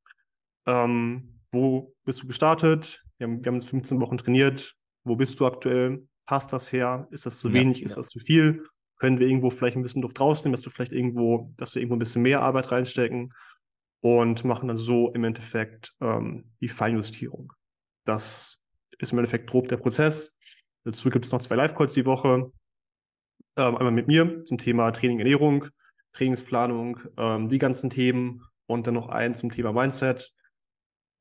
ähm, 0.66 1.42
wo 1.52 1.94
bist 2.04 2.24
du 2.24 2.28
gestartet? 2.28 3.04
Wir 3.18 3.28
haben, 3.28 3.44
wir 3.44 3.52
haben 3.52 3.62
15 3.62 4.00
Wochen 4.00 4.18
trainiert. 4.18 4.76
Wo 5.04 5.16
bist 5.16 5.40
du 5.40 5.46
aktuell? 5.46 6.08
Passt 6.26 6.54
das 6.54 6.72
her? 6.72 7.08
Ist 7.12 7.26
das 7.26 7.40
zu 7.40 7.50
ja, 7.50 7.56
wenig? 7.56 7.80
Ja. 7.80 7.86
Ist 7.86 7.98
das 7.98 8.10
zu 8.10 8.20
viel? 8.20 8.66
Können 8.98 9.20
wir 9.20 9.28
irgendwo 9.28 9.50
vielleicht 9.50 9.78
ein 9.78 9.84
bisschen 9.84 10.02
Luft 10.02 10.20
rausnehmen, 10.20 10.54
dass 10.54 10.62
du 10.62 10.70
vielleicht 10.70 10.94
irgendwo, 10.94 11.54
dass 11.58 11.76
wir 11.76 11.82
irgendwo 11.82 11.96
ein 11.96 12.00
bisschen 12.00 12.22
mehr 12.22 12.42
Arbeit 12.42 12.72
reinstecken? 12.72 13.34
und 14.06 14.44
machen 14.44 14.68
dann 14.68 14.78
so 14.78 15.12
im 15.14 15.24
Endeffekt 15.24 15.96
ähm, 16.00 16.52
die 16.62 16.70
Feinjustierung. 16.70 17.52
Das 18.06 18.60
ist 19.00 19.12
im 19.12 19.18
Endeffekt 19.18 19.50
grob 19.50 19.68
der 19.68 19.78
Prozess. 19.78 20.38
Dazu 20.84 21.10
gibt 21.10 21.26
es 21.26 21.32
noch 21.32 21.42
zwei 21.42 21.56
Live-Calls 21.56 21.94
die 21.94 22.06
Woche. 22.06 22.52
Ähm, 23.58 23.76
einmal 23.76 23.92
mit 23.92 24.06
mir 24.06 24.44
zum 24.44 24.60
Thema 24.60 24.92
Training, 24.92 25.18
Ernährung, 25.18 25.66
Trainingsplanung, 26.14 27.00
ähm, 27.18 27.50
die 27.50 27.58
ganzen 27.58 27.90
Themen 27.90 28.44
und 28.68 28.86
dann 28.86 28.94
noch 28.94 29.10
einen 29.10 29.34
zum 29.34 29.50
Thema 29.50 29.74
Mindset, 29.74 30.32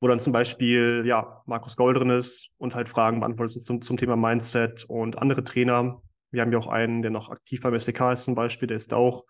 wo 0.05 0.07
dann 0.07 0.19
zum 0.19 0.33
Beispiel 0.33 1.01
ja, 1.03 1.41
Markus 1.47 1.75
Gold 1.75 1.97
drin 1.97 2.11
ist 2.11 2.51
und 2.59 2.75
halt 2.75 2.87
Fragen 2.87 3.21
beantwortet 3.21 3.65
zum, 3.65 3.81
zum 3.81 3.97
Thema 3.97 4.15
Mindset 4.15 4.85
und 4.87 5.17
andere 5.17 5.43
Trainer. 5.43 5.99
Wir 6.29 6.43
haben 6.43 6.51
ja 6.51 6.59
auch 6.59 6.67
einen, 6.67 7.01
der 7.01 7.09
noch 7.09 7.31
aktiv 7.31 7.59
beim 7.61 7.73
SDK 7.73 8.13
ist 8.13 8.25
zum 8.25 8.35
Beispiel, 8.35 8.67
der 8.67 8.77
ist 8.77 8.93
auch 8.93 9.25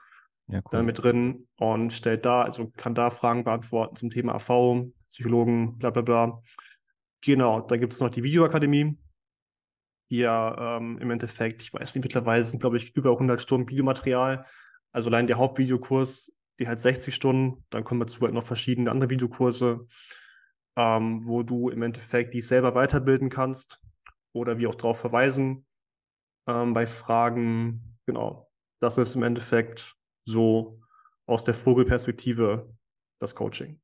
ja, 0.48 0.60
cool. 0.74 0.84
mit 0.84 1.02
drin 1.02 1.48
und 1.56 1.94
stellt 1.94 2.26
da, 2.26 2.42
also 2.42 2.74
kann 2.76 2.94
da 2.94 3.10
Fragen 3.10 3.46
beantworten 3.46 3.96
zum 3.96 4.10
Thema 4.10 4.36
AV, 4.36 4.92
Psychologen, 5.08 5.78
bla 5.78 5.92
bla 5.92 6.02
bla. 6.02 6.42
Genau, 7.22 7.62
dann 7.62 7.80
gibt 7.80 7.94
es 7.94 8.02
noch 8.02 8.10
die 8.10 8.24
Videoakademie, 8.24 8.98
die 10.10 10.18
ja 10.18 10.76
ähm, 10.76 10.98
im 10.98 11.10
Endeffekt, 11.10 11.62
ich 11.62 11.74
weiß 11.74 11.96
nicht, 11.96 12.04
mittlerweile 12.04 12.44
sind, 12.44 12.60
glaube 12.60 12.76
ich, 12.76 12.94
über 12.98 13.12
100 13.12 13.40
Stunden 13.40 13.70
Videomaterial. 13.70 14.46
Also 14.92 15.08
allein 15.08 15.28
der 15.28 15.38
Hauptvideokurs, 15.38 16.34
die 16.60 16.68
hat 16.68 16.82
60 16.82 17.16
Stunden, 17.16 17.64
dann 17.70 17.86
kommen 17.86 18.02
dazu 18.02 18.20
halt 18.20 18.34
noch 18.34 18.44
verschiedene 18.44 18.92
andere 18.92 19.10
Videokurse, 19.10 19.88
ähm, 20.76 21.28
wo 21.28 21.44
du 21.44 21.70
im 21.70 21.82
Endeffekt 21.82 22.34
dich 22.34 22.48
selber 22.48 22.76
weiterbilden 22.76 23.30
kannst 23.30 23.82
oder 24.34 24.58
wie 24.58 24.68
auch 24.68 24.76
darauf 24.76 25.00
verweisen 25.00 25.66
ähm, 26.48 26.74
bei 26.74 26.88
Fragen. 26.88 27.98
Genau, 28.06 28.50
das 28.82 28.98
ist 28.98 29.16
im 29.16 29.24
Endeffekt 29.24 29.96
so 30.26 30.82
aus 31.26 31.44
der 31.44 31.54
Vogelperspektive 31.54 32.74
das 33.20 33.36
Coaching. 33.36 33.80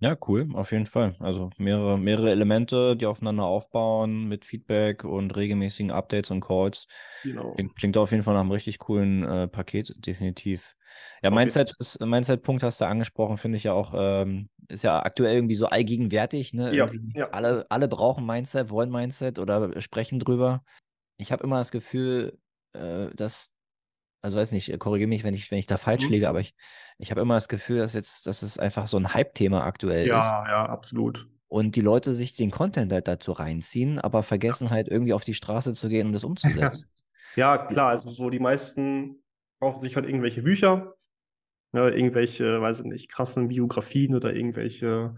Ja, 0.00 0.16
cool, 0.26 0.48
auf 0.54 0.72
jeden 0.72 0.86
Fall. 0.86 1.14
Also 1.20 1.50
mehrere, 1.58 1.96
mehrere 1.96 2.32
Elemente, 2.32 2.96
die 2.96 3.06
aufeinander 3.06 3.44
aufbauen 3.44 4.24
mit 4.24 4.44
Feedback 4.44 5.04
und 5.04 5.36
regelmäßigen 5.36 5.92
Updates 5.92 6.32
und 6.32 6.40
Calls. 6.40 6.88
Genau. 7.22 7.54
Klingt, 7.54 7.76
klingt 7.76 7.96
auf 7.96 8.10
jeden 8.10 8.24
Fall 8.24 8.34
nach 8.34 8.40
einem 8.40 8.50
richtig 8.50 8.80
coolen 8.80 9.22
äh, 9.22 9.46
Paket, 9.46 9.94
definitiv. 10.04 10.74
Ja. 11.22 11.30
Mindset 11.30 11.74
ist, 11.78 12.00
Mindset-Punkt 12.00 12.62
hast 12.62 12.80
du 12.80 12.86
angesprochen, 12.86 13.38
finde 13.38 13.56
ich 13.56 13.64
ja 13.64 13.72
auch, 13.72 13.94
ähm, 13.96 14.48
ist 14.68 14.82
ja 14.82 15.02
aktuell 15.02 15.36
irgendwie 15.36 15.54
so 15.54 15.66
allgegenwärtig, 15.66 16.54
ne? 16.54 16.74
Ja, 16.74 16.90
ja. 17.14 17.30
Alle, 17.30 17.66
alle 17.68 17.88
brauchen 17.88 18.26
Mindset, 18.26 18.70
wollen 18.70 18.90
Mindset 18.90 19.38
oder 19.38 19.80
sprechen 19.80 20.18
drüber. 20.18 20.64
Ich 21.18 21.30
habe 21.30 21.44
immer 21.44 21.58
das 21.58 21.70
Gefühl, 21.70 22.38
äh, 22.72 23.10
dass 23.14 23.52
also 24.22 24.36
weiß 24.36 24.52
nicht, 24.52 24.78
korrigiere 24.78 25.08
mich, 25.08 25.24
wenn 25.24 25.34
ich, 25.34 25.50
wenn 25.50 25.58
ich 25.58 25.66
da 25.66 25.76
falsch 25.76 26.04
mhm. 26.04 26.12
liege, 26.12 26.28
aber 26.28 26.40
ich, 26.40 26.54
ich 26.98 27.10
habe 27.10 27.20
immer 27.20 27.34
das 27.34 27.48
Gefühl, 27.48 27.78
dass 27.78 27.92
jetzt, 27.92 28.26
dass 28.28 28.42
es 28.42 28.58
einfach 28.58 28.86
so 28.86 28.96
ein 28.96 29.12
Hype-Thema 29.12 29.64
aktuell 29.64 30.06
ja, 30.06 30.20
ist. 30.20 30.26
Ja, 30.26 30.48
ja, 30.48 30.66
absolut. 30.66 31.28
Und 31.48 31.76
die 31.76 31.80
Leute 31.80 32.14
sich 32.14 32.34
den 32.34 32.50
Content 32.50 32.92
halt 32.92 33.08
dazu 33.08 33.32
reinziehen, 33.32 33.98
aber 33.98 34.22
vergessen 34.22 34.70
halt 34.70 34.88
irgendwie 34.88 35.12
auf 35.12 35.24
die 35.24 35.34
Straße 35.34 35.74
zu 35.74 35.88
gehen 35.88 36.06
und 36.06 36.12
das 36.12 36.24
umzusetzen. 36.24 36.88
ja, 37.34 37.58
klar, 37.58 37.90
also 37.90 38.10
so 38.10 38.30
die 38.30 38.38
meisten 38.38 39.21
kaufen 39.62 39.78
sich 39.78 39.94
halt 39.94 40.06
irgendwelche 40.06 40.42
Bücher, 40.42 40.96
ne, 41.70 41.90
irgendwelche, 41.90 42.60
weiß 42.60 42.80
ich 42.80 42.86
nicht, 42.86 43.08
krassen 43.08 43.46
Biografien 43.46 44.16
oder 44.16 44.34
irgendwelche 44.34 45.14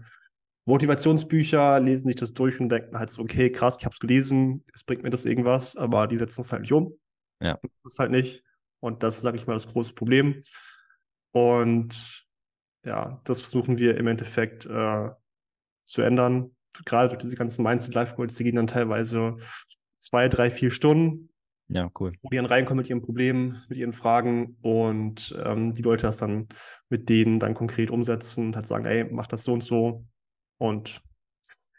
Motivationsbücher, 0.65 1.79
lesen 1.79 2.09
sich 2.09 2.17
das 2.17 2.31
durch 2.33 2.59
und 2.59 2.69
denken 2.69 2.99
halt 2.99 3.09
so, 3.09 3.23
okay, 3.23 3.51
krass, 3.51 3.77
ich 3.79 3.85
habe 3.85 3.93
es 3.93 3.99
gelesen, 3.99 4.63
es 4.75 4.83
bringt 4.83 5.01
mir 5.01 5.09
das 5.09 5.25
irgendwas, 5.25 5.75
aber 5.75 6.05
die 6.05 6.19
setzen 6.19 6.41
es 6.41 6.51
halt 6.51 6.61
nicht 6.61 6.73
um. 6.73 6.95
Ja. 7.41 7.57
Das 7.63 7.93
ist 7.93 7.99
halt 7.99 8.11
nicht. 8.11 8.43
Und 8.81 9.01
das 9.01 9.15
ist, 9.17 9.23
sage 9.23 9.35
ich 9.35 9.47
mal, 9.47 9.53
das 9.53 9.65
große 9.65 9.93
Problem. 9.93 10.43
Und 11.31 12.27
ja, 12.85 13.19
das 13.23 13.41
versuchen 13.41 13.79
wir 13.79 13.97
im 13.97 14.05
Endeffekt 14.05 14.67
äh, 14.67 15.09
zu 15.83 16.03
ändern. 16.03 16.55
Gerade 16.85 17.09
durch 17.09 17.23
diese 17.23 17.35
ganzen 17.35 17.63
Mindset-Life-Goals, 17.63 18.35
die 18.35 18.43
gehen 18.43 18.57
dann 18.57 18.67
teilweise 18.67 19.37
zwei, 19.97 20.29
drei, 20.29 20.51
vier 20.51 20.69
Stunden. 20.69 21.29
Ja, 21.67 21.89
cool. 21.99 22.13
Wo 22.21 22.29
die 22.29 22.37
dann 22.37 22.45
reinkommen 22.45 22.81
mit 22.81 22.89
ihren 22.89 23.01
Problemen, 23.01 23.63
mit 23.69 23.77
ihren 23.77 23.93
Fragen 23.93 24.57
und 24.61 25.35
ähm, 25.43 25.73
die 25.73 25.81
Leute 25.81 26.03
das 26.03 26.17
dann 26.17 26.47
mit 26.89 27.09
denen 27.09 27.39
dann 27.39 27.55
konkret 27.55 27.89
umsetzen 27.89 28.47
und 28.47 28.55
halt 28.55 28.67
sagen, 28.67 28.85
ey, 28.85 29.05
mach 29.05 29.27
das 29.27 29.43
so 29.43 29.53
und 29.53 29.63
so. 29.63 30.05
Und 30.59 31.01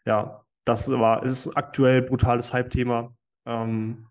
ja, 0.05 0.45
das 0.65 0.91
war, 0.91 1.23
es 1.23 1.47
ist 1.47 1.57
aktuell 1.57 2.03
brutales 2.03 2.53
Hype-Thema. 2.53 3.17
Ähm, 3.47 4.09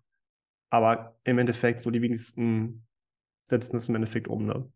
aber 0.70 1.18
im 1.24 1.38
Endeffekt, 1.38 1.80
so 1.82 1.90
die 1.90 2.02
wenigsten 2.02 2.86
setzen 3.48 3.76
es 3.76 3.88
im 3.88 3.94
Endeffekt 3.94 4.28
um. 4.28 4.46
Ne? 4.46 4.70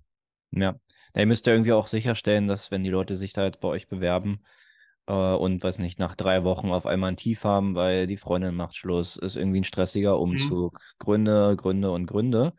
Ja. 0.53 0.78
ja, 1.14 1.20
ihr 1.20 1.26
müsst 1.26 1.46
ja 1.46 1.55
irgendwie 1.55 1.72
auch 1.72 1.86
sicherstellen, 1.86 2.46
dass 2.46 2.70
wenn 2.70 2.84
die 2.84 2.90
Leute 2.90 3.16
sich 3.16 3.32
da 3.32 3.44
jetzt 3.44 3.61
bei 3.61 3.68
euch 3.68 3.88
bewerben 3.88 4.42
äh, 5.07 5.12
und, 5.12 5.62
weiß 5.62 5.78
nicht, 5.78 5.98
nach 5.98 6.14
drei 6.14 6.44
Wochen 6.44 6.70
auf 6.70 6.86
einmal 6.86 7.12
ein 7.12 7.16
Tief 7.16 7.44
haben, 7.44 7.74
weil 7.74 8.07
die 8.07 8.16
Freundin 8.16 8.55
macht 8.55 8.76
Schluss, 8.76 9.16
ist 9.16 9.36
irgendwie 9.36 9.61
ein 9.61 9.64
stressiger 9.64 10.14
mhm. 10.16 10.22
Umzug, 10.22 10.74
mhm. 10.74 11.05
Gründe, 11.05 11.57
Gründe 11.57 11.90
und 11.90 12.07
Gründe. 12.07 12.53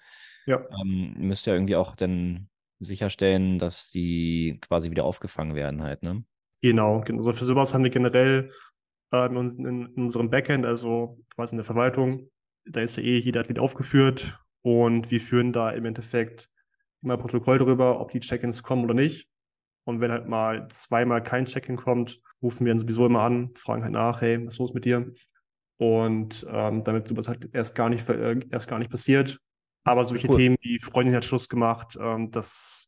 Ja. 0.46 0.64
Ähm, 0.82 1.16
müsst 1.18 1.48
ihr 1.48 1.54
irgendwie 1.54 1.76
auch 1.76 1.96
dann 1.96 2.50
sicherstellen, 2.80 3.60
dass 3.60 3.92
sie 3.92 4.58
quasi 4.62 4.90
wieder 4.90 5.06
aufgefangen 5.06 5.56
werden 5.56 5.84
halt, 5.84 6.04
ne? 6.04 6.24
Genau, 6.62 7.02
also 7.02 7.34
für 7.34 7.46
sowas 7.46 7.74
haben 7.74 7.84
wir 7.84 7.90
generell 7.90 8.52
äh, 9.12 9.26
in, 9.26 9.66
in, 9.66 9.94
unserem 9.96 10.30
Backend, 10.30 10.66
also 10.66 11.20
quasi 11.36 11.54
in 11.54 11.58
der 11.58 11.66
Verwaltung, 11.66 12.30
da 12.66 12.82
ist 12.82 12.98
ja 12.98 13.04
eh 13.04 13.18
jeder 13.18 13.42
Athlet 13.42 13.60
aufgeführt 13.60 14.40
und 14.62 15.10
wir 15.10 15.20
führen 15.20 15.54
da 15.54 15.72
im 15.72 15.86
Endeffekt 15.86 16.50
immer 17.02 17.18
Protokoll 17.18 17.58
darüber, 17.58 18.00
ob 18.00 18.12
die 18.12 18.20
Check-ins 18.20 18.62
kommen 18.62 18.84
oder 18.84 18.94
nicht. 18.94 19.31
Und 19.84 20.02
wenn 20.02 20.12
halt 20.12 20.28
mal 20.28 20.68
zweimal 20.70 21.24
kein 21.24 21.46
Check-in 21.46 21.76
kommt, 21.76 22.20
rufen 22.42 22.66
wir 22.66 22.74
ihn 22.74 22.80
sowieso 22.80 23.06
immer 23.06 23.22
an, 23.22 23.52
fragen 23.56 23.84
halt 23.84 23.94
nach, 23.94 24.22
hey, 24.22 24.46
was 24.46 24.56
ist 24.56 24.60
los 24.60 24.74
mit 24.74 24.86
dir? 24.86 25.12
Und 25.78 26.46
ähm, 26.50 26.84
damit 26.84 27.08
sowas 27.08 27.28
halt 27.28 27.50
erst 27.54 27.76
gar 27.76 27.90
nicht, 27.90 28.08
äh, 28.10 28.40
erst 28.52 28.68
gar 28.68 28.80
nicht 28.80 28.92
passiert. 28.92 29.40
Aber 29.84 30.04
solche 30.04 30.30
cool. 30.30 30.38
Themen 30.38 30.58
wie 30.62 30.78
Freundin 30.80 31.16
hat 31.16 31.26
Schluss 31.26 31.50
gemacht, 31.50 31.98
ähm, 32.00 32.30
das 32.30 32.88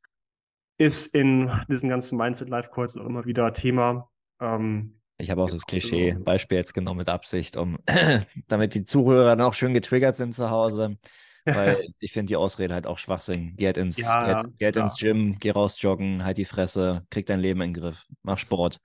ist 0.78 1.08
in 1.08 1.52
diesen 1.70 1.90
ganzen 1.90 2.18
Mindset-Life-Calls 2.18 2.98
auch 2.98 3.06
immer 3.06 3.26
wieder 3.26 3.54
Thema. 3.54 4.10
Ähm, 4.40 5.00
ich 5.18 5.30
habe 5.32 5.42
auch 5.42 5.50
das 5.50 5.66
Klischee-Beispiel 5.66 6.58
jetzt 6.58 6.74
genommen 6.74 7.00
mit 7.00 7.10
Absicht, 7.10 7.56
um 7.58 7.78
damit 8.48 8.74
die 8.74 8.84
Zuhörer 8.84 9.36
dann 9.36 9.42
auch 9.42 9.54
schön 9.54 9.74
getriggert 9.74 10.16
sind 10.16 10.34
zu 10.34 10.50
Hause. 10.50 10.98
Weil 11.46 11.88
ich 12.00 12.12
finde 12.14 12.32
die 12.32 12.36
Ausrede 12.36 12.74
halt 12.74 12.88
auch 12.88 12.98
Schwachsinn. 12.98 13.56
Geh 13.58 13.68
halt 13.68 13.78
ins, 13.78 13.98
ja, 13.98 14.24
geh, 14.24 14.34
halt, 14.34 14.58
geh 14.58 14.66
halt 14.66 14.76
ins 14.78 14.98
Gym, 14.98 15.38
geh 15.40 15.52
raus 15.52 15.82
joggen, 15.82 16.24
halt 16.24 16.38
die 16.38 16.46
Fresse, 16.46 17.06
krieg 17.10 17.26
dein 17.26 17.40
Leben 17.40 17.62
in 17.62 17.74
den 17.74 17.82
Griff, 17.82 18.06
mach 18.24 18.38
Sport. 18.38 18.80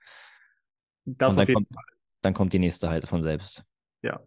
Das 1.05 1.35
Und 1.35 1.47
dann 1.47 1.53
kommt, 1.53 1.67
dann 2.21 2.33
kommt 2.33 2.53
die 2.53 2.59
nächste 2.59 2.89
halt 2.89 3.07
von 3.07 3.21
selbst. 3.21 3.63
Ja, 4.01 4.21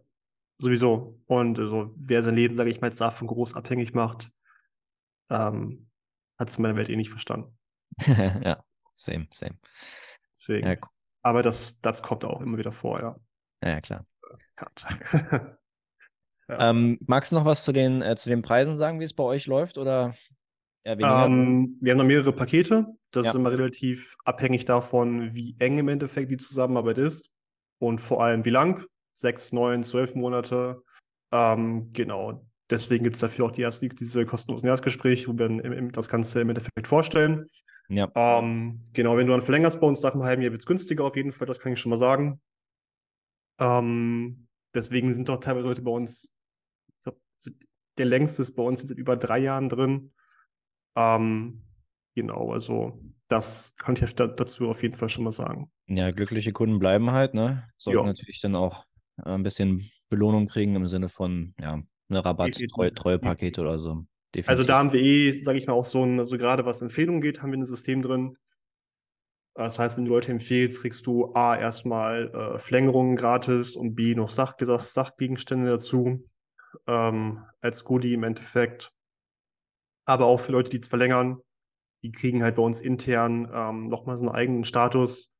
sowieso. 0.57 1.19
Und 1.27 1.59
also, 1.59 1.93
wer 1.95 2.23
sein 2.23 2.35
Leben, 2.35 2.55
sage 2.55 2.69
ich 2.69 2.81
mal, 2.81 2.87
jetzt 2.87 3.01
davon 3.01 3.27
groß 3.27 3.53
abhängig 3.55 3.93
macht, 3.93 4.31
ähm, 5.29 5.87
hat 6.37 6.49
es 6.49 6.57
in 6.57 6.63
meiner 6.63 6.75
Welt 6.75 6.89
eh 6.89 6.95
nicht 6.95 7.09
verstanden. 7.09 7.57
ja, 8.07 8.63
same, 8.95 9.27
same. 9.33 9.57
Deswegen. 10.35 10.67
Ja, 10.67 10.75
Aber 11.21 11.43
das, 11.43 11.79
das 11.81 12.01
kommt 12.01 12.25
auch 12.25 12.41
immer 12.41 12.57
wieder 12.57 12.71
vor, 12.71 12.99
ja. 12.99 13.15
Ja, 13.63 13.79
klar. 13.79 14.05
Ja. 16.49 16.69
Ähm, 16.69 16.99
magst 17.07 17.31
du 17.31 17.35
noch 17.35 17.45
was 17.45 17.63
zu 17.63 17.71
den, 17.71 18.01
äh, 18.01 18.15
zu 18.15 18.29
den 18.29 18.41
Preisen 18.41 18.77
sagen, 18.77 18.99
wie 18.99 19.05
es 19.05 19.13
bei 19.13 19.23
euch 19.23 19.47
läuft? 19.47 19.77
Oder 19.77 20.15
ähm, 20.83 20.99
wir 20.99 21.07
haben 21.91 21.97
noch 21.97 22.05
mehrere 22.05 22.33
Pakete. 22.33 22.87
Das 23.11 23.25
ja. 23.25 23.31
ist 23.31 23.35
immer 23.35 23.51
relativ 23.51 24.15
abhängig 24.25 24.65
davon, 24.65 25.33
wie 25.33 25.55
eng 25.59 25.77
im 25.77 25.87
Endeffekt 25.87 26.31
die 26.31 26.37
Zusammenarbeit 26.37 26.97
ist 26.97 27.29
und 27.79 27.99
vor 27.99 28.23
allem 28.23 28.43
wie 28.45 28.49
lang. 28.49 28.85
Sechs, 29.13 29.53
neun, 29.53 29.83
zwölf 29.83 30.15
Monate. 30.15 30.81
Ähm, 31.31 31.91
genau. 31.93 32.45
Deswegen 32.69 33.03
gibt 33.03 33.15
es 33.15 33.21
dafür 33.21 33.45
auch 33.45 33.51
die 33.51 33.61
erste, 33.61 33.87
diese 33.87 34.25
kostenlosen 34.25 34.67
Erstgespräche, 34.67 35.27
wo 35.27 35.37
wir 35.37 35.47
dann 35.47 35.91
das 35.91 36.09
Ganze 36.09 36.41
im 36.41 36.49
Endeffekt 36.49 36.87
vorstellen. 36.87 37.45
Ja. 37.89 38.09
Ähm, 38.15 38.81
genau, 38.93 39.15
wenn 39.17 39.27
du 39.27 39.33
dann 39.33 39.41
verlängerst 39.41 39.79
bei 39.79 39.87
uns 39.87 40.01
nach 40.01 40.13
einem 40.13 40.23
halben 40.23 40.41
Jahr, 40.41 40.51
wird 40.51 40.61
es 40.61 40.65
günstiger 40.65 41.03
auf 41.03 41.15
jeden 41.15 41.31
Fall, 41.31 41.45
das 41.45 41.59
kann 41.59 41.73
ich 41.73 41.79
schon 41.79 41.91
mal 41.91 41.97
sagen. 41.97 42.41
Ähm, 43.59 44.47
deswegen 44.73 45.13
sind 45.13 45.29
auch 45.29 45.39
teilweise 45.39 45.67
Leute 45.67 45.81
bei 45.81 45.91
uns 45.91 46.33
der 47.97 48.05
längste 48.05 48.41
ist 48.41 48.55
bei 48.55 48.63
uns 48.63 48.81
seit 48.81 48.97
über 48.97 49.15
drei 49.17 49.39
Jahren 49.39 49.69
drin. 49.69 50.11
Ähm, 50.95 51.63
genau, 52.15 52.51
also 52.51 52.99
das 53.27 53.75
kann 53.77 53.95
ich 53.95 54.15
dazu 54.15 54.69
auf 54.69 54.83
jeden 54.83 54.95
Fall 54.95 55.09
schon 55.09 55.23
mal 55.23 55.31
sagen. 55.31 55.71
Ja, 55.87 56.11
glückliche 56.11 56.51
Kunden 56.51 56.79
bleiben 56.79 57.11
halt, 57.11 57.33
ne? 57.33 57.67
Sollten 57.77 57.99
ja. 57.99 58.05
natürlich 58.05 58.41
dann 58.41 58.55
auch 58.55 58.85
äh, 59.17 59.29
ein 59.29 59.43
bisschen 59.43 59.89
Belohnung 60.09 60.47
kriegen 60.47 60.75
im 60.75 60.85
Sinne 60.85 61.09
von, 61.09 61.53
ja, 61.59 61.81
eine 62.09 62.25
Rabatt, 62.25 62.59
Treu, 62.71 62.89
Treuepaket 62.89 63.59
oder 63.59 63.79
so. 63.79 64.05
Definitiv. 64.35 64.49
Also 64.49 64.63
da 64.63 64.79
haben 64.79 64.93
wir 64.93 65.01
eh, 65.01 65.31
sage 65.43 65.57
ich 65.57 65.67
mal, 65.67 65.73
auch 65.73 65.85
so 65.85 66.03
ein, 66.03 66.19
also 66.19 66.37
gerade 66.37 66.65
was 66.65 66.81
Empfehlungen 66.81 67.21
geht, 67.21 67.41
haben 67.41 67.51
wir 67.51 67.59
ein 67.59 67.65
System 67.65 68.01
drin. 68.01 68.35
Das 69.55 69.77
heißt, 69.77 69.97
wenn 69.97 70.05
du 70.05 70.11
Leute 70.11 70.31
empfehlst, 70.31 70.81
kriegst 70.81 71.05
du 71.05 71.33
A, 71.35 71.55
erstmal 71.55 72.29
äh, 72.33 72.59
Verlängerungen 72.59 73.15
gratis 73.15 73.75
und 73.75 73.93
B, 73.95 74.15
noch 74.15 74.29
Sach 74.29 74.55
Sachgegenstände 74.57 75.69
dazu 75.69 76.27
ähm, 76.87 77.45
als 77.61 77.83
Goodie 77.83 78.13
im 78.13 78.23
Endeffekt. 78.23 78.91
Aber 80.05 80.25
auch 80.25 80.39
für 80.39 80.51
Leute, 80.51 80.71
die 80.71 80.79
es 80.79 80.87
verlängern, 80.87 81.39
die 82.03 82.11
kriegen 82.11 82.43
halt 82.43 82.55
bei 82.55 82.63
uns 82.63 82.81
intern 82.81 83.49
ähm, 83.53 83.87
nochmal 83.87 84.17
so 84.17 84.25
einen 84.25 84.35
eigenen 84.35 84.63
Status 84.63 85.31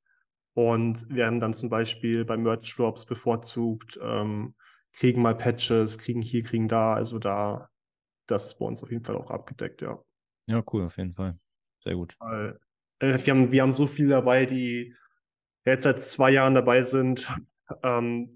und 0.53 1.09
werden 1.13 1.39
dann 1.39 1.53
zum 1.53 1.69
Beispiel 1.69 2.23
bei 2.23 2.37
Merch 2.37 2.75
Drops 2.75 3.05
bevorzugt, 3.05 3.99
ähm, 4.01 4.55
kriegen 4.95 5.21
mal 5.21 5.35
Patches, 5.35 5.97
kriegen 5.97 6.21
hier, 6.21 6.43
kriegen 6.43 6.67
da. 6.67 6.93
Also 6.93 7.19
da, 7.19 7.69
das 8.27 8.45
ist 8.45 8.59
bei 8.59 8.65
uns 8.65 8.83
auf 8.83 8.91
jeden 8.91 9.03
Fall 9.03 9.15
auch 9.15 9.31
abgedeckt, 9.31 9.81
ja. 9.81 9.99
Ja, 10.45 10.63
cool, 10.71 10.83
auf 10.85 10.97
jeden 10.97 11.13
Fall. 11.13 11.37
Sehr 11.83 11.95
gut. 11.95 12.15
Weil, 12.19 12.51
äh, 12.51 12.59
wir, 13.03 13.33
haben, 13.33 13.51
wir 13.51 13.61
haben 13.61 13.73
so 13.73 13.87
viele 13.87 14.09
dabei, 14.09 14.45
die 14.45 14.95
jetzt 15.65 15.83
seit 15.83 15.99
zwei 15.99 16.31
Jahren 16.31 16.55
dabei 16.55 16.81
sind. 16.81 17.27
Ähm, 17.81 18.29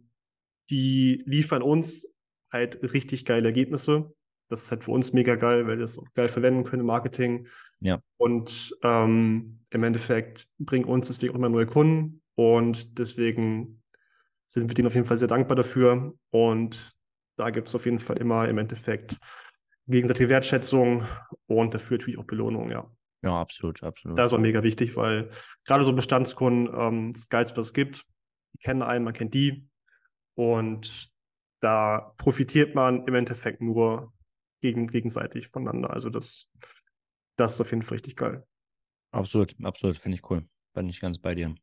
die 0.70 1.24
liefern 1.26 1.62
uns 1.62 2.08
halt 2.52 2.82
richtig 2.94 3.26
geile 3.26 3.48
Ergebnisse. 3.48 4.14
Das 4.50 4.64
ist 4.64 4.72
halt 4.72 4.86
für 4.86 4.92
uns 4.92 5.14
mega 5.14 5.36
geil, 5.36 5.68
weil 5.68 5.78
wir 5.78 5.82
das 5.82 5.98
auch 5.98 6.06
geil 6.14 6.30
verwenden 6.30 6.64
können 6.64 6.82
im 6.82 6.88
Marketing. 6.88 7.48
Ja. 7.80 8.02
Und 8.18 8.76
ähm, 8.84 9.60
im 9.70 9.84
Endeffekt 9.84 10.48
bringen 10.58 10.86
uns 10.86 11.08
deswegen 11.08 11.34
auch 11.34 11.38
immer 11.38 11.50
neue 11.50 11.66
Kunden. 11.66 12.22
Und 12.36 12.98
deswegen 12.98 13.82
sind 14.46 14.70
wir 14.70 14.76
denen 14.76 14.88
auf 14.88 14.96
jeden 14.96 15.06
Fall 15.08 15.18
sehr 15.18 15.28
dankbar 15.28 15.56
dafür. 15.56 16.14
Und 16.30 16.98
da 17.36 17.50
gibt 17.50 17.68
es 17.68 17.76
auf 17.76 17.86
jeden 17.86 18.00
Fall 18.00 18.18
immer 18.18 18.48
im 18.48 18.58
Endeffekt 18.58 19.18
gegenseitige 19.88 20.30
Wertschätzung 20.30 21.04
und 21.46 21.74
dafür 21.74 21.98
natürlich 21.98 22.20
auch 22.20 22.26
Belohnung, 22.26 22.70
ja. 22.70 22.90
Ja, 23.24 23.42
absolut, 23.42 23.84
absolut. 23.84 24.18
Das 24.18 24.32
ist 24.32 24.38
auch 24.38 24.42
mega 24.42 24.64
wichtig, 24.64 24.96
weil 24.96 25.32
gerade 25.66 25.84
so 25.84 25.94
Bestandskunden 25.94 26.74
ähm, 26.78 27.12
das 27.12 27.30
Geilste, 27.30 27.58
was 27.58 27.68
es 27.68 27.74
gibt. 27.74 28.06
Die 28.54 28.60
kennen 28.60 28.82
einen, 28.82 29.04
man 29.04 29.14
kennt 29.14 29.34
die. 29.34 29.68
Und 30.36 31.12
da 31.60 32.14
profitiert 32.18 32.76
man 32.76 33.06
im 33.08 33.16
Endeffekt 33.16 33.62
nur 33.62 34.14
gegen, 34.62 34.88
gegenseitig 34.88 35.48
voneinander. 35.48 35.92
Also 35.92 36.10
das, 36.10 36.48
das 37.36 37.54
ist 37.54 37.62
auf 37.62 37.72
jeden 37.72 37.82
Fall 37.82 37.96
richtig 37.96 38.16
geil. 38.16 38.46
Absolut, 39.12 39.56
absolut, 39.64 39.98
finde 39.98 40.18
ich 40.18 40.30
cool. 40.30 40.48
Bin 40.74 40.90
ich 40.90 41.00
ganz 41.00 41.18
bei 41.18 41.34
dir. 41.34 41.56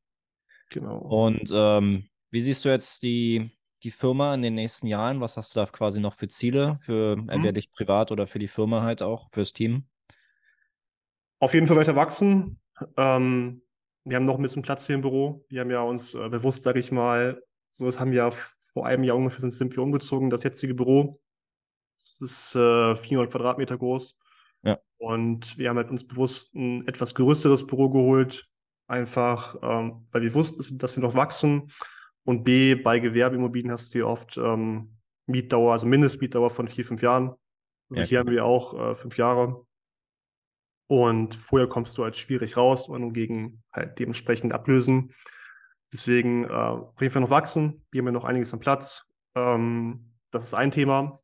Genau. 0.71 0.99
Und 0.99 1.51
ähm, 1.53 2.09
wie 2.31 2.41
siehst 2.41 2.65
du 2.65 2.69
jetzt 2.69 3.03
die, 3.03 3.51
die 3.85 3.93
Firma 3.93 4.35
in 4.35 4.43
den 4.43 4.55
nächsten 4.55 4.89
Jahren? 4.89 5.21
Was 5.21 5.37
hast 5.37 5.55
du 5.55 5.61
da 5.61 5.67
quasi 5.67 6.01
noch 6.01 6.15
für 6.15 6.27
Ziele, 6.27 6.79
für 6.83 7.17
mhm. 7.17 7.29
entweder 7.29 7.53
dich 7.53 7.71
privat 7.71 8.11
oder 8.11 8.27
für 8.27 8.41
die 8.41 8.49
Firma 8.49 8.83
halt 8.83 9.03
auch, 9.03 9.31
fürs 9.31 9.53
Team? 9.53 9.87
Auf 11.45 11.53
jeden 11.53 11.67
Fall 11.67 11.77
weiter 11.77 11.95
wachsen. 11.95 12.59
Ähm, 12.97 13.61
wir 14.05 14.17
haben 14.17 14.25
noch 14.25 14.37
ein 14.37 14.43
bisschen 14.43 14.63
Platz 14.63 14.87
hier 14.87 14.95
im 14.95 15.03
Büro. 15.03 15.45
Wir 15.51 15.61
haben 15.61 15.71
ja 15.71 15.83
uns 15.83 16.15
äh, 16.15 16.29
bewusst, 16.31 16.63
sage 16.63 16.81
ich 16.81 16.91
mal, 16.91 17.43
so 17.71 17.85
das 17.85 18.01
haben 18.01 18.13
wir 18.13 18.33
vor 18.73 18.87
einem 18.87 19.05
Jahr 19.05 19.19
ungefähr 19.19 19.41
sind, 19.41 19.55
sind 19.55 19.77
wir 19.77 19.83
umgezogen. 19.83 20.31
Das 20.31 20.43
jetzige 20.43 20.75
Büro 20.75 21.21
das 21.97 22.21
ist 22.23 22.55
äh, 22.55 22.97
400 22.97 23.31
Quadratmeter 23.31 23.77
groß. 23.77 24.17
Ja. 24.63 24.79
Und 24.97 25.59
wir 25.59 25.69
haben 25.69 25.77
halt 25.77 25.91
uns 25.91 26.07
bewusst 26.07 26.55
ein 26.55 26.87
etwas 26.89 27.15
größeres 27.15 27.67
Büro 27.67 27.91
geholt, 27.91 28.49
einfach, 28.87 29.57
ähm, 29.63 30.07
weil 30.13 30.23
wir 30.23 30.35
wussten, 30.35 30.79
dass 30.79 30.97
wir 30.97 31.03
noch 31.03 31.15
wachsen. 31.15 31.71
Und 32.25 32.45
B, 32.45 32.75
bei 32.75 33.01
Gewerbeimmobilien 33.01 33.71
hast 33.71 33.91
du 33.91 33.99
hier 33.99 34.09
oft 34.09 34.39
ähm, 34.39 34.97
Mietdauer, 35.27 35.73
also 35.73 35.87
Mindestmietdauer 35.87 36.49
von 36.49 36.69
vier, 36.69 36.87
fünf 36.87 37.03
Jahren. 37.03 37.35
Also 37.91 38.01
ja, 38.01 38.07
hier 38.07 38.19
haben 38.21 38.31
wir 38.31 38.47
auch 38.47 38.93
äh, 38.93 38.95
fünf 38.95 39.19
Jahre. 39.19 39.67
Und 40.87 41.35
vorher 41.35 41.69
kommst 41.69 41.97
du 41.97 42.05
halt 42.05 42.17
schwierig 42.17 42.57
raus 42.57 42.89
und 42.89 43.13
gegen 43.13 43.63
halt 43.73 43.99
dementsprechend 43.99 44.53
ablösen. 44.53 45.13
Deswegen 45.93 46.45
äh, 46.45 46.53
auf 46.53 47.01
jeden 47.01 47.13
Fall 47.13 47.23
noch 47.23 47.31
wachsen. 47.31 47.85
Wir 47.91 48.01
haben 48.01 48.07
ja 48.07 48.13
noch 48.13 48.25
einiges 48.25 48.53
am 48.53 48.61
Platz. 48.61 49.05
Ähm, 49.35 50.13
das 50.31 50.45
ist 50.45 50.55
ein 50.55 50.71
Thema. 50.71 51.21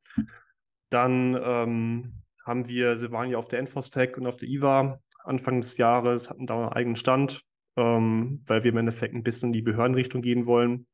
Dann 0.91 1.39
ähm, 1.43 2.23
haben 2.45 2.69
wir, 2.69 3.01
wir 3.01 3.13
waren 3.13 3.31
ja 3.31 3.39
auf 3.39 3.49
der 3.49 3.59
Enfostech 3.59 4.17
und 4.17 4.27
auf 4.27 4.37
der 4.37 4.49
IWA 4.49 5.01
Anfang 5.25 5.61
des 5.61 5.77
Jahres, 5.77 6.31
hatten 6.31 6.47
da 6.47 6.57
einen 6.57 6.73
eigenen 6.73 6.97
Stand, 6.97 7.45
ähm, 7.77 8.43
weil 8.47 8.65
wir 8.65 8.71
im 8.71 8.79
Endeffekt 8.79 9.15
ein 9.15 9.23
bisschen 9.23 9.49
in 9.49 9.53
die 9.53 9.63
Behördenrichtung 9.63 10.23
gehen 10.23 10.47
wollen. 10.47 10.87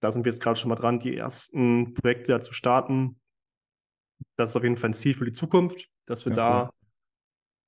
Da 0.00 0.12
sind 0.12 0.24
wir 0.24 0.32
jetzt 0.32 0.42
gerade 0.42 0.58
schon 0.58 0.68
mal 0.68 0.76
dran, 0.76 1.00
die 1.00 1.16
ersten 1.16 1.94
Projekte 1.94 2.32
da 2.32 2.40
zu 2.40 2.52
starten. 2.52 3.20
Das 4.36 4.50
ist 4.50 4.56
auf 4.56 4.62
jeden 4.62 4.76
Fall 4.76 4.90
ein 4.90 4.94
Ziel 4.94 5.14
für 5.14 5.24
die 5.24 5.32
Zukunft, 5.32 5.88
dass 6.06 6.24
wir 6.24 6.32
ja, 6.32 6.36
da 6.36 6.62
cool. 6.64 6.77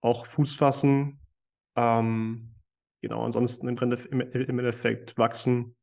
Auch 0.01 0.26
Fuß 0.26 0.57
fassen. 0.57 1.20
Ähm, 1.76 2.55
genau, 3.01 3.24
ansonsten 3.24 3.68
im, 3.68 3.76
im, 3.76 4.20
im 4.20 4.59
Endeffekt 4.59 5.16
wachsen, 5.18 5.76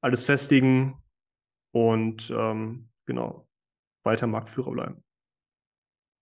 alles 0.00 0.24
festigen 0.24 1.02
und 1.72 2.32
ähm, 2.36 2.90
genau, 3.06 3.48
weiter 4.04 4.26
Marktführer 4.26 4.72
bleiben. 4.72 5.04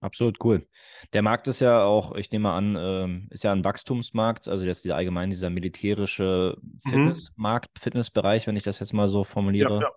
Absolut 0.03 0.43
cool. 0.43 0.67
Der 1.13 1.21
Markt 1.21 1.47
ist 1.47 1.61
ja 1.61 1.85
auch, 1.85 2.15
ich 2.15 2.31
nehme 2.31 2.51
an, 2.51 2.75
ähm, 2.79 3.29
ist 3.31 3.45
ja 3.45 3.53
ein 3.53 3.65
Wachstumsmarkt, 3.65 4.49
also 4.49 4.65
das 4.65 4.83
ist 4.83 4.91
allgemein 4.91 5.29
dieser 5.29 5.51
militärische 5.51 6.57
mhm. 6.63 6.79
Fitnessmarkt, 6.91 7.71
mhm. 7.75 7.81
Fitnessbereich, 7.81 8.47
wenn 8.47 8.57
ich 8.57 8.63
das 8.63 8.79
jetzt 8.79 8.95
mal 8.95 9.09
so 9.09 9.25
formuliere, 9.25 9.75
ja, 9.75 9.81
ja. 9.83 9.91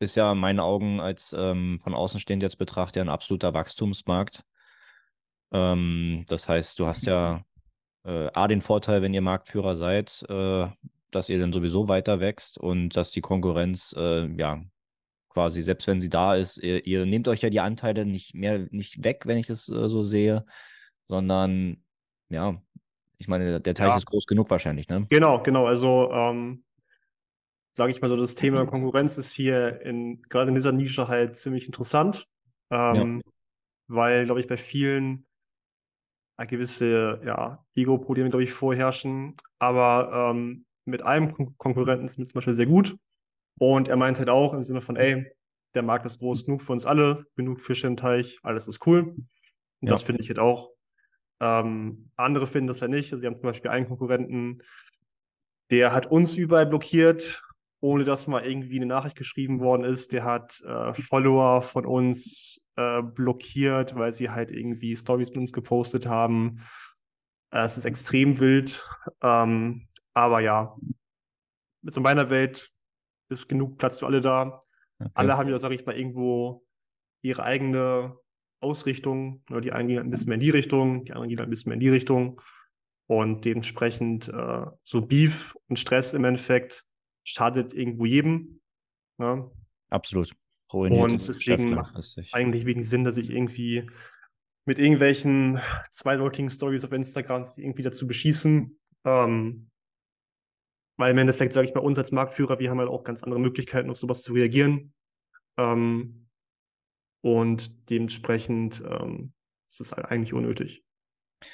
ist 0.00 0.16
ja 0.16 0.32
in 0.32 0.38
meinen 0.38 0.60
Augen 0.60 1.00
als 1.00 1.34
ähm, 1.36 1.78
von 1.80 1.94
außenstehend 1.94 2.42
jetzt 2.42 2.58
betrachtet 2.58 3.00
ein 3.00 3.08
absoluter 3.08 3.54
Wachstumsmarkt. 3.54 4.44
Ähm, 5.52 6.24
das 6.28 6.48
heißt, 6.48 6.78
du 6.78 6.86
hast 6.86 7.06
ja 7.06 7.44
äh, 8.04 8.28
A, 8.32 8.48
den 8.48 8.60
Vorteil, 8.60 9.02
wenn 9.02 9.14
ihr 9.14 9.20
Marktführer 9.20 9.76
seid, 9.76 10.24
äh, 10.28 10.66
dass 11.10 11.28
ihr 11.28 11.38
dann 11.38 11.52
sowieso 11.52 11.88
weiter 11.88 12.20
wächst 12.20 12.58
und 12.58 12.96
dass 12.96 13.12
die 13.12 13.20
Konkurrenz, 13.20 13.94
äh, 13.96 14.26
ja, 14.36 14.62
quasi, 15.28 15.62
selbst 15.62 15.86
wenn 15.86 16.00
sie 16.00 16.10
da 16.10 16.34
ist, 16.34 16.58
ihr, 16.58 16.86
ihr, 16.86 17.06
nehmt 17.06 17.28
euch 17.28 17.40
ja 17.42 17.50
die 17.50 17.60
Anteile 17.60 18.04
nicht 18.04 18.34
mehr, 18.34 18.66
nicht 18.70 19.04
weg, 19.04 19.22
wenn 19.26 19.38
ich 19.38 19.46
das 19.46 19.68
äh, 19.68 19.88
so 19.88 20.02
sehe, 20.02 20.44
sondern 21.06 21.82
ja, 22.28 22.60
ich 23.18 23.28
meine, 23.28 23.60
der 23.60 23.74
Teich 23.74 23.88
ja. 23.88 23.96
ist 23.96 24.06
groß 24.06 24.26
genug 24.26 24.50
wahrscheinlich, 24.50 24.88
ne? 24.88 25.06
Genau, 25.08 25.42
genau. 25.42 25.66
Also, 25.66 26.10
ähm, 26.10 26.64
sage 27.70 27.92
ich 27.92 28.00
mal 28.00 28.08
so, 28.08 28.16
das 28.16 28.34
Thema 28.34 28.66
Konkurrenz 28.66 29.16
ist 29.16 29.32
hier 29.32 29.80
in, 29.82 30.22
gerade 30.22 30.48
in 30.48 30.54
dieser 30.54 30.72
Nische 30.72 31.08
halt 31.08 31.36
ziemlich 31.36 31.66
interessant, 31.66 32.26
ähm, 32.70 33.22
ja. 33.24 33.32
weil, 33.86 34.24
glaube 34.24 34.40
ich, 34.40 34.46
bei 34.46 34.56
vielen 34.56 35.26
gewisse 36.36 37.20
ja, 37.24 37.64
Ego-Probleme, 37.74 38.30
glaube 38.30 38.44
ich, 38.44 38.52
vorherrschen. 38.52 39.36
Aber 39.58 40.32
ähm, 40.32 40.64
mit 40.84 41.02
einem 41.02 41.32
Kon 41.32 41.56
Konkurrenten 41.58 42.06
ist 42.06 42.18
mir 42.18 42.26
zum 42.26 42.34
Beispiel 42.34 42.54
sehr 42.54 42.66
gut. 42.66 42.96
Und 43.58 43.88
er 43.88 43.96
meint 43.96 44.18
halt 44.18 44.30
auch 44.30 44.54
im 44.54 44.62
Sinne 44.64 44.80
von, 44.80 44.96
ey, 44.96 45.30
der 45.74 45.82
Markt 45.82 46.06
ist 46.06 46.18
groß 46.18 46.44
genug 46.44 46.62
für 46.62 46.72
uns 46.72 46.84
alle, 46.84 47.22
genug 47.36 47.60
Fische 47.60 47.86
im 47.86 47.96
Teich, 47.96 48.38
alles 48.42 48.68
ist 48.68 48.86
cool. 48.86 49.00
Und 49.02 49.26
ja. 49.80 49.90
das 49.90 50.02
finde 50.02 50.22
ich 50.22 50.28
halt 50.28 50.38
auch. 50.38 50.70
Ähm, 51.40 52.10
andere 52.16 52.46
finden 52.46 52.68
das 52.68 52.80
ja 52.80 52.88
nicht. 52.88 53.12
Also, 53.12 53.20
sie 53.20 53.26
haben 53.26 53.34
zum 53.34 53.44
Beispiel 53.44 53.70
einen 53.70 53.86
Konkurrenten, 53.86 54.62
der 55.70 55.92
hat 55.92 56.06
uns 56.06 56.36
überall 56.36 56.66
blockiert 56.66 57.42
ohne 57.82 58.04
dass 58.04 58.28
mal 58.28 58.46
irgendwie 58.46 58.76
eine 58.76 58.86
Nachricht 58.86 59.16
geschrieben 59.16 59.58
worden 59.58 59.82
ist. 59.82 60.12
Der 60.12 60.22
hat 60.22 60.60
äh, 60.60 60.94
Follower 60.94 61.62
von 61.62 61.84
uns 61.84 62.64
äh, 62.76 63.02
blockiert, 63.02 63.96
weil 63.96 64.12
sie 64.12 64.30
halt 64.30 64.52
irgendwie 64.52 64.96
Stories 64.96 65.30
mit 65.30 65.38
uns 65.38 65.52
gepostet 65.52 66.06
haben. 66.06 66.60
Äh, 67.50 67.64
es 67.64 67.76
ist 67.76 67.84
extrem 67.84 68.38
wild. 68.38 68.88
Ähm, 69.20 69.88
aber 70.14 70.38
ja, 70.38 70.76
mit 71.82 71.92
so 71.92 72.00
meiner 72.00 72.30
Welt 72.30 72.70
ist 73.28 73.48
genug 73.48 73.78
Platz 73.78 73.98
für 73.98 74.06
alle 74.06 74.20
da. 74.20 74.60
Okay. 75.00 75.10
Alle 75.14 75.36
haben 75.36 75.48
ja, 75.48 75.58
sag 75.58 75.72
ich 75.72 75.84
mal, 75.84 75.96
irgendwo 75.96 76.64
ihre 77.20 77.42
eigene 77.42 78.16
Ausrichtung. 78.60 79.42
Die 79.48 79.72
einen 79.72 79.88
gehen 79.88 79.96
halt 79.96 80.06
ein 80.06 80.10
bisschen 80.10 80.28
mehr 80.28 80.34
in 80.34 80.40
die 80.40 80.50
Richtung, 80.50 81.04
die 81.04 81.12
anderen 81.12 81.28
gehen 81.28 81.38
halt 81.38 81.48
ein 81.48 81.50
bisschen 81.50 81.70
mehr 81.70 81.74
in 81.74 81.80
die 81.80 81.88
Richtung. 81.88 82.40
Und 83.08 83.44
dementsprechend 83.44 84.28
äh, 84.28 84.66
so 84.84 85.02
Beef 85.04 85.56
und 85.66 85.80
Stress 85.80 86.14
im 86.14 86.22
Endeffekt 86.22 86.86
schadet 87.24 87.74
irgendwo 87.74 88.04
jedem. 88.04 88.60
Ne? 89.18 89.50
Absolut. 89.90 90.34
Ruiniert 90.72 91.02
und 91.02 91.28
deswegen 91.28 91.74
macht 91.74 91.98
es 91.98 92.28
eigentlich 92.32 92.64
wenig 92.64 92.88
Sinn, 92.88 93.04
dass 93.04 93.18
ich 93.18 93.30
irgendwie 93.30 93.90
mit 94.64 94.78
irgendwelchen 94.78 95.60
zweideutigen 95.90 96.50
Stories 96.50 96.84
auf 96.84 96.92
Instagram 96.92 97.46
irgendwie 97.56 97.82
dazu 97.82 98.06
beschießen. 98.06 98.78
Ähm, 99.04 99.70
weil 100.98 101.10
im 101.10 101.18
Endeffekt, 101.18 101.52
sage 101.52 101.66
ich 101.66 101.74
mal, 101.74 101.80
uns 101.80 101.98
als 101.98 102.12
Marktführer, 102.12 102.58
wir 102.58 102.70
haben 102.70 102.78
halt 102.78 102.88
auch 102.88 103.04
ganz 103.04 103.22
andere 103.22 103.40
Möglichkeiten, 103.40 103.90
auf 103.90 103.98
sowas 103.98 104.22
zu 104.22 104.32
reagieren. 104.32 104.94
Ähm, 105.58 106.28
und 107.22 107.90
dementsprechend 107.90 108.82
ähm, 108.86 109.32
ist 109.68 109.80
es 109.80 109.92
halt 109.92 110.06
eigentlich 110.06 110.32
unnötig. 110.32 110.84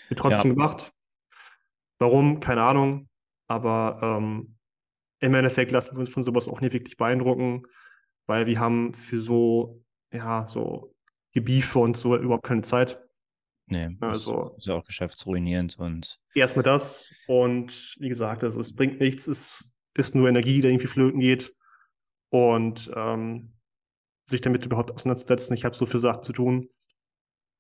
Wird 0.09 0.21
trotzdem 0.21 0.51
ja. 0.51 0.55
gemacht. 0.55 0.93
Warum? 1.99 2.41
Keine 2.41 2.63
Ahnung. 2.63 3.09
Aber 3.49 4.01
ähm, 4.03 4.58
im 5.21 5.35
Endeffekt 5.35 5.71
lassen 5.71 5.95
wir 5.95 6.01
uns 6.01 6.11
von 6.11 6.23
sowas 6.23 6.49
auch 6.49 6.61
nicht 6.61 6.73
wirklich 6.73 6.97
beeindrucken, 6.97 7.63
weil 8.27 8.47
wir 8.47 8.59
haben 8.61 8.95
für 8.95 9.21
so, 9.21 9.85
ja, 10.13 10.47
so 10.49 10.95
Gebiefe 11.33 11.79
und 11.79 11.97
so 11.97 12.17
überhaupt 12.17 12.47
keine 12.47 12.63
Zeit. 12.63 13.01
Nee, 13.67 13.97
also 14.01 14.55
ist 14.57 14.67
ja 14.67 14.75
auch 14.75 14.85
geschäftsruinierend 14.85 15.79
und. 15.79 16.19
Erstmal 16.35 16.63
das 16.63 17.13
und 17.27 17.97
wie 17.99 18.09
gesagt, 18.09 18.43
also 18.43 18.61
es 18.61 18.75
bringt 18.75 19.01
nichts, 19.01 19.27
es 19.27 19.75
ist 19.95 20.15
nur 20.15 20.29
Energie, 20.29 20.61
die 20.61 20.69
irgendwie 20.69 20.87
flöten 20.87 21.21
geht 21.21 21.55
und 22.31 22.91
ähm, 22.95 23.53
sich 24.25 24.41
damit 24.41 24.65
überhaupt 24.65 24.91
auseinanderzusetzen. 24.91 25.55
Ich 25.55 25.65
habe 25.65 25.77
so 25.77 25.85
viele 25.85 26.01
Sachen 26.01 26.23
zu 26.23 26.33
tun, 26.33 26.69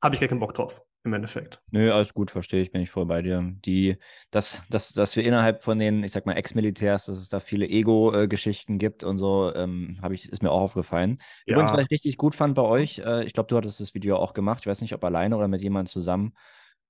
habe 0.02 0.14
ich 0.14 0.20
gar 0.20 0.28
keinen 0.28 0.40
Bock 0.40 0.54
drauf 0.54 0.82
im 1.04 1.12
Endeffekt. 1.12 1.60
Nö, 1.70 1.92
alles 1.92 2.12
gut, 2.12 2.30
verstehe 2.30 2.62
ich, 2.62 2.72
bin 2.72 2.82
ich 2.82 2.90
voll 2.90 3.06
bei 3.06 3.22
dir. 3.22 3.52
Die, 3.64 3.96
dass, 4.30 4.62
dass, 4.68 4.92
dass 4.92 5.16
wir 5.16 5.24
innerhalb 5.24 5.62
von 5.62 5.78
den, 5.78 6.02
ich 6.02 6.12
sag 6.12 6.26
mal, 6.26 6.34
Ex-Militärs, 6.34 7.06
dass 7.06 7.18
es 7.18 7.28
da 7.28 7.40
viele 7.40 7.66
Ego-Geschichten 7.66 8.78
gibt 8.78 9.04
und 9.04 9.18
so, 9.18 9.52
ähm, 9.54 10.00
ich, 10.10 10.28
ist 10.30 10.42
mir 10.42 10.50
auch 10.50 10.60
aufgefallen. 10.60 11.18
Ja. 11.46 11.54
Übrigens, 11.54 11.72
was 11.72 11.80
ich 11.82 11.90
richtig 11.90 12.16
gut 12.16 12.34
fand 12.34 12.54
bei 12.54 12.62
euch, 12.62 12.98
äh, 12.98 13.24
ich 13.24 13.32
glaube, 13.32 13.48
du 13.48 13.56
hattest 13.56 13.80
das 13.80 13.94
Video 13.94 14.16
auch 14.16 14.34
gemacht, 14.34 14.60
ich 14.60 14.66
weiß 14.66 14.80
nicht, 14.80 14.94
ob 14.94 15.04
alleine 15.04 15.36
oder 15.36 15.48
mit 15.48 15.62
jemandem 15.62 15.90
zusammen, 15.90 16.34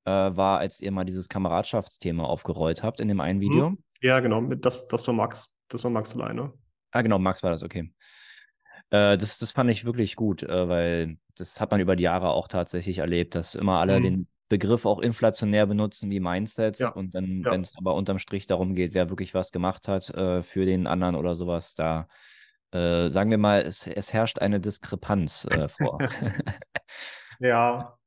äh, 0.04 0.10
war, 0.10 0.58
als 0.58 0.80
ihr 0.80 0.90
mal 0.90 1.04
dieses 1.04 1.28
Kameradschaftsthema 1.28 2.24
aufgerollt 2.24 2.82
habt 2.82 3.00
in 3.00 3.08
dem 3.08 3.20
einen 3.20 3.38
mhm. 3.38 3.42
Video. 3.42 3.76
Ja, 4.00 4.20
genau, 4.20 4.40
das, 4.40 4.88
das 4.88 5.06
war 5.06 5.14
Max, 5.14 5.50
das 5.68 5.84
war 5.84 5.90
Max 5.90 6.16
alleine. 6.16 6.52
Ah, 6.92 7.02
genau, 7.02 7.18
Max 7.18 7.42
war 7.42 7.50
das, 7.50 7.62
okay. 7.62 7.92
Äh, 8.90 9.18
das, 9.18 9.38
das 9.38 9.52
fand 9.52 9.70
ich 9.70 9.84
wirklich 9.84 10.16
gut, 10.16 10.42
äh, 10.42 10.68
weil 10.68 11.18
das 11.36 11.60
hat 11.60 11.70
man 11.70 11.80
über 11.80 11.96
die 11.96 12.04
Jahre 12.04 12.30
auch 12.30 12.48
tatsächlich 12.48 12.98
erlebt, 12.98 13.34
dass 13.34 13.54
immer 13.54 13.80
alle 13.80 13.98
mhm. 13.98 14.02
den 14.02 14.28
Begriff 14.48 14.86
auch 14.86 15.00
inflationär 15.00 15.66
benutzen 15.66 16.10
wie 16.10 16.20
Mindsets 16.20 16.78
ja. 16.78 16.90
und 16.90 17.14
dann, 17.14 17.42
ja. 17.44 17.52
wenn 17.52 17.60
es 17.60 17.76
aber 17.76 17.94
unterm 17.94 18.18
Strich 18.18 18.46
darum 18.46 18.74
geht, 18.74 18.94
wer 18.94 19.10
wirklich 19.10 19.34
was 19.34 19.52
gemacht 19.52 19.88
hat 19.88 20.08
äh, 20.10 20.42
für 20.42 20.64
den 20.64 20.86
anderen 20.86 21.16
oder 21.16 21.34
sowas, 21.34 21.74
da 21.74 22.08
äh, 22.72 23.08
sagen 23.08 23.30
wir 23.30 23.38
mal, 23.38 23.62
es, 23.62 23.86
es 23.86 24.12
herrscht 24.12 24.38
eine 24.40 24.60
Diskrepanz 24.60 25.46
äh, 25.50 25.68
vor. 25.68 25.98
ja, 27.40 27.98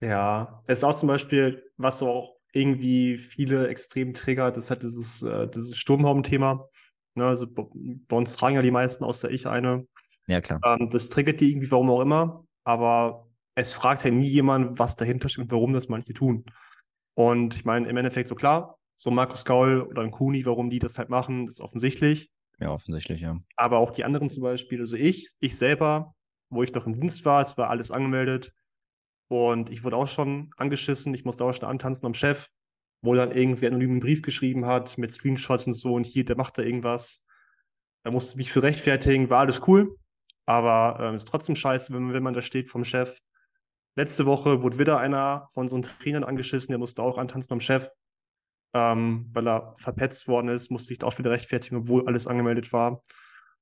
ja. 0.00 0.62
Es 0.66 0.78
ist 0.78 0.84
auch 0.84 0.96
zum 0.96 1.08
Beispiel, 1.08 1.62
was 1.76 1.98
so 1.98 2.08
auch 2.08 2.36
irgendwie 2.52 3.16
viele 3.16 3.68
extrem 3.68 4.14
triggert, 4.14 4.56
ist 4.56 4.70
halt 4.70 4.82
dieses, 4.82 5.22
äh, 5.22 5.48
dieses 5.48 5.76
Sturmhauben-Thema. 5.76 6.68
Ne, 7.14 7.26
also 7.26 7.46
bei 7.46 8.16
uns 8.16 8.36
tragen 8.36 8.56
ja 8.56 8.62
die 8.62 8.70
meisten 8.70 9.04
außer 9.04 9.30
ich 9.30 9.46
eine. 9.46 9.86
Ja, 10.26 10.40
klar. 10.40 10.60
Ähm, 10.64 10.88
das 10.90 11.08
triggert 11.08 11.40
die 11.40 11.50
irgendwie, 11.50 11.70
warum 11.70 11.90
auch 11.90 12.00
immer, 12.00 12.44
aber 12.64 13.26
es 13.54 13.74
fragt 13.74 14.04
halt 14.04 14.14
nie 14.14 14.28
jemand, 14.28 14.78
was 14.78 14.96
dahinter 14.96 15.28
steht 15.28 15.44
und 15.44 15.52
warum 15.52 15.72
das 15.72 15.88
manche 15.88 16.12
tun. 16.14 16.44
Und 17.14 17.54
ich 17.54 17.64
meine, 17.64 17.88
im 17.88 17.96
Endeffekt 17.96 18.28
so 18.28 18.34
klar, 18.34 18.78
so 18.96 19.10
Markus 19.10 19.44
Gaul 19.44 19.82
oder 19.82 20.02
ein 20.02 20.10
Kuni, 20.10 20.46
warum 20.46 20.70
die 20.70 20.78
das 20.78 20.98
halt 20.98 21.10
machen, 21.10 21.46
ist 21.46 21.60
offensichtlich. 21.60 22.30
Ja, 22.60 22.70
offensichtlich, 22.70 23.20
ja. 23.20 23.38
Aber 23.56 23.78
auch 23.78 23.90
die 23.90 24.04
anderen 24.04 24.30
zum 24.30 24.42
Beispiel, 24.42 24.80
also 24.80 24.96
ich, 24.96 25.30
ich 25.40 25.56
selber, 25.56 26.14
wo 26.48 26.62
ich 26.62 26.72
noch 26.72 26.86
im 26.86 26.98
Dienst 26.98 27.24
war, 27.24 27.42
es 27.42 27.58
war 27.58 27.70
alles 27.70 27.90
angemeldet 27.90 28.52
und 29.28 29.70
ich 29.70 29.82
wurde 29.84 29.96
auch 29.96 30.06
schon 30.06 30.50
angeschissen, 30.56 31.12
ich 31.14 31.24
musste 31.24 31.44
auch 31.44 31.52
schon 31.52 31.68
antanzen 31.68 32.06
am 32.06 32.14
Chef, 32.14 32.48
wo 33.02 33.14
dann 33.14 33.32
irgendwie 33.32 33.66
anonym 33.66 33.90
einen 33.90 34.00
Brief 34.00 34.22
geschrieben 34.22 34.66
hat 34.66 34.96
mit 34.96 35.10
Screenshots 35.10 35.66
und 35.66 35.74
so 35.74 35.94
und 35.94 36.06
hier, 36.06 36.24
der 36.24 36.36
macht 36.36 36.56
da 36.56 36.62
irgendwas. 36.62 37.24
Da 38.04 38.10
musste 38.10 38.32
ich 38.32 38.36
mich 38.36 38.52
für 38.52 38.62
rechtfertigen, 38.62 39.30
war 39.30 39.40
alles 39.40 39.62
cool. 39.66 39.96
Aber 40.46 40.98
ähm, 41.00 41.14
ist 41.14 41.28
trotzdem 41.28 41.56
scheiße, 41.56 41.92
wenn, 41.92 42.12
wenn 42.12 42.22
man 42.22 42.34
da 42.34 42.42
steht 42.42 42.68
vom 42.68 42.84
Chef. 42.84 43.18
Letzte 43.94 44.26
Woche 44.26 44.62
wurde 44.62 44.78
wieder 44.78 44.98
einer 44.98 45.48
von 45.52 45.64
unseren 45.64 45.82
Trainern 45.82 46.24
angeschissen, 46.24 46.72
der 46.72 46.78
musste 46.78 47.02
auch 47.02 47.18
antanzen 47.18 47.50
beim 47.50 47.60
Chef, 47.60 47.90
ähm, 48.74 49.28
weil 49.32 49.46
er 49.46 49.74
verpetzt 49.78 50.28
worden 50.28 50.48
ist, 50.48 50.70
musste 50.70 50.88
sich 50.88 51.02
auch 51.04 51.16
wieder 51.18 51.30
rechtfertigen, 51.30 51.76
obwohl 51.76 52.06
alles 52.06 52.26
angemeldet 52.26 52.72
war. 52.72 53.02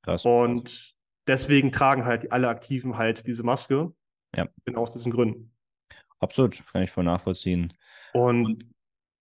Krass. 0.03 0.25
Und 0.25 0.95
deswegen 1.27 1.73
tragen 1.73 2.05
halt 2.05 2.31
alle 2.33 2.49
Aktiven 2.49 2.97
halt 2.97 3.27
diese 3.27 3.43
Maske. 3.43 3.93
Ja. 4.37 4.49
Genau 4.65 4.83
aus 4.83 4.93
diesen 4.93 5.11
Gründen. 5.11 5.53
Absolut, 6.21 6.63
kann 6.73 6.83
ich 6.83 6.91
voll 6.91 7.05
nachvollziehen. 7.05 7.73
Und, 8.13 8.65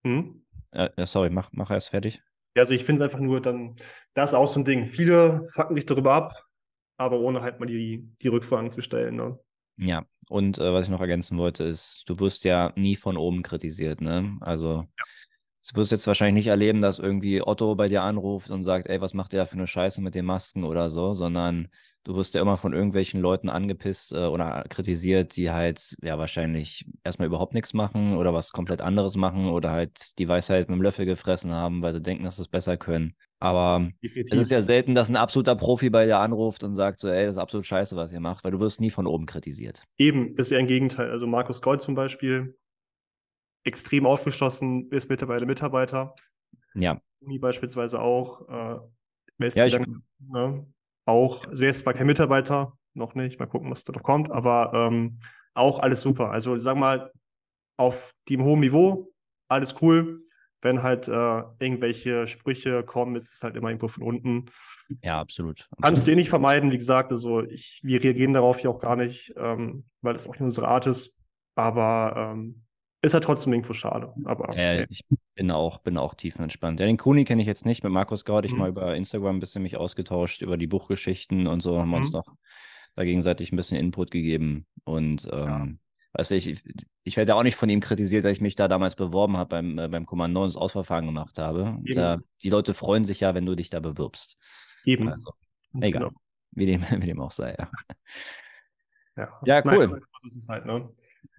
hm? 0.03 0.45
äh, 0.71 1.05
sorry, 1.05 1.29
mach, 1.29 1.49
mach 1.53 1.71
erst 1.71 1.89
fertig. 1.89 2.21
Also 2.55 2.73
ich 2.73 2.83
finde 2.83 3.03
es 3.03 3.09
einfach 3.09 3.23
nur 3.23 3.41
dann, 3.41 3.77
das 4.13 4.31
ist 4.31 4.35
auch 4.35 4.47
so 4.47 4.59
ein 4.59 4.65
Ding. 4.65 4.85
Viele 4.85 5.47
fucken 5.53 5.75
sich 5.75 5.85
darüber 5.85 6.13
ab, 6.13 6.33
aber 6.99 7.19
ohne 7.19 7.41
halt 7.41 7.59
mal 7.59 7.65
die, 7.65 8.07
die 8.21 8.27
Rückfragen 8.27 8.69
zu 8.69 8.81
stellen. 8.81 9.15
Ne? 9.15 9.39
Ja, 9.77 10.05
und 10.27 10.59
äh, 10.59 10.73
was 10.73 10.85
ich 10.85 10.91
noch 10.91 10.99
ergänzen 10.99 11.37
wollte, 11.37 11.63
ist, 11.63 12.03
du 12.07 12.19
wirst 12.19 12.43
ja 12.43 12.73
nie 12.75 12.95
von 12.95 13.17
oben 13.17 13.41
kritisiert, 13.41 14.01
ne? 14.01 14.37
Also 14.41 14.85
ja. 14.97 15.05
du 15.69 15.75
wirst 15.77 15.93
jetzt 15.93 16.05
wahrscheinlich 16.05 16.45
nicht 16.45 16.51
erleben, 16.51 16.81
dass 16.81 16.99
irgendwie 16.99 17.41
Otto 17.41 17.73
bei 17.75 17.87
dir 17.87 18.03
anruft 18.03 18.49
und 18.49 18.63
sagt, 18.63 18.87
ey, 18.87 18.99
was 18.99 19.13
macht 19.13 19.31
der 19.31 19.45
für 19.45 19.53
eine 19.53 19.67
Scheiße 19.67 20.01
mit 20.01 20.15
den 20.15 20.25
Masken 20.25 20.65
oder 20.65 20.89
so, 20.89 21.13
sondern 21.13 21.69
du 22.03 22.15
wirst 22.15 22.35
ja 22.35 22.41
immer 22.41 22.57
von 22.57 22.73
irgendwelchen 22.73 23.21
Leuten 23.21 23.47
angepisst 23.47 24.11
äh, 24.11 24.25
oder 24.25 24.65
kritisiert, 24.67 25.37
die 25.37 25.51
halt 25.51 25.95
ja 26.01 26.17
wahrscheinlich 26.17 26.85
erstmal 27.05 27.27
überhaupt 27.27 27.53
nichts 27.53 27.73
machen 27.73 28.17
oder 28.17 28.33
was 28.33 28.51
komplett 28.51 28.81
anderes 28.81 29.15
machen 29.15 29.47
oder 29.47 29.71
halt 29.71 30.19
die 30.19 30.27
Weisheit 30.27 30.67
mit 30.67 30.77
dem 30.77 30.81
Löffel 30.81 31.05
gefressen 31.05 31.53
haben, 31.53 31.81
weil 31.81 31.93
sie 31.93 32.01
denken, 32.01 32.25
dass 32.25 32.35
sie 32.35 32.41
es 32.41 32.49
besser 32.49 32.75
können. 32.75 33.15
Aber 33.39 33.89
Definitiv. 34.03 34.33
es 34.33 34.45
ist 34.45 34.51
ja 34.51 34.61
selten, 34.61 34.95
dass 34.95 35.09
ein 35.09 35.15
absoluter 35.15 35.55
Profi 35.55 35.89
bei 35.89 36.05
dir 36.05 36.19
anruft 36.19 36.63
und 36.63 36.73
sagt 36.73 36.99
so, 36.99 37.07
ey, 37.07 37.25
das 37.25 37.35
ist 37.35 37.41
absolut 37.41 37.65
scheiße, 37.65 37.95
was 37.95 38.11
ihr 38.11 38.19
macht, 38.19 38.43
weil 38.43 38.51
du 38.51 38.59
wirst 38.59 38.81
nie 38.81 38.89
von 38.89 39.07
oben 39.07 39.25
kritisiert. 39.25 39.83
Eben, 39.97 40.35
ist 40.35 40.51
eher 40.51 40.59
ein 40.59 40.67
Gegenteil. 40.67 41.09
Also 41.09 41.25
Markus 41.25 41.61
Gold 41.61 41.81
zum 41.81 41.95
Beispiel, 41.95 42.57
extrem 43.63 44.05
aufgeschlossen, 44.05 44.89
ist 44.91 45.09
mittlerweile 45.09 45.45
Mitarbeiter. 45.45 46.15
Ja. 46.73 47.01
Uni 47.21 47.39
beispielsweise 47.39 48.01
auch. 48.01 48.47
Äh, 48.49 48.79
ja, 49.55 49.65
ich, 49.65 49.73
dann, 49.73 50.03
ne, 50.19 50.65
auch, 51.05 51.47
also 51.47 51.63
er 51.63 51.69
ist 51.69 51.79
zwar 51.79 51.93
kein 51.93 52.07
Mitarbeiter, 52.07 52.77
noch 52.93 53.15
nicht, 53.15 53.39
mal 53.39 53.45
gucken, 53.45 53.71
was 53.71 53.85
da 53.85 53.93
noch 53.93 54.03
kommt, 54.03 54.29
aber 54.31 54.71
ähm, 54.73 55.19
auch 55.53 55.79
alles 55.79 56.01
super. 56.01 56.31
Also 56.31 56.57
sag 56.57 56.77
mal, 56.77 57.11
auf 57.77 58.13
dem 58.27 58.43
hohen 58.43 58.59
Niveau, 58.59 59.13
alles 59.47 59.81
cool. 59.81 60.25
Wenn 60.61 60.83
halt 60.83 61.07
äh, 61.07 61.43
irgendwelche 61.59 62.27
Sprüche 62.27 62.83
kommen, 62.83 63.15
ist 63.15 63.33
es 63.33 63.43
halt 63.43 63.55
immer 63.55 63.69
irgendwo 63.69 63.87
von 63.87 64.03
unten. 64.03 64.45
Ja, 65.03 65.19
absolut. 65.19 65.61
absolut. 65.61 65.81
Kannst 65.81 66.07
du 66.07 66.11
eh 66.11 66.15
nicht 66.15 66.29
vermeiden, 66.29 66.71
wie 66.71 66.77
gesagt. 66.77 67.11
Also 67.11 67.43
ich, 67.43 67.79
wir 67.83 68.03
reagieren 68.03 68.33
darauf 68.33 68.61
ja 68.61 68.69
auch 68.69 68.79
gar 68.79 68.95
nicht, 68.95 69.33
ähm, 69.37 69.85
weil 70.01 70.13
das 70.13 70.27
auch 70.27 70.33
nicht 70.33 70.41
unsere 70.41 70.67
Art 70.67 70.87
ist. 70.87 71.15
Aber 71.55 72.33
ähm, 72.33 72.65
ist 73.01 73.13
halt 73.13 73.23
trotzdem 73.23 73.53
irgendwo 73.53 73.73
schade. 73.73 74.13
Aber 74.25 74.55
ja, 74.57 74.85
ich 74.89 75.05
bin 75.35 75.51
auch, 75.51 75.79
bin 75.79 75.97
auch 75.97 76.13
tiefenentspannt. 76.15 76.79
Ja, 76.79 76.85
den 76.85 76.97
Kuni 76.97 77.23
kenne 77.23 77.41
ich 77.41 77.47
jetzt 77.47 77.65
nicht. 77.65 77.83
Mit 77.83 77.93
Markus 77.93 78.25
Gau 78.25 78.37
hatte 78.37 78.47
ich 78.47 78.53
mhm. 78.53 78.59
mal 78.59 78.69
über 78.69 78.95
Instagram 78.95 79.37
ein 79.37 79.39
bisschen 79.39 79.63
mich 79.63 79.77
ausgetauscht, 79.77 80.41
über 80.41 80.57
die 80.57 80.67
Buchgeschichten 80.67 81.47
und 81.47 81.61
so 81.61 81.79
haben 81.79 81.91
wir 81.91 81.97
uns 81.97 82.09
mhm. 82.09 82.17
noch 82.17 82.27
da 82.95 83.03
gegenseitig 83.05 83.53
ein 83.53 83.55
bisschen 83.55 83.77
Input 83.77 84.11
gegeben. 84.11 84.65
Und 84.83 85.29
ähm. 85.31 85.79
Weißt 86.13 86.31
du, 86.31 86.35
ich, 86.35 86.63
ich 87.03 87.17
werde 87.17 87.35
auch 87.35 87.43
nicht 87.43 87.55
von 87.55 87.69
ihm 87.69 87.79
kritisiert, 87.79 88.25
dass 88.25 88.31
ich 88.31 88.41
mich 88.41 88.55
da 88.55 88.67
damals 88.67 88.95
beworben 88.95 89.37
habe 89.37 89.49
beim, 89.49 89.77
äh, 89.77 89.87
beim 89.87 90.05
Kommando 90.05 90.43
und 90.43 90.49
das 90.49 90.57
Ausverfahren 90.57 91.05
gemacht 91.05 91.37
habe. 91.37 91.77
Da, 91.93 92.19
die 92.41 92.49
Leute 92.49 92.73
freuen 92.73 93.05
sich 93.05 93.19
ja, 93.19 93.35
wenn 93.35 93.45
du 93.45 93.55
dich 93.55 93.69
da 93.69 93.79
bewirbst. 93.79 94.37
Eben. 94.85 95.09
Also, 95.09 95.31
egal. 95.75 95.91
Genau. 95.91 96.11
Wie, 96.51 96.65
dem, 96.65 96.81
wie 97.01 97.05
dem 97.05 97.21
auch 97.21 97.31
sei, 97.31 97.55
ja. 97.57 97.71
Ja, 99.15 99.41
ja 99.45 99.61
cool. 99.65 99.87
Nein, 99.87 100.01
halt, 100.47 100.65
ne? 100.65 100.89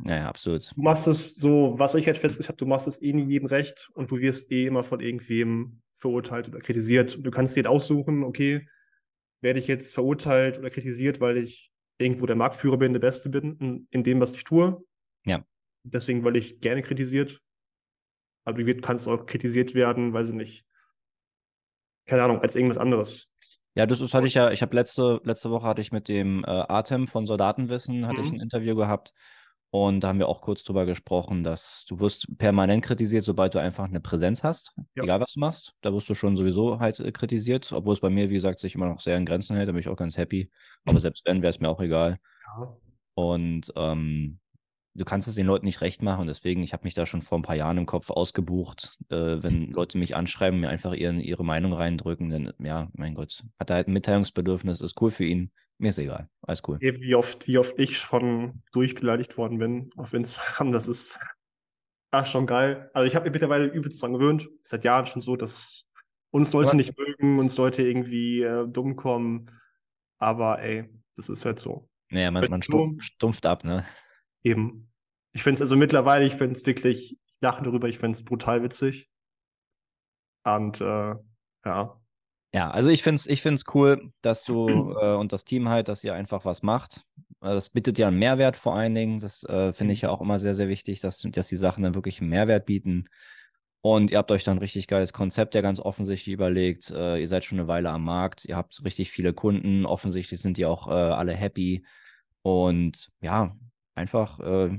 Ja, 0.04 0.28
absolut. 0.28 0.70
Du 0.76 0.82
machst 0.82 1.06
es 1.06 1.36
so, 1.36 1.78
was 1.78 1.94
ich 1.94 2.06
halt 2.06 2.18
festgestellt 2.18 2.48
habe, 2.48 2.58
du 2.58 2.66
machst 2.66 2.86
es 2.86 3.00
eh 3.02 3.12
nie 3.12 3.26
jedem 3.26 3.46
recht 3.46 3.90
und 3.94 4.10
du 4.10 4.18
wirst 4.18 4.50
eh 4.50 4.66
immer 4.66 4.84
von 4.84 5.00
irgendwem 5.00 5.80
verurteilt 5.94 6.48
oder 6.48 6.58
kritisiert. 6.58 7.18
Du 7.24 7.30
kannst 7.30 7.56
dir 7.56 7.68
aussuchen, 7.68 8.24
okay, 8.24 8.66
werde 9.40 9.58
ich 9.58 9.66
jetzt 9.66 9.94
verurteilt 9.94 10.58
oder 10.58 10.70
kritisiert, 10.70 11.20
weil 11.20 11.38
ich 11.38 11.69
irgendwo 12.00 12.26
der 12.26 12.36
Marktführer 12.36 12.78
bin, 12.78 12.92
der 12.92 13.00
Beste 13.00 13.28
bin 13.28 13.56
in, 13.58 13.88
in 13.90 14.02
dem, 14.02 14.20
was 14.20 14.32
ich 14.32 14.44
tue. 14.44 14.82
Ja. 15.24 15.44
Deswegen, 15.84 16.24
weil 16.24 16.36
ich 16.36 16.60
gerne 16.60 16.82
kritisiert. 16.82 17.40
Aber 18.44 18.62
du 18.62 18.80
kannst 18.80 19.06
auch 19.06 19.26
kritisiert 19.26 19.74
werden, 19.74 20.12
weiß 20.12 20.30
ich 20.30 20.34
nicht. 20.34 20.66
Keine 22.06 22.22
Ahnung, 22.22 22.40
als 22.40 22.56
irgendwas 22.56 22.78
anderes. 22.78 23.28
Ja, 23.74 23.86
das 23.86 24.00
ist, 24.00 24.14
hatte 24.14 24.26
ich 24.26 24.34
ja, 24.34 24.50
ich 24.50 24.62
habe 24.62 24.74
letzte, 24.74 25.20
letzte 25.24 25.50
Woche 25.50 25.66
hatte 25.66 25.80
ich 25.80 25.92
mit 25.92 26.08
dem 26.08 26.42
äh, 26.44 26.48
Atem 26.48 27.06
von 27.06 27.26
Soldatenwissen, 27.26 28.06
hatte 28.06 28.20
mhm. 28.20 28.26
ich 28.26 28.32
ein 28.32 28.40
Interview 28.40 28.74
gehabt 28.74 29.12
und 29.70 30.00
da 30.00 30.08
haben 30.08 30.18
wir 30.18 30.28
auch 30.28 30.40
kurz 30.40 30.64
drüber 30.64 30.84
gesprochen, 30.84 31.44
dass 31.44 31.84
du 31.86 32.00
wirst 32.00 32.26
permanent 32.38 32.84
kritisiert, 32.84 33.24
sobald 33.24 33.54
du 33.54 33.60
einfach 33.60 33.84
eine 33.84 34.00
Präsenz 34.00 34.42
hast, 34.42 34.74
ja. 34.96 35.04
egal 35.04 35.20
was 35.20 35.32
du 35.34 35.40
machst. 35.40 35.74
Da 35.80 35.92
wirst 35.92 36.08
du 36.08 36.16
schon 36.16 36.36
sowieso 36.36 36.80
halt 36.80 36.98
äh, 36.98 37.12
kritisiert, 37.12 37.70
obwohl 37.70 37.94
es 37.94 38.00
bei 38.00 38.10
mir, 38.10 38.30
wie 38.30 38.34
gesagt, 38.34 38.58
sich 38.58 38.74
immer 38.74 38.88
noch 38.88 38.98
sehr 38.98 39.16
in 39.16 39.26
Grenzen 39.26 39.54
hält. 39.54 39.68
Da 39.68 39.72
bin 39.72 39.80
ich 39.80 39.88
auch 39.88 39.96
ganz 39.96 40.16
happy. 40.16 40.50
Aber 40.86 41.00
selbst 41.00 41.24
wenn, 41.24 41.42
wäre 41.42 41.50
es 41.50 41.60
mir 41.60 41.68
auch 41.68 41.80
egal. 41.80 42.18
Ja. 42.58 42.76
Und 43.14 43.72
ähm, 43.76 44.40
du 44.94 45.04
kannst 45.04 45.28
es 45.28 45.36
den 45.36 45.46
Leuten 45.46 45.66
nicht 45.66 45.82
recht 45.82 46.02
machen. 46.02 46.22
Und 46.22 46.26
deswegen, 46.26 46.64
ich 46.64 46.72
habe 46.72 46.82
mich 46.82 46.94
da 46.94 47.06
schon 47.06 47.22
vor 47.22 47.38
ein 47.38 47.42
paar 47.42 47.54
Jahren 47.54 47.78
im 47.78 47.86
Kopf 47.86 48.10
ausgebucht, 48.10 48.98
äh, 49.08 49.40
wenn 49.40 49.70
Leute 49.70 49.98
mich 49.98 50.16
anschreiben, 50.16 50.58
mir 50.58 50.68
einfach 50.68 50.94
ihren, 50.94 51.20
ihre 51.20 51.44
Meinung 51.44 51.74
reindrücken, 51.74 52.30
dann, 52.30 52.52
ja, 52.58 52.88
mein 52.94 53.14
Gott, 53.14 53.44
hat 53.60 53.70
er 53.70 53.76
halt 53.76 53.86
ein 53.86 53.92
Mitteilungsbedürfnis, 53.92 54.80
ist 54.80 55.00
cool 55.00 55.12
für 55.12 55.26
ihn. 55.26 55.52
Mir 55.80 55.88
ist 55.88 55.98
egal. 55.98 56.28
Alles 56.42 56.62
cool. 56.68 56.78
Wie 56.78 57.14
oft, 57.14 57.48
wie 57.48 57.56
oft 57.56 57.78
ich 57.78 57.96
schon 57.96 58.62
durchbeleidigt 58.72 59.38
worden 59.38 59.58
bin 59.58 59.90
auf 59.96 60.12
Instagram, 60.12 60.72
das 60.72 60.86
ist 60.86 61.18
ach, 62.10 62.26
schon 62.26 62.46
geil. 62.46 62.90
Also 62.92 63.06
ich 63.06 63.16
habe 63.16 63.24
mir 63.24 63.30
mittlerweile 63.30 63.64
übelst 63.64 64.02
dran 64.02 64.12
gewöhnt. 64.12 64.46
Seit 64.62 64.84
Jahren 64.84 65.06
schon 65.06 65.22
so, 65.22 65.36
dass 65.36 65.86
uns 66.32 66.52
Leute 66.52 66.76
nicht 66.76 66.98
mögen, 66.98 67.38
uns 67.38 67.56
Leute 67.56 67.82
irgendwie 67.82 68.42
äh, 68.42 68.68
dumm 68.68 68.96
kommen. 68.96 69.46
Aber 70.18 70.60
ey, 70.60 70.86
das 71.16 71.30
ist 71.30 71.46
halt 71.46 71.58
so. 71.58 71.88
Naja, 72.10 72.30
man, 72.30 72.50
man 72.50 72.62
stumpf, 72.62 73.02
stumpft 73.02 73.46
ab, 73.46 73.64
ne? 73.64 73.86
Eben. 74.44 74.92
Ich 75.32 75.42
finde 75.42 75.54
es 75.54 75.60
also 75.62 75.76
mittlerweile, 75.76 76.26
ich 76.26 76.34
finde 76.34 76.56
es 76.56 76.66
wirklich, 76.66 77.12
ich 77.12 77.40
lache 77.40 77.62
darüber, 77.62 77.88
ich 77.88 77.98
finde 77.98 78.16
es 78.16 78.24
brutal 78.24 78.62
witzig. 78.62 79.08
Und 80.44 80.82
äh, 80.82 81.14
ja, 81.64 82.00
ja, 82.52 82.70
also 82.70 82.90
ich 82.90 83.02
finde 83.02 83.16
es 83.16 83.26
ich 83.26 83.42
find's 83.42 83.64
cool, 83.74 84.12
dass 84.22 84.44
du 84.44 84.68
äh, 85.00 85.14
und 85.14 85.32
das 85.32 85.44
Team 85.44 85.68
halt, 85.68 85.88
dass 85.88 86.04
ihr 86.04 86.14
einfach 86.14 86.44
was 86.44 86.62
macht. 86.62 87.04
Äh, 87.40 87.50
das 87.50 87.70
bietet 87.70 87.98
ja 87.98 88.08
einen 88.08 88.18
Mehrwert 88.18 88.56
vor 88.56 88.74
allen 88.74 88.94
Dingen. 88.94 89.20
Das 89.20 89.44
äh, 89.44 89.72
finde 89.72 89.92
ich 89.92 90.02
mhm. 90.02 90.06
ja 90.06 90.10
auch 90.10 90.20
immer 90.20 90.38
sehr, 90.38 90.54
sehr 90.54 90.68
wichtig, 90.68 91.00
dass, 91.00 91.20
dass 91.20 91.48
die 91.48 91.56
Sachen 91.56 91.84
dann 91.84 91.94
wirklich 91.94 92.20
einen 92.20 92.30
Mehrwert 92.30 92.66
bieten. 92.66 93.06
Und 93.82 94.10
ihr 94.10 94.18
habt 94.18 94.30
euch 94.30 94.44
dann 94.44 94.58
ein 94.58 94.60
richtig 94.60 94.88
geiles 94.88 95.12
Konzept 95.12 95.54
ja 95.54 95.62
ganz 95.62 95.80
offensichtlich 95.80 96.34
überlegt. 96.34 96.90
Äh, 96.90 97.18
ihr 97.18 97.28
seid 97.28 97.44
schon 97.44 97.58
eine 97.58 97.68
Weile 97.68 97.90
am 97.90 98.04
Markt, 98.04 98.44
ihr 98.44 98.56
habt 98.56 98.84
richtig 98.84 99.10
viele 99.10 99.32
Kunden. 99.32 99.86
Offensichtlich 99.86 100.40
sind 100.40 100.58
die 100.58 100.66
auch 100.66 100.88
äh, 100.88 100.90
alle 100.90 101.34
happy. 101.34 101.84
Und 102.42 103.10
ja, 103.22 103.56
einfach, 103.94 104.38
äh, 104.40 104.78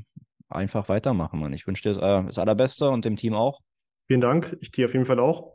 einfach 0.49 0.88
weitermachen, 0.89 1.39
Mann. 1.39 1.53
Ich 1.53 1.65
wünsche 1.65 1.84
dir 1.84 1.99
das, 1.99 2.26
das 2.28 2.38
Allerbeste 2.38 2.89
und 2.89 3.05
dem 3.05 3.15
Team 3.15 3.34
auch. 3.34 3.61
Vielen 4.07 4.22
Dank. 4.22 4.57
Ich 4.61 4.72
dir 4.72 4.86
auf 4.86 4.93
jeden 4.93 5.05
Fall 5.05 5.19
auch. 5.19 5.53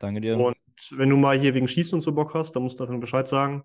Danke 0.00 0.20
dir. 0.20 0.36
Und 0.36 0.56
wenn 0.90 1.10
du 1.10 1.16
mal 1.16 1.38
hier 1.38 1.54
wegen 1.54 1.68
Schießen 1.68 1.94
und 1.94 2.00
so 2.00 2.12
Bock 2.12 2.34
hast, 2.34 2.52
dann 2.52 2.62
musst 2.62 2.80
du 2.80 2.86
dann 2.86 3.00
Bescheid 3.00 3.26
sagen. 3.26 3.64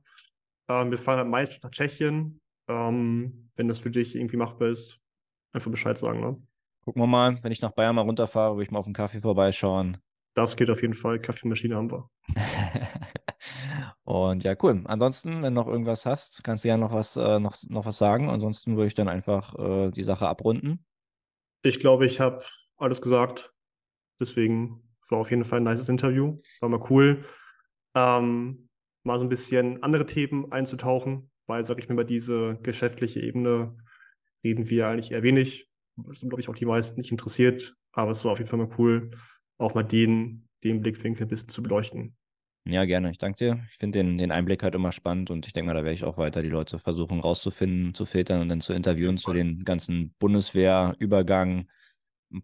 Ähm, 0.70 0.92
wir 0.92 0.98
fahren 0.98 1.20
halt 1.20 1.30
meistens 1.30 1.64
nach 1.64 1.72
Tschechien. 1.72 2.42
Ähm, 2.68 3.50
wenn 3.56 3.68
das 3.68 3.80
für 3.80 3.92
dich 3.92 4.16
irgendwie 4.16 4.38
machbar 4.38 4.70
ist, 4.70 5.00
einfach 5.52 5.72
Bescheid 5.72 5.98
sagen. 5.98 6.22
Ne? 6.22 6.42
Gucken 6.82 7.02
wir 7.02 7.08
mal, 7.08 7.42
wenn 7.44 7.52
ich 7.52 7.62
nach 7.62 7.72
Bayern 7.72 7.96
mal 7.96 8.02
runterfahre, 8.02 8.58
will 8.58 8.64
ich 8.64 8.72
mal 8.72 8.80
auf 8.80 8.86
den 8.86 8.94
Kaffee 8.94 9.22
vorbeischauen. 9.22 9.98
Das 10.34 10.56
geht 10.56 10.70
auf 10.70 10.82
jeden 10.82 10.96
Fall. 10.96 11.20
Kaffeemaschine 11.20 11.76
haben 11.76 11.92
wir. 11.92 12.10
und 14.04 14.44
ja, 14.44 14.56
cool. 14.64 14.82
Ansonsten, 14.86 15.44
wenn 15.44 15.54
du 15.54 15.62
noch 15.62 15.68
irgendwas 15.68 16.06
hast, 16.06 16.44
kannst 16.44 16.64
du 16.64 16.70
ja 16.70 16.78
noch 16.78 16.92
was, 16.92 17.16
äh, 17.16 17.40
noch, 17.40 17.56
noch 17.70 17.86
was 17.86 17.98
sagen. 17.98 18.30
Ansonsten 18.30 18.76
würde 18.76 18.88
ich 18.88 18.96
dann 18.96 19.10
einfach 19.10 19.58
äh, 19.60 19.92
die 19.92 20.04
Sache 20.04 20.28
abrunden. 20.28 20.86
Ich 21.62 21.80
glaube, 21.80 22.06
ich 22.06 22.20
habe 22.20 22.44
alles 22.78 23.02
gesagt. 23.02 23.54
Deswegen 24.20 24.93
war 25.12 25.20
auf 25.20 25.30
jeden 25.30 25.46
Fall 25.46 25.60
ein 25.60 25.64
nices 25.64 25.90
Interview. 25.90 26.40
War 26.60 26.70
mal 26.70 26.86
cool, 26.90 27.26
ähm, 27.96 28.70
mal 29.04 29.20
so 29.20 29.26
ein 29.26 29.30
bisschen 29.30 29.82
andere 29.84 30.06
Themen 30.06 30.52
einzutauchen, 30.52 31.30
weil, 31.48 31.64
sag 31.64 31.80
ich 31.80 31.88
mir, 31.90 31.94
über 31.94 32.04
diese 32.04 32.58
geschäftliche 32.64 33.22
Ebene 33.22 33.76
reden 34.44 34.70
wir 34.70 34.88
eigentlich 34.88 35.12
eher 35.12 35.24
wenig. 35.24 35.70
Das 35.96 36.20
sind, 36.20 36.30
glaube 36.30 36.42
ich, 36.42 36.50
auch 36.50 36.56
die 36.56 36.66
meisten 36.66 37.00
nicht 37.00 37.12
interessiert. 37.12 37.76
Aber 37.92 38.12
es 38.12 38.26
war 38.26 38.32
auf 38.32 38.40
jeden 38.40 38.50
Fall 38.50 38.60
mal 38.60 38.74
cool, 38.78 39.12
auch 39.58 39.76
mal 39.76 39.84
den, 39.84 40.48
den 40.64 40.82
Blickwinkel 40.82 41.26
ein 41.26 41.30
bisschen 41.30 41.50
zu 41.50 41.62
beleuchten. 41.62 42.16
Ja, 42.66 42.86
gerne. 42.86 43.12
Ich 43.12 43.18
danke 43.18 43.38
dir. 43.38 43.64
Ich 43.70 43.78
finde 43.78 44.00
den, 44.00 44.18
den 44.18 44.32
Einblick 44.32 44.64
halt 44.64 44.74
immer 44.74 44.94
spannend 44.94 45.30
und 45.30 45.46
ich 45.46 45.54
denke 45.54 45.68
mal, 45.68 45.74
da 45.74 45.84
werde 45.84 45.96
ich 45.96 46.06
auch 46.06 46.18
weiter 46.18 46.42
die 46.42 46.50
Leute 46.50 46.80
versuchen 46.80 47.20
rauszufinden, 47.20 47.94
zu 47.94 48.06
filtern 48.06 48.42
und 48.42 48.50
dann 48.50 48.62
zu 48.62 48.74
interviewen 48.74 49.18
zu 49.18 49.34
den 49.34 49.66
ganzen 49.66 50.16
Bundeswehrübergang, 50.18 51.68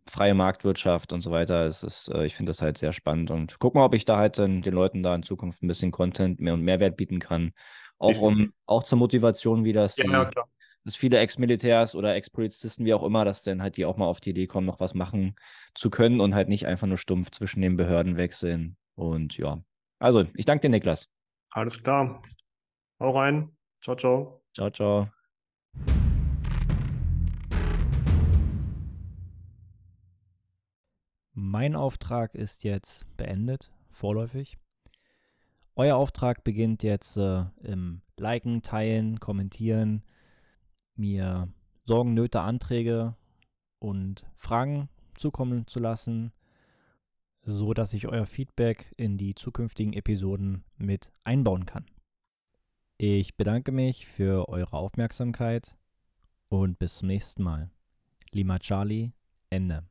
freie 0.08 0.34
Marktwirtschaft 0.34 1.14
und 1.14 1.22
so 1.22 1.32
weiter. 1.32 1.66
Es 1.66 1.84
ist, 1.84 2.10
äh, 2.10 2.26
ich 2.26 2.36
finde 2.36 2.52
das 2.52 2.62
halt 2.62 2.78
sehr 2.78 2.94
spannend 2.94 3.32
und 3.32 3.58
guck 3.60 3.76
mal, 3.76 3.86
ob 3.86 3.96
ich 3.96 4.06
da 4.06 4.18
halt 4.18 4.38
den, 4.38 4.62
den 4.62 4.74
Leuten 4.74 5.04
da 5.04 5.16
in 5.16 5.24
Zukunft 5.24 5.64
ein 5.64 5.68
bisschen 5.68 5.92
Content 5.92 6.40
mehr 6.40 6.54
und 6.54 6.62
Mehrwert 6.62 6.98
bieten 6.98 7.20
kann. 7.20 7.52
Auch 7.98 8.22
um, 8.22 8.54
auch 8.66 8.84
zur 8.84 8.98
Motivation, 8.98 9.66
wie 9.66 9.74
das, 9.74 9.98
ja, 9.98 10.06
ja, 10.06 10.32
dass 10.86 10.96
viele 10.96 11.20
Ex-Militärs 11.20 11.96
oder 11.96 12.16
Ex-Polizisten, 12.16 12.86
wie 12.86 12.94
auch 12.94 13.04
immer, 13.04 13.26
dass 13.26 13.44
dann 13.44 13.62
halt 13.62 13.78
die 13.78 13.86
auch 13.86 13.98
mal 13.98 14.08
auf 14.08 14.22
die 14.22 14.30
Idee 14.30 14.48
kommen, 14.48 14.66
noch 14.66 14.80
was 14.80 14.94
machen 14.94 15.36
zu 15.76 15.90
können 15.90 16.22
und 16.22 16.34
halt 16.34 16.48
nicht 16.50 16.66
einfach 16.66 16.88
nur 16.88 16.98
stumpf 16.98 17.32
zwischen 17.32 17.62
den 17.62 17.76
Behörden 17.76 18.16
wechseln. 18.16 18.78
Und 18.96 19.38
ja. 19.38 19.62
Also, 20.00 20.26
ich 20.34 20.46
danke 20.46 20.62
dir, 20.62 20.70
Niklas. 20.70 21.10
Alles 21.52 21.84
klar. 21.84 22.22
Hau 23.00 23.10
rein. 23.12 23.56
Ciao, 23.82 23.96
ciao. 23.96 24.42
Ciao, 24.54 24.70
ciao. 24.70 25.19
Mein 31.42 31.74
Auftrag 31.74 32.36
ist 32.36 32.66
jetzt 32.66 33.06
beendet, 33.16 33.72
vorläufig. 33.92 34.58
Euer 35.74 35.96
Auftrag 35.96 36.44
beginnt 36.44 36.84
jetzt 36.84 37.16
äh, 37.16 37.46
im 37.64 38.02
Liken, 38.18 38.62
Teilen, 38.62 39.22
Kommentieren, 39.22 40.04
mir 40.96 41.48
Sorgen, 41.86 42.14
Nöte, 42.14 42.42
Anträge 42.42 43.16
und 43.80 44.26
Fragen 44.36 44.90
zukommen 45.16 45.66
zu 45.66 45.80
lassen, 45.80 46.34
so 47.44 47.74
dass 47.74 47.94
ich 47.94 48.10
euer 48.10 48.26
Feedback 48.26 48.94
in 48.98 49.18
die 49.18 49.34
zukünftigen 49.34 49.94
Episoden 49.94 50.66
mit 50.76 51.14
einbauen 51.24 51.66
kann. 51.66 51.86
Ich 52.98 53.38
bedanke 53.38 53.72
mich 53.72 54.08
für 54.08 54.50
eure 54.50 54.76
Aufmerksamkeit 54.76 55.78
und 56.50 56.80
bis 56.80 56.98
zum 56.98 57.08
nächsten 57.08 57.44
Mal. 57.44 57.72
Lima 58.34 58.60
Charlie, 58.60 59.14
Ende. 59.50 59.88